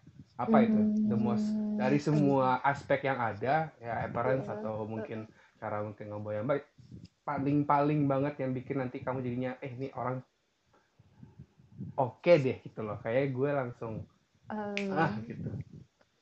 apa 0.43 0.57
itu? 0.67 0.81
The 1.09 1.17
most 1.19 1.45
dari 1.79 1.99
semua 2.07 2.47
aspek 2.71 2.99
yang 3.09 3.19
ada, 3.19 3.71
ya 3.83 3.93
appearance 4.07 4.47
Iya. 4.47 4.55
atau 4.55 4.73
mungkin 4.87 5.19
cara 5.59 5.77
mungkin 5.85 6.05
ngobrol 6.11 6.35
yang 6.39 6.47
baik, 6.51 6.63
paling-paling 7.27 8.01
banget 8.11 8.33
yang 8.43 8.51
bikin 8.57 8.77
nanti 8.81 8.97
kamu 9.05 9.19
jadinya, 9.25 9.51
eh 9.65 9.71
ini 9.75 9.87
orang 9.95 10.17
oke 12.05 12.33
deh 12.45 12.57
gitu 12.65 12.79
loh. 12.87 12.97
Kayak 13.03 13.25
gue 13.37 13.49
langsung 13.59 13.93
Em, 14.49 14.93
ah 15.03 15.13
gitu 15.27 15.49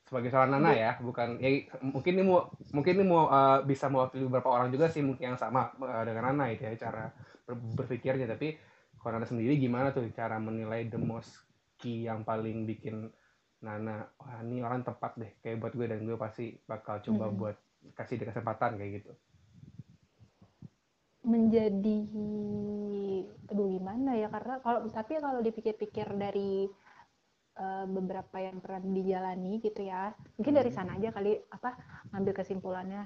sebagai 0.08 0.32
seorang 0.32 0.56
Nana 0.56 0.72
ya 0.72 0.96
bukan 0.96 1.36
ya 1.36 1.68
mungkin 1.84 2.16
ini 2.16 2.24
mau 2.24 2.48
mungkin 2.72 2.92
ini 2.96 3.04
mau 3.04 3.28
uh, 3.28 3.60
bisa 3.60 3.92
mewakili 3.92 4.24
beberapa 4.24 4.48
orang 4.48 4.72
juga 4.72 4.88
sih 4.88 5.04
mungkin 5.04 5.36
yang 5.36 5.38
sama 5.38 5.68
uh, 5.76 6.04
dengan 6.08 6.32
Nana 6.32 6.48
itu 6.48 6.64
ya 6.64 6.72
cara 6.80 7.12
ber- 7.44 7.60
berpikirnya. 7.76 8.24
Tapi 8.24 8.56
kalau 8.96 9.20
Nana 9.20 9.28
sendiri 9.28 9.60
gimana 9.60 9.92
tuh 9.92 10.08
cara 10.16 10.40
menilai 10.40 10.88
the 10.88 10.96
most 10.96 11.44
key 11.76 12.08
yang 12.08 12.24
paling 12.24 12.64
bikin 12.64 13.12
Nana 13.60 14.08
wah 14.16 14.40
ini 14.40 14.64
orang 14.64 14.80
tepat 14.80 15.20
deh 15.20 15.36
kayak 15.44 15.60
buat 15.60 15.76
gue 15.76 15.86
dan 15.86 16.00
gue 16.08 16.16
pasti 16.16 16.56
bakal 16.64 17.04
coba 17.04 17.28
Mm-mm. 17.28 17.38
buat 17.38 17.56
kasih 17.92 18.16
dia 18.16 18.32
kesempatan 18.32 18.80
kayak 18.80 18.92
gitu. 19.04 19.12
Menjadi 21.28 21.98
aduh 23.52 23.68
gimana 23.68 24.16
ya 24.16 24.32
karena 24.32 24.56
kalau 24.64 24.88
tapi 24.88 25.20
kalau 25.20 25.44
dipikir-pikir 25.44 26.16
dari 26.16 26.64
eh, 27.58 27.84
beberapa 27.96 28.36
yang 28.46 28.56
pernah 28.62 28.80
dijalani 28.96 29.52
gitu 29.66 29.80
ya. 29.82 30.02
Mungkin 30.38 30.54
dari 30.58 30.70
Hmm. 30.70 30.76
sana 30.76 30.96
aja 30.98 31.10
kali 31.16 31.32
apa 31.50 31.70
ngambil 32.14 32.32
kesimpulannya. 32.40 33.04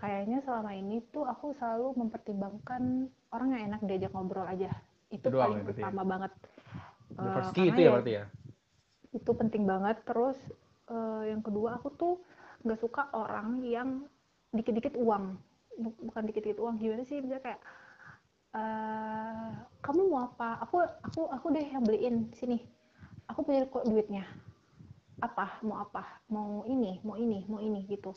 Kayaknya 0.00 0.38
selama 0.40 0.72
ini 0.72 0.96
tuh 1.12 1.24
aku 1.28 1.52
selalu 1.60 1.92
mempertimbangkan 2.00 2.82
orang 3.36 3.48
yang 3.52 3.62
enak 3.72 3.80
diajak 3.84 4.12
ngobrol 4.16 4.48
aja. 4.48 4.72
Itu 5.12 5.28
doang 5.32 5.52
paling 5.52 5.60
ya 5.60 5.62
ya? 5.86 5.92
utama 5.92 6.02
banget. 6.12 6.32
The 7.20 7.30
Eh, 7.30 7.30
first 7.30 7.52
key 7.54 7.68
karena 7.68 7.76
itu 7.76 7.80
ya 7.86 7.90
berarti 7.92 8.12
ya? 8.18 8.24
Itu 9.10 9.30
penting 9.34 9.66
banget. 9.66 9.96
Terus 10.06 10.38
eh, 10.90 11.22
yang 11.34 11.42
kedua 11.46 11.78
aku 11.78 11.88
tuh 11.94 12.14
nggak 12.64 12.80
suka 12.80 13.02
orang 13.14 13.62
yang 13.64 13.88
dikit-dikit 14.56 14.94
uang. 14.98 15.24
Bu- 15.80 16.00
bukan 16.10 16.22
dikit-dikit 16.28 16.60
uang 16.60 16.76
gimana 16.82 17.02
sih? 17.06 17.18
Misalnya 17.22 17.42
kayak 17.46 17.60
eh 18.58 19.48
kamu 19.84 20.00
mau 20.10 20.26
apa? 20.28 20.48
Aku 20.66 20.76
aku 21.06 21.20
aku 21.30 21.46
deh 21.54 21.66
yang 21.66 21.82
beliin. 21.86 22.16
Sini 22.34 22.58
aku 23.30 23.40
punya 23.46 23.60
kok 23.70 23.86
duitnya 23.86 24.24
apa? 25.20 25.60
Mau 25.66 25.76
apa? 25.84 26.02
Mau 26.32 26.64
ini 26.64 26.98
mau 27.06 27.16
ini 27.16 27.44
mau 27.50 27.60
ini 27.60 27.80
gitu. 27.92 28.10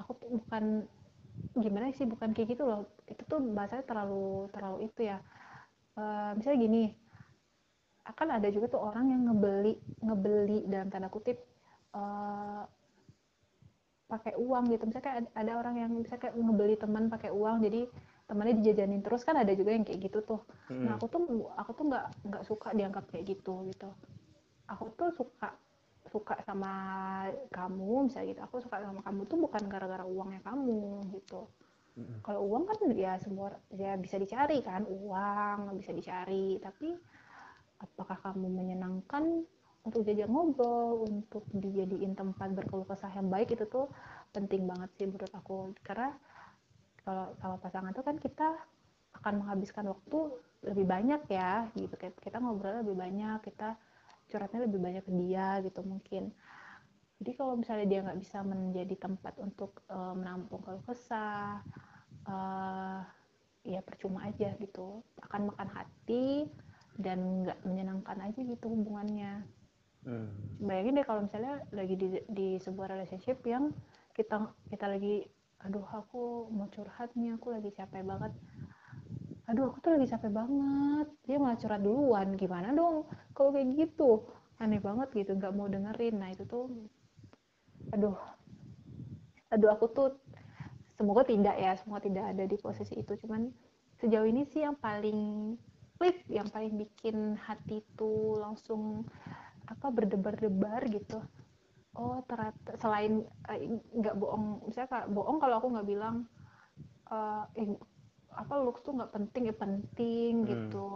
Aku 0.00 0.10
tuh 0.18 0.28
bukan 0.42 0.64
gimana 1.54 1.92
sih 1.94 2.06
bukan 2.08 2.30
kayak 2.34 2.48
gitu 2.58 2.64
loh. 2.66 2.80
Itu 3.06 3.22
tuh 3.30 3.40
bahasanya 3.56 3.84
terlalu 3.88 4.50
terlalu 4.54 4.78
itu 4.90 5.00
ya. 5.10 5.18
Eh, 6.00 6.30
misalnya 6.36 6.58
gini 6.66 6.82
akan 8.02 8.28
ada 8.42 8.48
juga 8.50 8.66
tuh 8.74 8.82
orang 8.82 9.04
yang 9.14 9.22
ngebeli 9.30 9.74
ngebeli 10.02 10.58
dalam 10.66 10.88
tanda 10.90 11.08
kutip 11.12 11.38
eh, 11.94 12.62
pakai 14.12 14.34
uang 14.36 14.64
gitu. 14.72 14.82
Misalnya 14.88 15.06
kayak 15.08 15.18
ada, 15.32 15.52
orang 15.60 15.74
yang 15.82 15.92
bisa 16.04 16.14
kayak 16.20 16.34
ngebeli 16.36 16.74
teman 16.76 17.04
pakai 17.08 17.30
uang 17.32 17.56
jadi 17.64 17.80
temannya 18.28 18.54
dijajanin 18.60 19.00
terus 19.04 19.22
kan 19.28 19.36
ada 19.42 19.52
juga 19.56 19.70
yang 19.76 19.84
kayak 19.86 20.00
gitu 20.08 20.18
tuh. 20.30 20.40
Nah 20.84 20.92
Hmm. 20.92 20.98
aku 20.98 21.06
tuh 21.12 21.22
aku 21.60 21.70
tuh 21.78 21.84
nggak 21.90 22.06
nggak 22.28 22.42
suka 22.48 22.68
dianggap 22.78 23.04
kayak 23.10 23.24
gitu 23.36 23.54
gitu 23.70 23.88
aku 24.72 24.84
tuh 24.96 25.10
suka 25.12 25.52
suka 26.10 26.34
sama 26.42 26.72
kamu 27.48 28.08
misalnya 28.10 28.28
gitu. 28.34 28.40
Aku 28.44 28.56
suka 28.60 28.82
sama 28.82 29.00
kamu 29.04 29.20
tuh 29.30 29.38
bukan 29.38 29.62
gara-gara 29.70 30.04
uangnya 30.04 30.40
kamu 30.44 31.06
gitu. 31.16 31.48
Mm-mm. 31.92 32.24
kalau 32.24 32.40
uang 32.48 32.64
kan 32.64 32.88
ya 32.96 33.20
semua 33.20 33.52
ya 33.68 34.00
bisa 34.00 34.16
dicari 34.16 34.64
kan 34.64 34.88
uang 34.88 35.76
bisa 35.76 35.92
dicari. 35.92 36.56
Tapi 36.56 36.96
apakah 37.82 38.16
kamu 38.32 38.48
menyenangkan 38.48 39.44
untuk 39.82 40.06
diajak 40.06 40.30
ngobrol 40.30 41.04
untuk 41.04 41.44
dijadiin 41.52 42.14
tempat 42.14 42.54
berkeluh 42.54 42.86
kesah 42.86 43.10
yang 43.12 43.28
baik 43.28 43.52
itu 43.52 43.66
tuh 43.66 43.90
penting 44.32 44.64
banget 44.64 44.88
sih 44.96 45.04
menurut 45.04 45.32
aku. 45.36 45.74
Karena 45.84 46.16
kalau 47.02 47.34
sama 47.42 47.56
pasangan 47.58 47.92
tuh 47.92 48.04
kan 48.06 48.16
kita 48.16 48.48
akan 49.20 49.44
menghabiskan 49.44 49.84
waktu 49.90 50.18
lebih 50.64 50.86
banyak 50.88 51.22
ya 51.28 51.68
gitu. 51.76 51.92
Kita 51.98 52.40
ngobrol 52.40 52.80
lebih 52.80 52.96
banyak 52.96 53.42
kita 53.44 53.76
curhatnya 54.32 54.64
lebih 54.64 54.80
banyak 54.80 55.04
ke 55.04 55.12
dia 55.12 55.60
gitu 55.60 55.84
mungkin. 55.84 56.32
Jadi 57.20 57.30
kalau 57.38 57.54
misalnya 57.54 57.86
dia 57.86 58.00
nggak 58.02 58.18
bisa 58.18 58.42
menjadi 58.42 58.94
tempat 58.96 59.36
untuk 59.38 59.84
eh, 59.92 60.14
menampung 60.16 60.64
keluh 60.64 60.82
kesah 60.88 61.60
eh, 62.26 63.00
ya 63.68 63.80
percuma 63.84 64.24
aja 64.26 64.56
gitu. 64.56 65.04
Akan 65.20 65.52
makan 65.52 65.68
hati 65.70 66.48
dan 66.96 67.44
nggak 67.44 67.60
menyenangkan 67.68 68.18
aja 68.24 68.40
gitu 68.40 68.66
hubungannya. 68.72 69.44
Hmm. 70.02 70.34
bayangin 70.58 70.98
deh 70.98 71.06
kalau 71.06 71.22
misalnya 71.22 71.62
lagi 71.70 71.94
di, 71.94 72.18
di 72.26 72.58
sebuah 72.58 72.90
relationship 72.90 73.38
yang 73.46 73.70
kita 74.18 74.50
kita 74.66 74.90
lagi 74.90 75.22
aduh 75.62 75.86
aku 75.94 76.50
mau 76.50 76.66
curhat 76.74 77.14
nih 77.14 77.38
aku 77.38 77.54
lagi 77.54 77.70
capek 77.70 78.02
banget 78.02 78.34
aduh 79.48 79.64
aku 79.68 79.78
tuh 79.84 79.90
lagi 79.94 80.06
capek 80.12 80.30
banget. 80.32 81.06
Dia 81.26 81.36
malah 81.42 81.58
curhat 81.60 81.82
duluan. 81.82 82.28
Gimana 82.40 82.68
dong 82.74 83.06
kalau 83.36 83.50
kayak 83.54 83.68
gitu? 83.74 84.10
Aneh 84.62 84.78
banget 84.78 85.08
gitu 85.18 85.30
nggak 85.38 85.52
mau 85.56 85.66
dengerin. 85.66 86.14
Nah 86.20 86.30
itu 86.34 86.44
tuh 86.46 86.64
aduh. 87.94 88.16
Aduh 89.52 89.70
aku 89.74 89.86
tuh 89.92 90.08
semoga 90.96 91.22
tidak 91.26 91.56
ya 91.58 91.72
semoga 91.76 92.00
tidak 92.08 92.24
ada 92.32 92.44
di 92.46 92.56
posisi 92.56 92.94
itu. 93.02 93.12
Cuman 93.22 93.50
sejauh 94.00 94.26
ini 94.26 94.42
sih 94.48 94.62
yang 94.66 94.76
paling 94.78 95.20
klik 95.98 96.26
yang 96.26 96.48
paling 96.50 96.74
bikin 96.82 97.38
hati 97.38 97.84
tuh 97.94 98.40
langsung 98.42 99.06
apa 99.68 99.86
berdebar-debar 99.92 100.82
gitu. 100.90 101.22
Oh 101.92 102.24
ternyata 102.24 102.74
selain 102.80 103.22
eh, 103.52 103.60
nggak 103.98 104.16
bohong 104.16 104.64
misalnya 104.66 104.88
kayak 104.90 105.08
bohong 105.12 105.38
kalau 105.42 105.54
aku 105.60 105.68
nggak 105.74 105.88
bilang 105.88 106.16
eh, 107.12 107.44
eh, 107.60 107.68
apa 108.36 108.54
looks 108.62 108.82
tuh 108.86 108.92
nggak 108.96 109.12
penting 109.16 109.42
ya 109.50 109.54
penting 109.56 110.32
Hmm. 110.42 110.50
gitu 110.52 110.86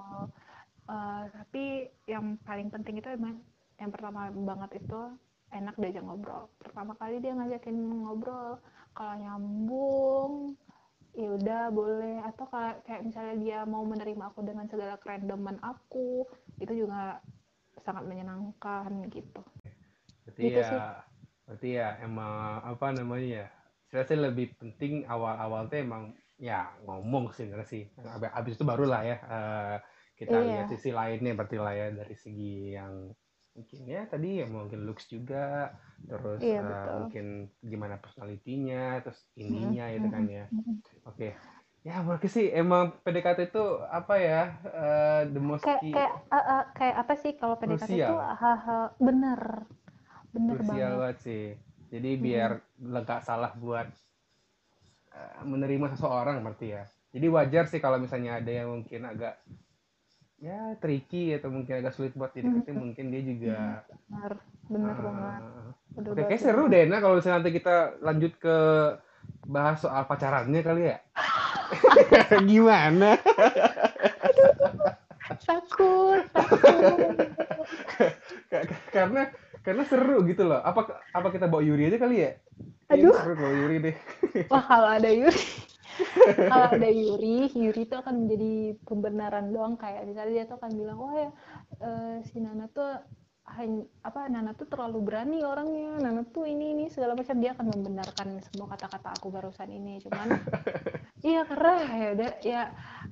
Eh, 0.86 1.24
tapi 1.34 1.90
yang 2.06 2.38
paling 2.46 2.70
penting 2.70 3.02
itu 3.02 3.08
emang 3.10 3.42
yang 3.74 3.90
pertama 3.90 4.30
banget 4.30 4.78
itu 4.78 5.00
enak 5.50 5.74
diajak 5.82 6.04
ngobrol 6.06 6.46
pertama 6.62 6.92
kali 6.94 7.18
dia 7.18 7.34
ngajakin 7.34 7.74
ngobrol 8.06 8.62
kalau 8.94 9.14
nyambung 9.18 10.32
ya 11.16 11.28
udah 11.38 11.62
boleh 11.74 12.22
atau 12.22 12.46
kayak 12.52 12.76
kayak 12.86 13.02
misalnya 13.08 13.34
dia 13.42 13.58
mau 13.66 13.82
menerima 13.82 14.24
aku 14.30 14.40
dengan 14.46 14.66
segala 14.70 14.94
kerandoman 15.02 15.58
aku 15.64 16.22
itu 16.62 16.86
juga 16.86 17.18
sangat 17.82 18.04
menyenangkan 18.06 18.90
gitu 19.10 19.42
Berarti 20.24 20.42
Gitu 20.42 20.60
ya, 20.60 20.68
sih. 20.70 20.80
berarti 21.46 21.68
ya 21.78 21.88
emang 22.06 22.32
apa 22.72 22.86
namanya 22.98 23.28
ya? 23.42 23.46
Saya 23.90 24.02
sih 24.08 24.18
lebih 24.18 24.46
penting 24.60 24.92
awal-awal 25.06 25.62
tuh 25.70 25.78
emang 25.86 26.02
ya 26.36 26.68
ngomong 26.84 27.32
sih 27.32 27.48
sebenarnya 27.48 27.68
sih. 27.68 27.82
Abis, 27.96 28.30
abis 28.32 28.52
itu 28.60 28.64
barulah 28.64 29.00
ya 29.04 29.16
eh, 29.24 29.76
kita 30.16 30.36
Iya. 30.36 30.44
lihat 30.48 30.66
sisi 30.72 30.90
lainnya 30.92 31.32
berarti 31.36 31.56
lah 31.60 31.72
ya 31.76 31.86
dari 31.92 32.16
segi 32.16 32.72
yang 32.76 33.12
mungkin 33.56 33.80
ya 33.88 34.04
tadi 34.04 34.44
ya 34.44 34.46
mungkin 34.48 34.84
looks 34.84 35.08
juga, 35.08 35.72
terus 36.04 36.40
Iya, 36.44 36.60
betul. 36.60 36.92
mungkin 37.00 37.26
gimana 37.64 37.96
personalitinya, 37.96 39.00
terus 39.00 39.24
ininya 39.36 39.84
gitu 39.96 40.08
kan 40.12 40.24
ya. 40.28 40.44
Mm-mm. 40.52 40.76
Oke. 41.08 41.32
Ya, 41.86 42.02
berarti 42.02 42.28
sih 42.28 42.46
emang 42.50 42.98
PDKT 43.00 43.48
itu 43.48 43.64
apa 43.86 44.14
ya? 44.18 44.42
eh, 44.66 45.20
the 45.32 45.40
most 45.40 45.62
kayak 45.64 45.80
kayak 45.88 46.12
eh, 46.34 46.36
eh, 46.36 46.62
kayak 46.76 46.96
apa 47.00 47.14
sih 47.16 47.32
kalau 47.40 47.54
PDKT 47.56 47.92
itu 47.96 47.96
Krusial. 47.96 48.18
hal-hal 48.42 48.82
bener 49.00 49.40
bener 50.34 50.56
krusial 50.58 50.68
banget 50.68 50.92
banget 51.00 51.16
sih. 51.24 51.44
Jadi 51.92 52.10
biar 52.18 52.50
nggak 52.76 53.20
salah 53.24 53.52
buat 53.56 53.88
menerima 55.44 55.86
seseorang 55.96 56.42
berarti 56.42 56.66
ya. 56.76 56.84
Jadi 57.16 57.26
wajar 57.32 57.64
sih 57.70 57.80
kalau 57.80 57.96
misalnya 57.96 58.40
ada 58.40 58.50
yang 58.52 58.68
mungkin 58.68 59.08
agak 59.08 59.40
ya 60.36 60.76
tricky 60.76 61.32
atau 61.32 61.48
mungkin 61.48 61.80
agak 61.80 61.96
sulit 61.96 62.12
buat 62.12 62.28
dideketin, 62.36 62.76
mungkin 62.76 63.08
dia 63.08 63.22
juga 63.24 63.56
bener 64.12 64.32
bener 64.68 64.92
ah, 64.92 65.00
banget 65.00 65.42
Bener 65.96 66.10
Oke, 66.12 66.20
banget, 66.20 66.28
kayak 66.28 66.42
seru 66.44 66.64
deh 66.68 66.84
nah 66.84 66.98
kalau 67.00 67.16
misalnya 67.16 67.40
nanti 67.40 67.52
kita 67.56 67.76
lanjut 68.04 68.32
ke 68.36 68.56
bahas 69.48 69.80
soal 69.80 70.04
pacarannya 70.04 70.60
kali 70.60 70.92
ya. 70.92 70.98
Gimana? 72.50 73.16
takut 75.46 76.22
takut 76.30 77.16
karena 78.94 79.22
karena 79.64 79.82
seru 79.88 80.22
gitu 80.28 80.46
loh. 80.46 80.60
Apa 80.62 81.00
apa 81.10 81.28
kita 81.32 81.48
bawa 81.50 81.64
Yuri 81.64 81.90
aja 81.90 81.98
kali 81.98 82.16
ya? 82.22 82.30
Aduh. 82.92 83.10
Kayaknya 83.10 83.22
seru 83.22 83.34
kalau 83.34 83.54
Yuri 83.54 83.76
deh. 83.82 83.96
wah 84.52 84.64
kalau 84.64 84.88
ada 84.98 85.10
Yuri. 85.10 85.44
Kalau 86.52 86.68
ada 86.76 86.88
Yuri 86.92 87.48
Yuri 87.56 87.88
itu 87.88 87.96
akan 87.96 88.28
menjadi 88.28 88.76
pembenaran 88.84 89.48
doang. 89.48 89.80
Kayak 89.80 90.04
misalnya 90.04 90.32
dia 90.36 90.44
tuh 90.44 90.60
akan 90.60 90.70
bilang 90.76 90.98
wah 91.00 91.14
ya 91.16 91.30
eh, 91.80 92.16
si 92.28 92.36
Nana 92.36 92.68
tuh 92.68 93.00
hanya 93.56 93.86
apa 94.04 94.28
Nana 94.28 94.52
tuh 94.52 94.68
terlalu 94.68 95.00
berani 95.00 95.40
orangnya. 95.40 95.96
Nana 96.04 96.20
tuh 96.28 96.44
ini 96.44 96.76
ini 96.76 96.84
segala 96.92 97.16
macam. 97.16 97.40
Dia 97.40 97.56
akan 97.56 97.66
membenarkan 97.72 98.28
semua 98.44 98.68
kata-kata 98.76 99.08
aku 99.16 99.32
barusan 99.32 99.72
ini. 99.72 99.96
Cuman 100.04 100.36
iya 101.28 101.48
karena 101.48 101.74
ya 101.96 102.08
udah 102.12 102.30
ya 102.44 102.62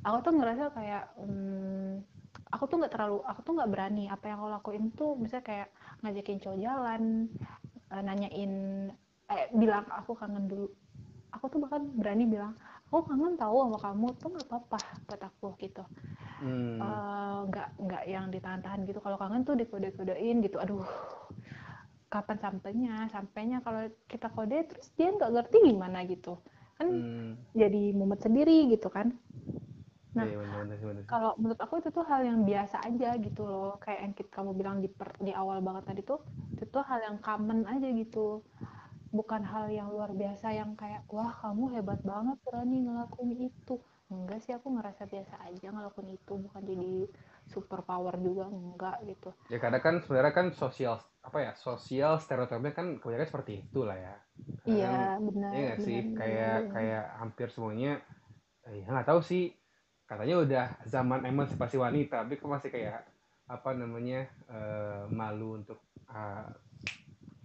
aku 0.04 0.18
tuh 0.20 0.32
ngerasa 0.36 0.64
kayak 0.76 1.04
hmm, 1.24 2.04
aku 2.52 2.64
tuh 2.68 2.76
nggak 2.84 2.92
terlalu 2.92 3.18
aku 3.24 3.40
tuh 3.48 3.52
nggak 3.56 3.70
berani. 3.72 4.04
Apa 4.12 4.24
yang 4.28 4.44
aku 4.44 4.48
lakuin 4.52 4.84
tuh 4.92 5.16
misalnya 5.16 5.46
kayak 5.48 5.68
ngajakin 6.04 6.38
cowok 6.42 6.58
jalan 6.60 7.02
eh, 7.88 8.02
nanyain 8.04 8.52
eh 9.32 9.44
bilang 9.60 9.84
aku 9.98 10.12
kangen 10.20 10.44
dulu. 10.50 10.66
Aku 11.34 11.44
tuh 11.52 11.58
bahkan 11.64 11.82
berani 12.00 12.24
bilang 12.34 12.52
aku 12.86 12.98
kangen 13.08 13.34
tahu 13.42 13.56
sama 13.64 13.78
kamu 13.86 14.06
tuh 14.20 14.28
nggak 14.34 14.46
apa-apa 14.50 14.78
buat 15.06 15.22
aku 15.28 15.46
gitu. 15.64 15.82
Hmm. 16.40 16.80
Eh, 16.84 17.38
nggak 17.48 17.68
nggak 17.84 18.02
yang 18.14 18.26
ditahan-tahan 18.34 18.80
gitu. 18.88 18.98
Kalau 19.04 19.16
kangen 19.22 19.42
tuh 19.48 19.54
dikode-kodein 19.60 20.36
gitu. 20.46 20.56
Aduh 20.62 20.82
kapan 22.12 22.38
sampainya? 22.44 22.94
Sampainya 23.14 23.56
kalau 23.66 23.82
kita 24.12 24.26
kode 24.34 24.56
terus 24.70 24.86
dia 24.96 25.08
nggak 25.16 25.30
ngerti 25.34 25.56
gimana 25.70 25.98
gitu. 26.12 26.32
Kan 26.78 26.86
Hmm. 26.90 27.34
jadi 27.60 27.82
mumet 27.98 28.20
sendiri 28.26 28.56
gitu 28.72 28.88
kan. 28.96 29.08
Nah, 30.16 30.26
Iya, 30.26 30.38
kalau 31.10 31.30
menurut 31.40 31.60
aku 31.64 31.74
itu 31.82 31.88
tuh 31.96 32.04
hal 32.10 32.20
yang 32.30 32.40
biasa 32.48 32.76
aja 32.88 33.08
gitu 33.26 33.40
loh. 33.50 33.70
Kayak 33.82 34.00
yang 34.04 34.14
kita, 34.18 34.30
kamu 34.36 34.50
bilang 34.60 34.76
di 34.84 34.88
per- 34.98 35.20
di 35.26 35.32
awal 35.40 35.58
banget 35.66 35.84
tadi 35.90 36.00
tuh 36.10 36.18
itu 36.54 36.64
tuh 36.74 36.82
hal 36.90 36.98
yang 37.06 37.16
common 37.26 37.58
aja 37.72 37.88
gitu 38.00 38.18
bukan 39.18 39.42
hal 39.52 39.66
yang 39.78 39.88
luar 39.94 40.10
biasa 40.20 40.46
yang 40.60 40.70
kayak 40.80 41.02
wah 41.14 41.30
kamu 41.42 41.64
hebat 41.78 42.00
banget 42.10 42.36
berani 42.46 42.76
ngelakuin 42.86 43.30
itu 43.50 43.74
enggak 44.12 44.38
sih 44.44 44.52
aku 44.58 44.68
ngerasa 44.76 45.02
biasa 45.12 45.34
aja 45.48 45.66
ngelakuin 45.74 46.10
itu 46.18 46.32
bukan 46.44 46.62
jadi 46.70 46.92
super 47.52 47.80
power 47.88 48.14
juga 48.26 48.44
enggak 48.50 48.96
gitu 49.10 49.30
Ya 49.52 49.58
kadang 49.60 49.82
kan 49.86 49.94
sebenarnya 50.00 50.32
kan 50.38 50.46
sosial 50.56 50.94
apa 51.20 51.38
ya 51.44 51.52
sosial 51.56 52.12
stereotipnya 52.20 52.72
kan 52.78 52.86
kebanyakan 53.00 53.28
seperti 53.28 53.52
itu 53.64 53.80
lah 53.88 53.96
ya. 54.06 54.14
Karena 54.64 54.88
iya 54.88 54.88
benar 55.26 55.52
Iya 55.54 55.60
nggak 55.68 55.80
sih 55.86 55.98
benar, 56.00 56.16
kayak 56.18 56.56
benar. 56.56 56.72
kayak 56.74 57.04
hampir 57.20 57.46
semuanya 57.52 57.90
eh, 58.66 58.74
ya 58.82 58.86
nggak 58.92 59.08
tahu 59.10 59.20
sih 59.30 59.44
katanya 60.10 60.36
udah 60.44 60.64
zaman 60.94 61.20
emansipasi 61.30 61.76
wanita 61.80 62.24
tapi 62.24 62.34
kok 62.40 62.50
masih 62.50 62.70
kayak 62.74 63.04
apa 63.48 63.70
namanya 63.76 64.20
eh, 64.50 65.02
malu 65.12 65.60
untuk 65.60 65.78
ah, 66.10 66.48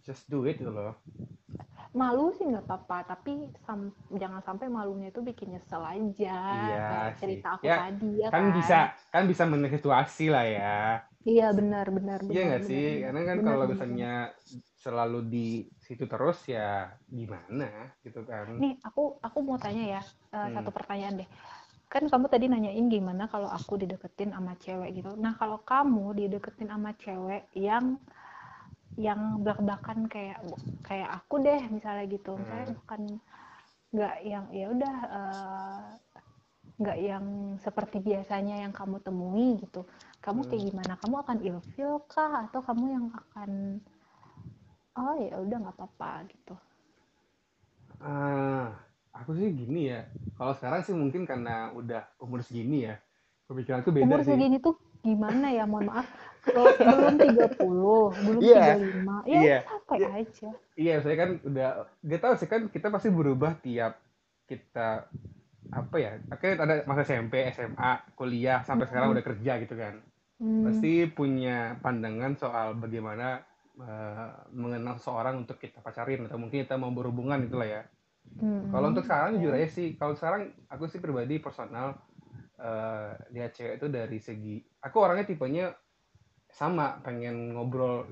just 0.09 0.23
do 0.33 0.39
it 0.49 0.55
gitu 0.61 0.71
loh. 0.77 0.91
malu 1.99 2.25
sih 2.37 2.45
nggak 2.49 2.65
apa-apa 2.65 2.97
tapi 3.11 3.31
sam- 3.65 3.93
jangan 4.21 4.41
sampai 4.47 4.67
malunya 4.77 5.07
itu 5.13 5.21
bikin 5.29 5.47
nyesel 5.57 5.81
aja 5.95 6.37
Iya 6.53 6.75
kayak 6.87 7.11
sih. 7.23 7.35
cerita 7.39 7.47
aku 7.57 7.67
Ya, 7.67 7.73
tadi 7.79 8.09
ya 8.23 8.29
Kan 8.33 8.43
bisa 8.57 8.75
kan 9.13 9.23
bisa 9.31 9.43
menilai 9.49 9.73
situasi 9.77 10.23
lah 10.33 10.43
ya. 10.55 10.61
Iya 11.31 11.45
benar 11.57 11.85
benar 11.97 12.19
Iya 12.29 12.39
nggak 12.47 12.61
sih? 12.67 12.81
benar. 12.83 13.03
Karena 13.03 13.19
kan 13.29 13.37
Benar, 13.37 13.47
kalau 13.47 13.65
benar, 13.69 13.69
misalnya 13.71 14.07
selalu 14.83 15.15
di 15.33 15.37
situ 15.85 16.03
terus 16.11 16.37
ya 16.55 16.59
gimana 17.17 17.63
gitu 18.05 18.19
kan. 18.31 18.47
Nih 18.61 18.73
aku 18.87 19.03
aku 19.27 19.37
mau 19.47 19.57
tanya 19.65 19.83
ya 19.95 20.01
eh, 20.35 20.47
Hmm. 20.47 20.55
satu 20.55 20.69
pertanyaan 20.77 21.15
deh. 21.23 21.29
Kan 21.93 22.03
kamu 22.11 22.25
tadi 22.33 22.45
nanyain 22.53 22.85
gimana 22.95 23.23
kalau 23.33 23.49
aku 23.59 23.73
dideketin 23.81 24.29
sama 24.35 24.53
cewek 24.63 24.89
gitu. 24.97 25.11
Nah 25.23 25.33
kalau 25.41 25.59
kamu 25.71 26.05
dideketin 26.19 26.69
sama 26.73 26.91
cewek 27.03 27.41
yang 27.67 27.85
yang 28.97 29.43
belak-belakan 29.43 29.99
kayak 30.13 30.39
kayak 30.87 31.09
aku 31.21 31.35
deh 31.45 31.61
misalnya 31.75 32.05
gitu. 32.09 32.31
Misalnya 32.41 32.67
Hmm. 32.67 32.75
bukan 32.77 33.01
nggak 33.95 34.15
yang 34.31 34.45
ya 34.53 34.65
udah 34.75 34.95
eh, 35.17 35.83
nggak 36.81 36.97
yang 37.09 37.25
seperti 37.65 37.97
biasanya 38.07 38.55
yang 38.63 38.73
kamu 38.79 38.97
temui 39.05 39.47
gitu. 39.63 39.81
Kamu 40.23 40.41
kayak 40.47 40.63
Hmm. 40.63 40.69
gimana? 40.69 40.93
Kamu 41.01 41.15
akan 41.23 41.37
ilfil 41.49 41.93
kah 42.11 42.33
atau 42.47 42.59
kamu 42.67 42.85
yang 42.95 43.07
akan 43.21 43.51
oh 45.01 45.15
ya 45.27 45.35
udah 45.43 45.57
nggak 45.61 45.75
apa-apa 45.77 46.11
gitu 46.31 46.53
Ah, 47.99 48.63
aku 49.17 49.31
sih 49.39 49.49
gini 49.59 49.79
ya. 49.91 49.99
Kalau 50.37 50.53
sekarang 50.57 50.81
sih 50.87 50.95
mungkin 51.01 51.23
karena 51.29 51.51
udah 51.79 52.01
umur 52.23 52.39
segini 52.47 52.75
ya. 52.87 52.95
Pemikiranku 53.47 53.89
beda 53.99 54.17
umur 54.17 54.19
sih. 54.27 54.39
segini 54.39 54.57
tuh 54.65 54.75
gimana 55.05 55.47
ya 55.57 55.63
mohon 55.71 55.87
maaf 55.91 56.07
belum 56.45 57.15
30 57.19 58.15
belum 58.23 58.39
Iya, 58.39 58.65
35 58.79 59.27
ya 59.27 59.41
iya. 59.41 59.57
santai 59.67 59.99
Iya, 59.99 60.07
aja 60.23 60.49
iya, 60.79 60.95
saya 61.03 61.15
kan 61.19 61.29
udah 61.43 61.67
gak 62.01 62.21
tahu 62.23 62.33
sih 62.39 62.47
kan 62.47 62.61
kita 62.71 62.87
pasti 62.87 63.09
berubah 63.11 63.51
tiap 63.59 63.99
kita 64.47 65.05
apa 65.69 65.95
ya? 66.01 66.17
Akhirnya 66.31 66.55
ada 66.65 66.75
masa 66.89 67.05
SMP, 67.05 67.45
SMA, 67.53 67.91
kuliah 68.17 68.65
sampai 68.65 68.89
sekarang 68.89 69.13
Mm-mm. 69.13 69.15
udah 69.19 69.25
kerja 69.25 69.51
gitu 69.61 69.75
kan. 69.77 70.01
Hmm, 70.39 70.63
Pasti 70.65 71.05
punya 71.05 71.77
pandangan 71.83 72.33
soal 72.33 72.73
bagaimana 72.73 73.43
eh, 73.77 74.29
mengenal 74.49 74.97
seseorang 74.97 75.45
untuk 75.45 75.59
kita 75.59 75.83
pacarin 75.83 76.25
atau 76.25 76.39
mungkin 76.41 76.63
kita 76.65 76.79
mau 76.79 76.89
berhubungan 76.89 77.45
itulah 77.45 77.67
ya. 77.67 77.81
Kalau 78.69 78.87
untuk 78.89 79.03
sekarang 79.03 79.37
jujur 79.37 79.53
Oke. 79.53 79.57
aja 79.57 79.67
sih, 79.69 79.87
kalau 79.97 80.13
sekarang 80.13 80.53
aku 80.69 80.85
sih 80.87 80.97
pribadi 80.97 81.37
personal 81.37 81.97
eh, 82.57 83.11
lihat 83.31 83.51
cewek 83.53 83.77
itu 83.77 83.87
dari 83.89 84.17
segi, 84.19 84.55
aku 84.81 84.97
orangnya 84.97 85.25
tipenya 85.27 85.65
sama, 86.59 86.99
pengen 86.99 87.55
ngobrol 87.55 88.03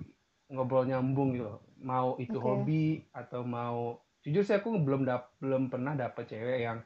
ngobrol 0.48 0.88
nyambung 0.88 1.36
gitu 1.36 1.46
loh. 1.52 1.60
Mau 1.84 2.16
itu 2.24 2.40
Oke. 2.40 2.48
hobi 2.48 3.04
atau 3.12 3.44
mau, 3.44 4.00
jujur 4.24 4.44
sih 4.48 4.56
aku 4.56 4.80
belum 4.80 5.04
dap, 5.04 5.36
belum 5.44 5.68
pernah 5.68 5.94
dapet 6.00 6.32
cewek 6.32 6.60
yang 6.64 6.80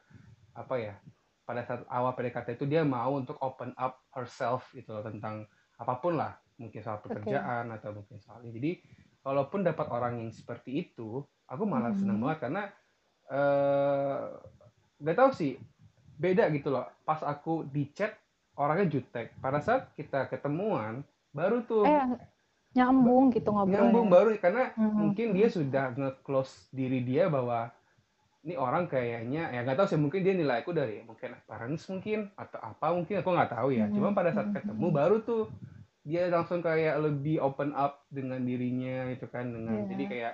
apa 0.57 0.75
ya, 0.81 0.93
pada 1.45 1.61
saat 1.61 1.85
awal 1.87 2.17
PDKT 2.17 2.57
itu 2.57 2.65
dia 2.65 2.81
mau 2.81 3.13
untuk 3.21 3.37
open 3.39 3.71
up 3.77 4.01
herself 4.17 4.73
gitu 4.73 4.97
loh 4.97 5.05
tentang 5.05 5.45
apa 5.77 5.93
pun 6.01 6.17
lah, 6.17 6.33
mungkin 6.57 6.81
soal 6.81 6.99
pekerjaan 7.05 7.69
atau 7.69 7.93
mungkin 7.93 8.17
soal 8.17 8.41
ini. 8.41 8.51
Jadi 8.57 8.71
kalaupun 9.21 9.61
dapat 9.61 9.87
orang 9.93 10.25
yang 10.25 10.31
seperti 10.33 10.89
itu, 10.89 11.21
aku 11.45 11.63
malah 11.69 11.93
senang 11.93 12.17
Mm-mm. 12.17 12.25
banget 12.25 12.49
karena 12.49 12.63
eh 13.31 14.27
nggak 15.01 15.17
tahu 15.17 15.31
sih 15.33 15.53
beda 16.19 16.51
gitu 16.53 16.69
loh 16.69 16.85
pas 17.07 17.21
aku 17.25 17.65
di 17.65 17.89
chat 17.95 18.13
orangnya 18.59 18.91
jutek 18.99 19.33
pada 19.41 19.57
saat 19.63 19.95
kita 19.97 20.29
ketemuan 20.29 21.01
baru 21.37 21.57
tuh 21.69 21.85
Eh, 21.89 22.03
nyambung 22.75 23.25
gitu 23.35 23.49
nyambung 23.61 24.07
ngobrolnya. 24.07 24.11
baru 24.11 24.33
karena 24.41 24.73
Mm-mm. 24.79 24.97
mungkin 24.97 25.33
dia 25.37 25.47
sudah 25.47 25.93
nge-close 25.93 26.69
diri 26.73 27.05
dia 27.05 27.29
bahwa 27.29 27.69
ini 28.45 28.55
orang 28.57 28.85
kayaknya 28.89 29.53
ya 29.53 29.59
nggak 29.65 29.77
tahu 29.79 29.87
sih 29.91 30.01
mungkin 30.01 30.21
dia 30.25 30.33
nilai 30.37 30.63
aku 30.65 30.71
dari 30.73 31.01
mungkin 31.05 31.37
appearance 31.37 31.83
mungkin 31.93 32.19
atau 32.37 32.59
apa 32.61 32.87
mungkin 32.97 33.15
aku 33.21 33.29
nggak 33.35 33.51
tahu 33.55 33.69
ya 33.75 33.85
cuma 33.95 34.09
Mm-mm. 34.09 34.17
pada 34.17 34.31
saat 34.35 34.49
ketemu 34.55 34.87
Mm-mm. 34.87 34.95
baru 34.99 35.15
tuh 35.21 35.41
dia 36.07 36.27
langsung 36.33 36.59
kayak 36.65 36.95
lebih 37.05 37.37
open 37.43 37.71
up 37.77 38.05
dengan 38.09 38.41
dirinya 38.41 39.09
itu 39.13 39.25
kan 39.29 39.45
dengan 39.53 39.85
jadi 39.89 40.03
Iya. 40.03 40.11
kayak 40.11 40.33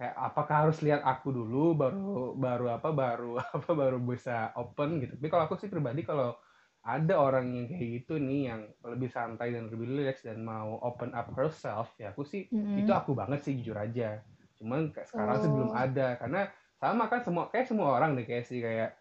kayak 0.00 0.14
apakah 0.18 0.56
harus 0.68 0.78
lihat 0.86 1.02
aku 1.04 1.28
dulu 1.34 1.76
baru 1.76 2.34
baru 2.36 2.66
apa 2.76 2.88
baru 2.92 3.32
apa 3.56 3.70
baru 3.76 3.98
bisa 4.02 4.52
open 4.58 5.00
gitu 5.04 5.14
tapi 5.20 5.28
kalau 5.32 5.44
aku 5.48 5.56
sih 5.60 5.70
pribadi 5.72 6.02
kalau 6.06 6.36
ada 6.82 7.14
orang 7.18 7.46
yang 7.54 7.66
kayak 7.70 8.02
gitu 8.02 8.18
nih 8.18 8.40
yang 8.50 8.62
lebih 8.82 9.10
santai 9.10 9.54
dan 9.54 9.70
lebih 9.70 9.86
relax 9.86 10.26
dan 10.26 10.42
mau 10.42 10.78
open 10.82 11.14
up 11.14 11.30
herself 11.38 11.94
ya 12.02 12.10
aku 12.10 12.26
sih 12.26 12.50
itu 12.74 12.90
Mm-mm. 12.92 12.98
aku 12.98 13.14
banget 13.14 13.38
sih 13.46 13.54
jujur 13.62 13.78
aja 13.78 14.26
cuman 14.58 14.90
kayak 14.94 15.08
sekarang 15.10 15.36
sih 15.42 15.50
belum 15.54 15.70
Oh, 15.70 15.82
ada 15.82 16.18
karena 16.20 16.50
sama 16.82 17.06
kan 17.06 17.22
semua 17.22 17.46
kayak 17.54 17.66
semua 17.70 17.88
orang 17.94 18.18
deh 18.18 18.26
kayak 18.26 18.44
sih 18.50 18.58
kayak 18.58 18.98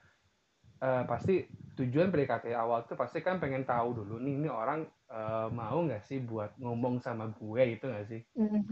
eh, 0.84 1.04
pasti 1.10 1.34
tujuan 1.78 2.12
PDKT 2.12 2.46
awal 2.54 2.86
tuh 2.90 2.98
pasti 3.00 3.20
kan 3.26 3.40
pengen 3.42 3.64
tahu 3.66 4.04
dulu 4.04 4.20
nih 4.22 4.34
ini 4.40 4.50
orang 4.52 4.80
eh, 5.12 5.48
mau 5.54 5.78
nggak 5.86 6.02
sih 6.08 6.20
buat 6.24 6.58
ngomong 6.62 7.00
sama 7.06 7.32
gue 7.34 7.62
gitu 7.78 7.86
nggak 7.92 8.08
sih 8.12 8.22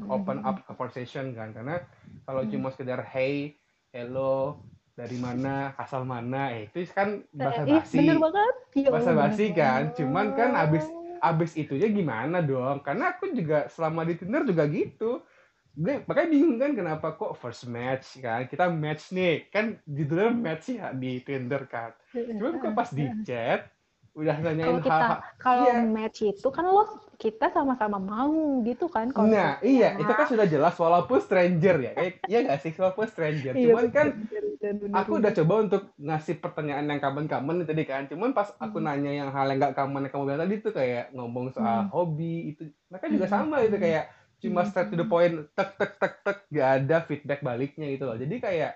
open 0.09 0.39
up 0.47 0.65
conversation 0.67 1.31
kan 1.37 1.49
karena 1.55 1.85
kalau 2.25 2.43
Mm. 2.43 2.49
cuma 2.51 2.69
sekedar 2.73 3.01
hey 3.13 3.57
hello 3.93 4.61
dari 4.99 5.15
mana 5.17 5.71
asal 5.79 6.03
mana 6.03 6.51
eh, 6.51 6.67
itu 6.67 6.83
kan 6.91 7.23
Eh, 7.23 7.39
bahasa 7.39 7.63
basi. 7.63 7.97
banget. 8.19 8.55
Ya 8.75 8.89
bahasa 8.91 9.11
basi 9.15 9.45
kan 9.55 9.81
cuman 9.95 10.25
kan 10.35 10.51
abis 10.59 10.85
abis 11.19 11.51
itunya 11.55 11.87
gimana 11.89 12.43
dong? 12.43 12.83
Karena 12.83 13.15
aku 13.15 13.31
juga 13.31 13.71
selama 13.71 14.03
di 14.03 14.19
Tinder 14.19 14.43
juga 14.43 14.63
gitu. 14.67 15.23
Gue 15.79 16.03
makanya 16.03 16.29
bingung 16.29 16.59
kan 16.59 16.71
kenapa 16.75 17.07
kok 17.15 17.39
first 17.39 17.63
match 17.71 18.19
kan? 18.19 18.43
Kita 18.51 18.67
match 18.67 19.15
nih. 19.15 19.47
Kan 19.47 19.79
judulnya 19.87 20.31
match 20.35 20.65
ya 20.75 20.91
di 20.91 21.23
Tinder 21.23 21.63
kan. 21.65 21.95
Cuman 22.11 22.59
kok 22.59 22.73
pas 22.75 22.89
di 22.91 23.05
chat 23.23 23.61
udah 24.19 24.35
Kalau 24.35 24.51
nanyain 24.51 24.77
kita 24.83 25.05
hal-hal 25.07 25.19
kalau 25.39 25.65
iya 25.65 25.75
match 25.95 26.19
itu 26.21 26.47
kan 26.51 26.65
lo 26.67 26.83
kita 27.19 27.45
sama-sama 27.51 27.97
mau 27.99 28.35
gitu 28.63 28.87
kan 28.87 29.07
nah 29.11 29.15
konsepnya. 29.15 29.63
iya 29.63 29.87
itu 29.99 30.11
kan 30.11 30.27
sudah 30.27 30.47
jelas 30.47 30.75
walaupun 30.75 31.19
stranger 31.19 31.75
ya 31.79 31.91
kayak 31.95 32.13
iya 32.23 32.39
gak 32.47 32.59
sih 32.63 32.71
walaupun 32.75 33.07
stranger 33.07 33.53
Iya 33.55 33.63
cuman 33.67 33.85
kan 33.91 34.07
bener 34.15 34.43
bener 34.59 34.73
bener 34.79 34.97
aku 34.99 35.11
udah 35.19 35.31
coba 35.35 35.53
untuk 35.63 35.81
ngasih 35.99 36.35
pertanyaan 36.39 36.85
yang 36.87 36.99
common-common 36.99 37.55
tadi 37.63 37.83
kan 37.83 38.01
cuman 38.07 38.29
pas 38.31 38.49
aku 38.55 38.77
Hmm. 38.79 38.87
nanya 38.87 39.11
yang 39.11 39.29
hal 39.31 39.45
yang 39.51 39.59
gak 39.59 39.75
common 39.75 40.01
yang 40.07 40.11
kamu 40.11 40.23
bilang 40.27 40.41
tadi 40.47 40.55
tuh 40.59 40.73
kayak 40.75 41.03
ngomong 41.15 41.45
soal 41.51 41.79
Hmm. 41.83 41.91
hobi 41.91 42.35
itu 42.55 42.63
mereka 42.87 43.07
juga 43.11 43.25
Hmm. 43.27 43.35
sama 43.35 43.55
gitu 43.63 43.77
kayak 43.77 44.03
cuma 44.39 44.61
Hmm. 44.63 44.69
straight 44.71 44.89
to 44.89 44.95
the 44.95 45.07
point 45.07 45.33
tek 45.55 45.69
tek 45.75 45.91
tek 45.99 46.13
tek 46.23 46.37
gak 46.47 46.69
ada 46.79 46.97
feedback 47.03 47.39
baliknya 47.43 47.87
gitu 47.91 48.03
loh 48.07 48.15
jadi 48.15 48.35
kayak 48.39 48.71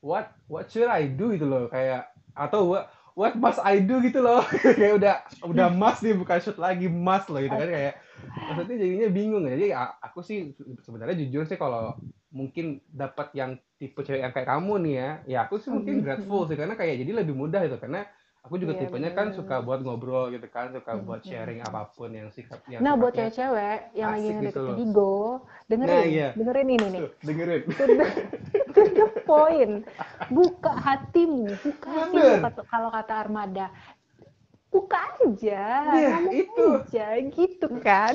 what 0.00 0.32
what 0.48 0.66
should 0.70 0.88
I 0.88 1.08
do 1.10 1.34
gitu 1.34 1.44
loh 1.44 1.68
kayak 1.68 2.08
atau 2.32 2.78
what 3.18 3.34
what 3.34 3.42
must 3.42 3.60
I 3.66 3.82
do 3.82 3.98
gitu 3.98 4.22
loh. 4.22 4.46
Kayak 4.78 4.94
udah 5.02 5.14
udah 5.50 5.66
must 5.74 6.06
nih 6.06 6.14
bukan 6.14 6.38
should 6.38 6.62
lagi 6.62 6.86
must 6.86 7.26
loh 7.26 7.42
gitu 7.42 7.58
kan 7.58 7.66
kayak 7.66 7.94
maksudnya 8.38 8.76
jadinya 8.78 9.08
bingung 9.10 9.44
jadi 9.44 9.74
a- 9.74 9.98
aku 9.98 10.22
sih 10.22 10.54
sebenarnya 10.86 11.18
jujur 11.26 11.42
sih 11.44 11.58
kalau 11.58 11.98
mungkin 12.30 12.84
dapat 12.86 13.32
yang 13.34 13.56
tipe 13.80 14.04
cewek 14.04 14.20
yang 14.20 14.32
kayak 14.32 14.48
kamu 14.48 14.74
nih 14.84 14.94
ya 14.94 15.10
ya 15.26 15.38
aku 15.48 15.58
sih 15.58 15.70
mungkin 15.72 16.00
grateful 16.04 16.44
sih 16.46 16.56
karena 16.56 16.76
kayak 16.78 17.02
jadi 17.02 17.12
lebih 17.24 17.34
mudah 17.34 17.60
itu 17.64 17.76
karena 17.80 18.06
aku 18.42 18.54
juga 18.56 18.72
Iya 18.78 18.80
tipenya 18.86 19.10
kan 19.12 19.34
suka 19.34 19.60
buat 19.60 19.82
ngobrol 19.82 20.30
gitu 20.30 20.46
kan 20.48 20.70
suka 20.70 20.94
Hmm, 20.94 21.04
buat 21.04 21.20
sharing 21.26 21.60
apa 21.60 21.90
pun 21.92 22.10
yang 22.14 22.30
sikap 22.30 22.62
yang 22.70 22.80
Nah, 22.80 22.94
buat 22.94 23.12
cewek-cewek 23.12 23.78
yang 23.92 24.10
lagi 24.14 24.22
gitu 24.22 24.34
ngedeketin 24.38 24.62
loh 24.62 24.76
Digo, 24.78 25.16
nah 25.42 25.66
dengerin, 25.68 26.06
iya 26.08 26.28
dengerin 26.38 26.68
ini 26.70 26.86
nih. 26.88 27.00
tuh 27.02 27.10
dengerin 27.26 27.62
To 28.68 28.82
the, 28.94 29.06
point. 29.26 29.74
Buka 30.30 30.70
hatimu, 30.70 31.50
buka 31.60 31.88
hatimu 31.90 32.32
bener 32.38 32.64
kalau 32.70 32.88
kata 32.94 33.14
Armada. 33.18 33.66
Buka 34.68 35.00
aja, 35.18 35.64
ngomong 35.88 36.36
itu 36.36 36.64
aja 36.78 37.06
gitu 37.32 37.68
kan. 37.82 38.12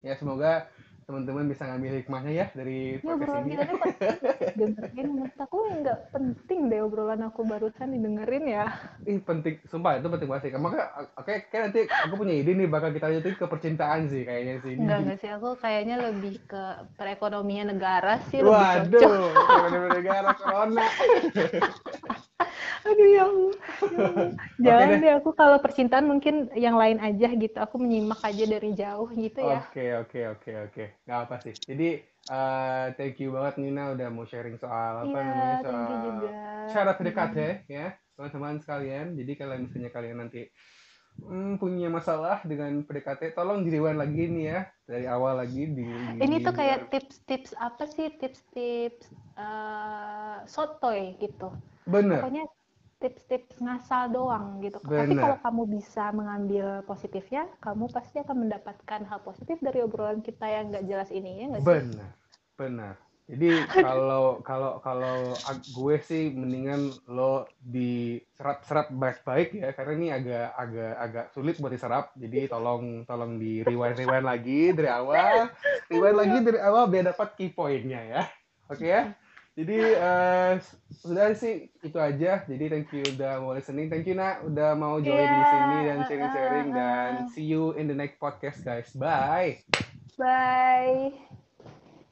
ya 0.00 0.14
semoga 0.14 0.70
teman-teman 1.06 1.46
bisa 1.46 1.70
ngambil 1.70 2.02
hikmahnya 2.02 2.32
ya 2.34 2.46
dari 2.50 2.98
Ini 2.98 3.06
podcast 3.06 3.38
ini 3.46 3.54
kita 3.54 3.62
ini 3.62 3.74
penting 3.78 4.14
dengerin. 4.58 5.06
Menurut 5.14 5.38
aku 5.38 5.56
nggak 5.70 5.98
penting 6.10 6.60
deh 6.66 6.80
obrolan 6.82 7.22
aku 7.22 7.40
barusan 7.46 7.94
didengerin 7.94 8.44
ya. 8.50 8.66
Ih 9.06 9.22
penting, 9.22 9.62
sumpah 9.70 10.02
itu 10.02 10.10
penting 10.10 10.26
banget 10.26 10.50
sih. 10.50 10.58
Makanya 10.58 10.86
oke, 11.14 11.34
kayak 11.46 11.62
nanti 11.70 11.80
aku 11.86 12.14
punya 12.18 12.34
ide 12.34 12.58
nih 12.58 12.66
bakal 12.66 12.90
kita 12.90 13.06
lanjutin 13.06 13.38
ke 13.38 13.46
percintaan 13.46 14.10
sih 14.10 14.26
kayaknya 14.26 14.54
sih. 14.66 14.74
Enggak, 14.74 14.98
enggak 15.06 15.18
sih. 15.22 15.30
Aku 15.30 15.48
kayaknya 15.62 15.96
lebih 16.10 16.42
ke 16.42 16.62
perekonomian 16.98 17.70
negara 17.70 18.18
sih. 18.26 18.42
Waduh, 18.42 19.30
bener-bener 19.30 20.02
negara 20.02 20.34
corona. 20.34 20.86
Aduh 22.86 23.08
ya 23.16 23.22
Allah. 23.28 23.54
Ya 24.66 24.76
Jangan 24.78 24.88
deh. 24.90 25.02
deh 25.02 25.12
aku 25.18 25.30
kalau 25.40 25.58
percintaan 25.64 26.06
mungkin 26.10 26.34
yang 26.64 26.76
lain 26.82 26.98
aja 27.02 27.28
gitu. 27.42 27.56
Aku 27.64 27.76
menyimak 27.82 28.20
aja 28.28 28.44
dari 28.46 28.70
jauh 28.80 29.08
gitu 29.12 29.40
ya. 29.42 29.60
Oke, 29.68 29.80
oke, 30.00 30.18
oke, 30.32 30.50
oke. 30.66 30.84
Nggak 31.04 31.20
apa 31.28 31.36
sih. 31.44 31.54
Jadi 31.68 31.84
eh, 32.32 32.84
thank 32.96 33.16
you 33.20 33.28
banget 33.36 33.54
Nina 33.62 33.82
udah 33.94 34.08
mau 34.14 34.24
sharing 34.30 34.56
soal 34.56 34.92
apa 35.04 35.16
Iya, 35.16 35.28
namanya 35.28 35.56
soal 35.64 36.12
cara 36.72 36.90
PDKT 36.98 37.36
Mm-mm. 37.36 37.68
ya 37.76 37.86
teman-teman 38.16 38.56
sekalian. 38.64 39.06
Jadi 39.18 39.32
kalau 39.40 39.54
misalnya 39.60 39.90
kalian 39.96 40.18
nanti 40.24 40.40
hmm, 41.20 41.52
punya 41.62 41.88
masalah 41.92 42.36
dengan 42.50 42.72
PDKT, 42.86 43.22
tolong 43.36 43.58
di 43.64 43.68
rewind 43.74 44.00
lagi 44.02 44.22
nih 44.34 44.44
ya 44.52 44.60
dari 44.88 45.06
awal 45.16 45.34
lagi 45.42 45.62
di 45.76 45.84
di, 46.08 46.18
Ini 46.24 46.36
tuh 46.44 46.54
kayak 46.56 46.78
tips-tips 46.92 47.52
apa 47.60 47.84
sih? 47.94 48.06
Tips-tips 48.20 49.06
eh 49.36 50.36
sotoy 50.48 51.00
gitu. 51.20 51.52
Bener, 51.86 52.22
Pokoknya 52.22 52.42
tips-tips 52.96 53.60
ngasal 53.60 54.08
doang 54.08 54.64
gitu. 54.64 54.80
Tapi 54.80 55.14
kalau 55.20 55.36
bener. 55.36 55.44
kamu 55.44 55.62
bisa 55.68 56.04
mengambil 56.16 56.80
positifnya, 56.88 57.44
kamu 57.60 57.92
pasti 57.92 58.24
akan 58.24 58.48
mendapatkan 58.48 59.00
hal 59.04 59.20
positif 59.20 59.60
dari 59.60 59.84
obrolan 59.84 60.24
kita 60.24 60.48
yang 60.48 60.72
nggak 60.72 60.86
jelas 60.88 61.10
ini 61.12 61.44
ya 61.44 61.46
nggak 61.52 61.62
sih? 61.62 61.68
Benar, 61.68 62.10
benar. 62.56 62.94
Jadi 63.26 63.50
kalau 63.86 64.38
kalau 64.40 64.78
kalau 64.80 65.34
gue 65.74 65.96
sih 65.98 66.30
mendingan 66.30 66.94
lo 67.10 67.50
diserap-serap 67.58 68.94
baik-baik 68.94 69.50
ya 69.58 69.74
karena 69.74 69.92
ini 69.98 70.08
agak 70.14 70.48
agak 70.54 70.94
agak 70.96 71.26
sulit 71.34 71.60
buat 71.60 71.74
diserap. 71.74 72.14
Jadi 72.16 72.48
tolong 72.48 73.04
tolong 73.04 73.36
di 73.36 73.60
rewind 73.66 73.98
rewind 73.98 74.24
lagi 74.24 74.72
dari 74.72 74.88
awal, 74.88 75.52
rewind 75.92 76.16
lagi 76.16 76.38
dari 76.40 76.58
awal 76.64 76.88
biar 76.88 77.12
dapat 77.12 77.28
key 77.36 77.52
pointnya 77.52 78.00
ya. 78.08 78.22
Oke 78.72 78.88
ya. 78.88 79.12
Jadi 79.56 79.80
uh, 79.96 80.60
sudah 81.00 81.32
sih 81.32 81.72
itu 81.80 81.96
aja. 81.96 82.44
Jadi 82.44 82.64
thank 82.68 82.92
you 82.92 83.00
udah 83.16 83.40
mau 83.40 83.56
listening. 83.56 83.88
Thank 83.88 84.04
you 84.04 84.12
nak 84.12 84.44
udah 84.44 84.76
mau 84.76 85.00
join 85.00 85.16
yeah. 85.16 85.32
di 85.32 85.44
sini 85.48 85.78
dan 85.88 85.98
sharing-sharing 86.04 86.68
dan 86.76 87.10
see 87.32 87.48
you 87.48 87.72
in 87.80 87.88
the 87.88 87.96
next 87.96 88.20
podcast 88.20 88.60
guys. 88.60 88.92
Bye. 88.92 89.64
Bye. 90.20 91.35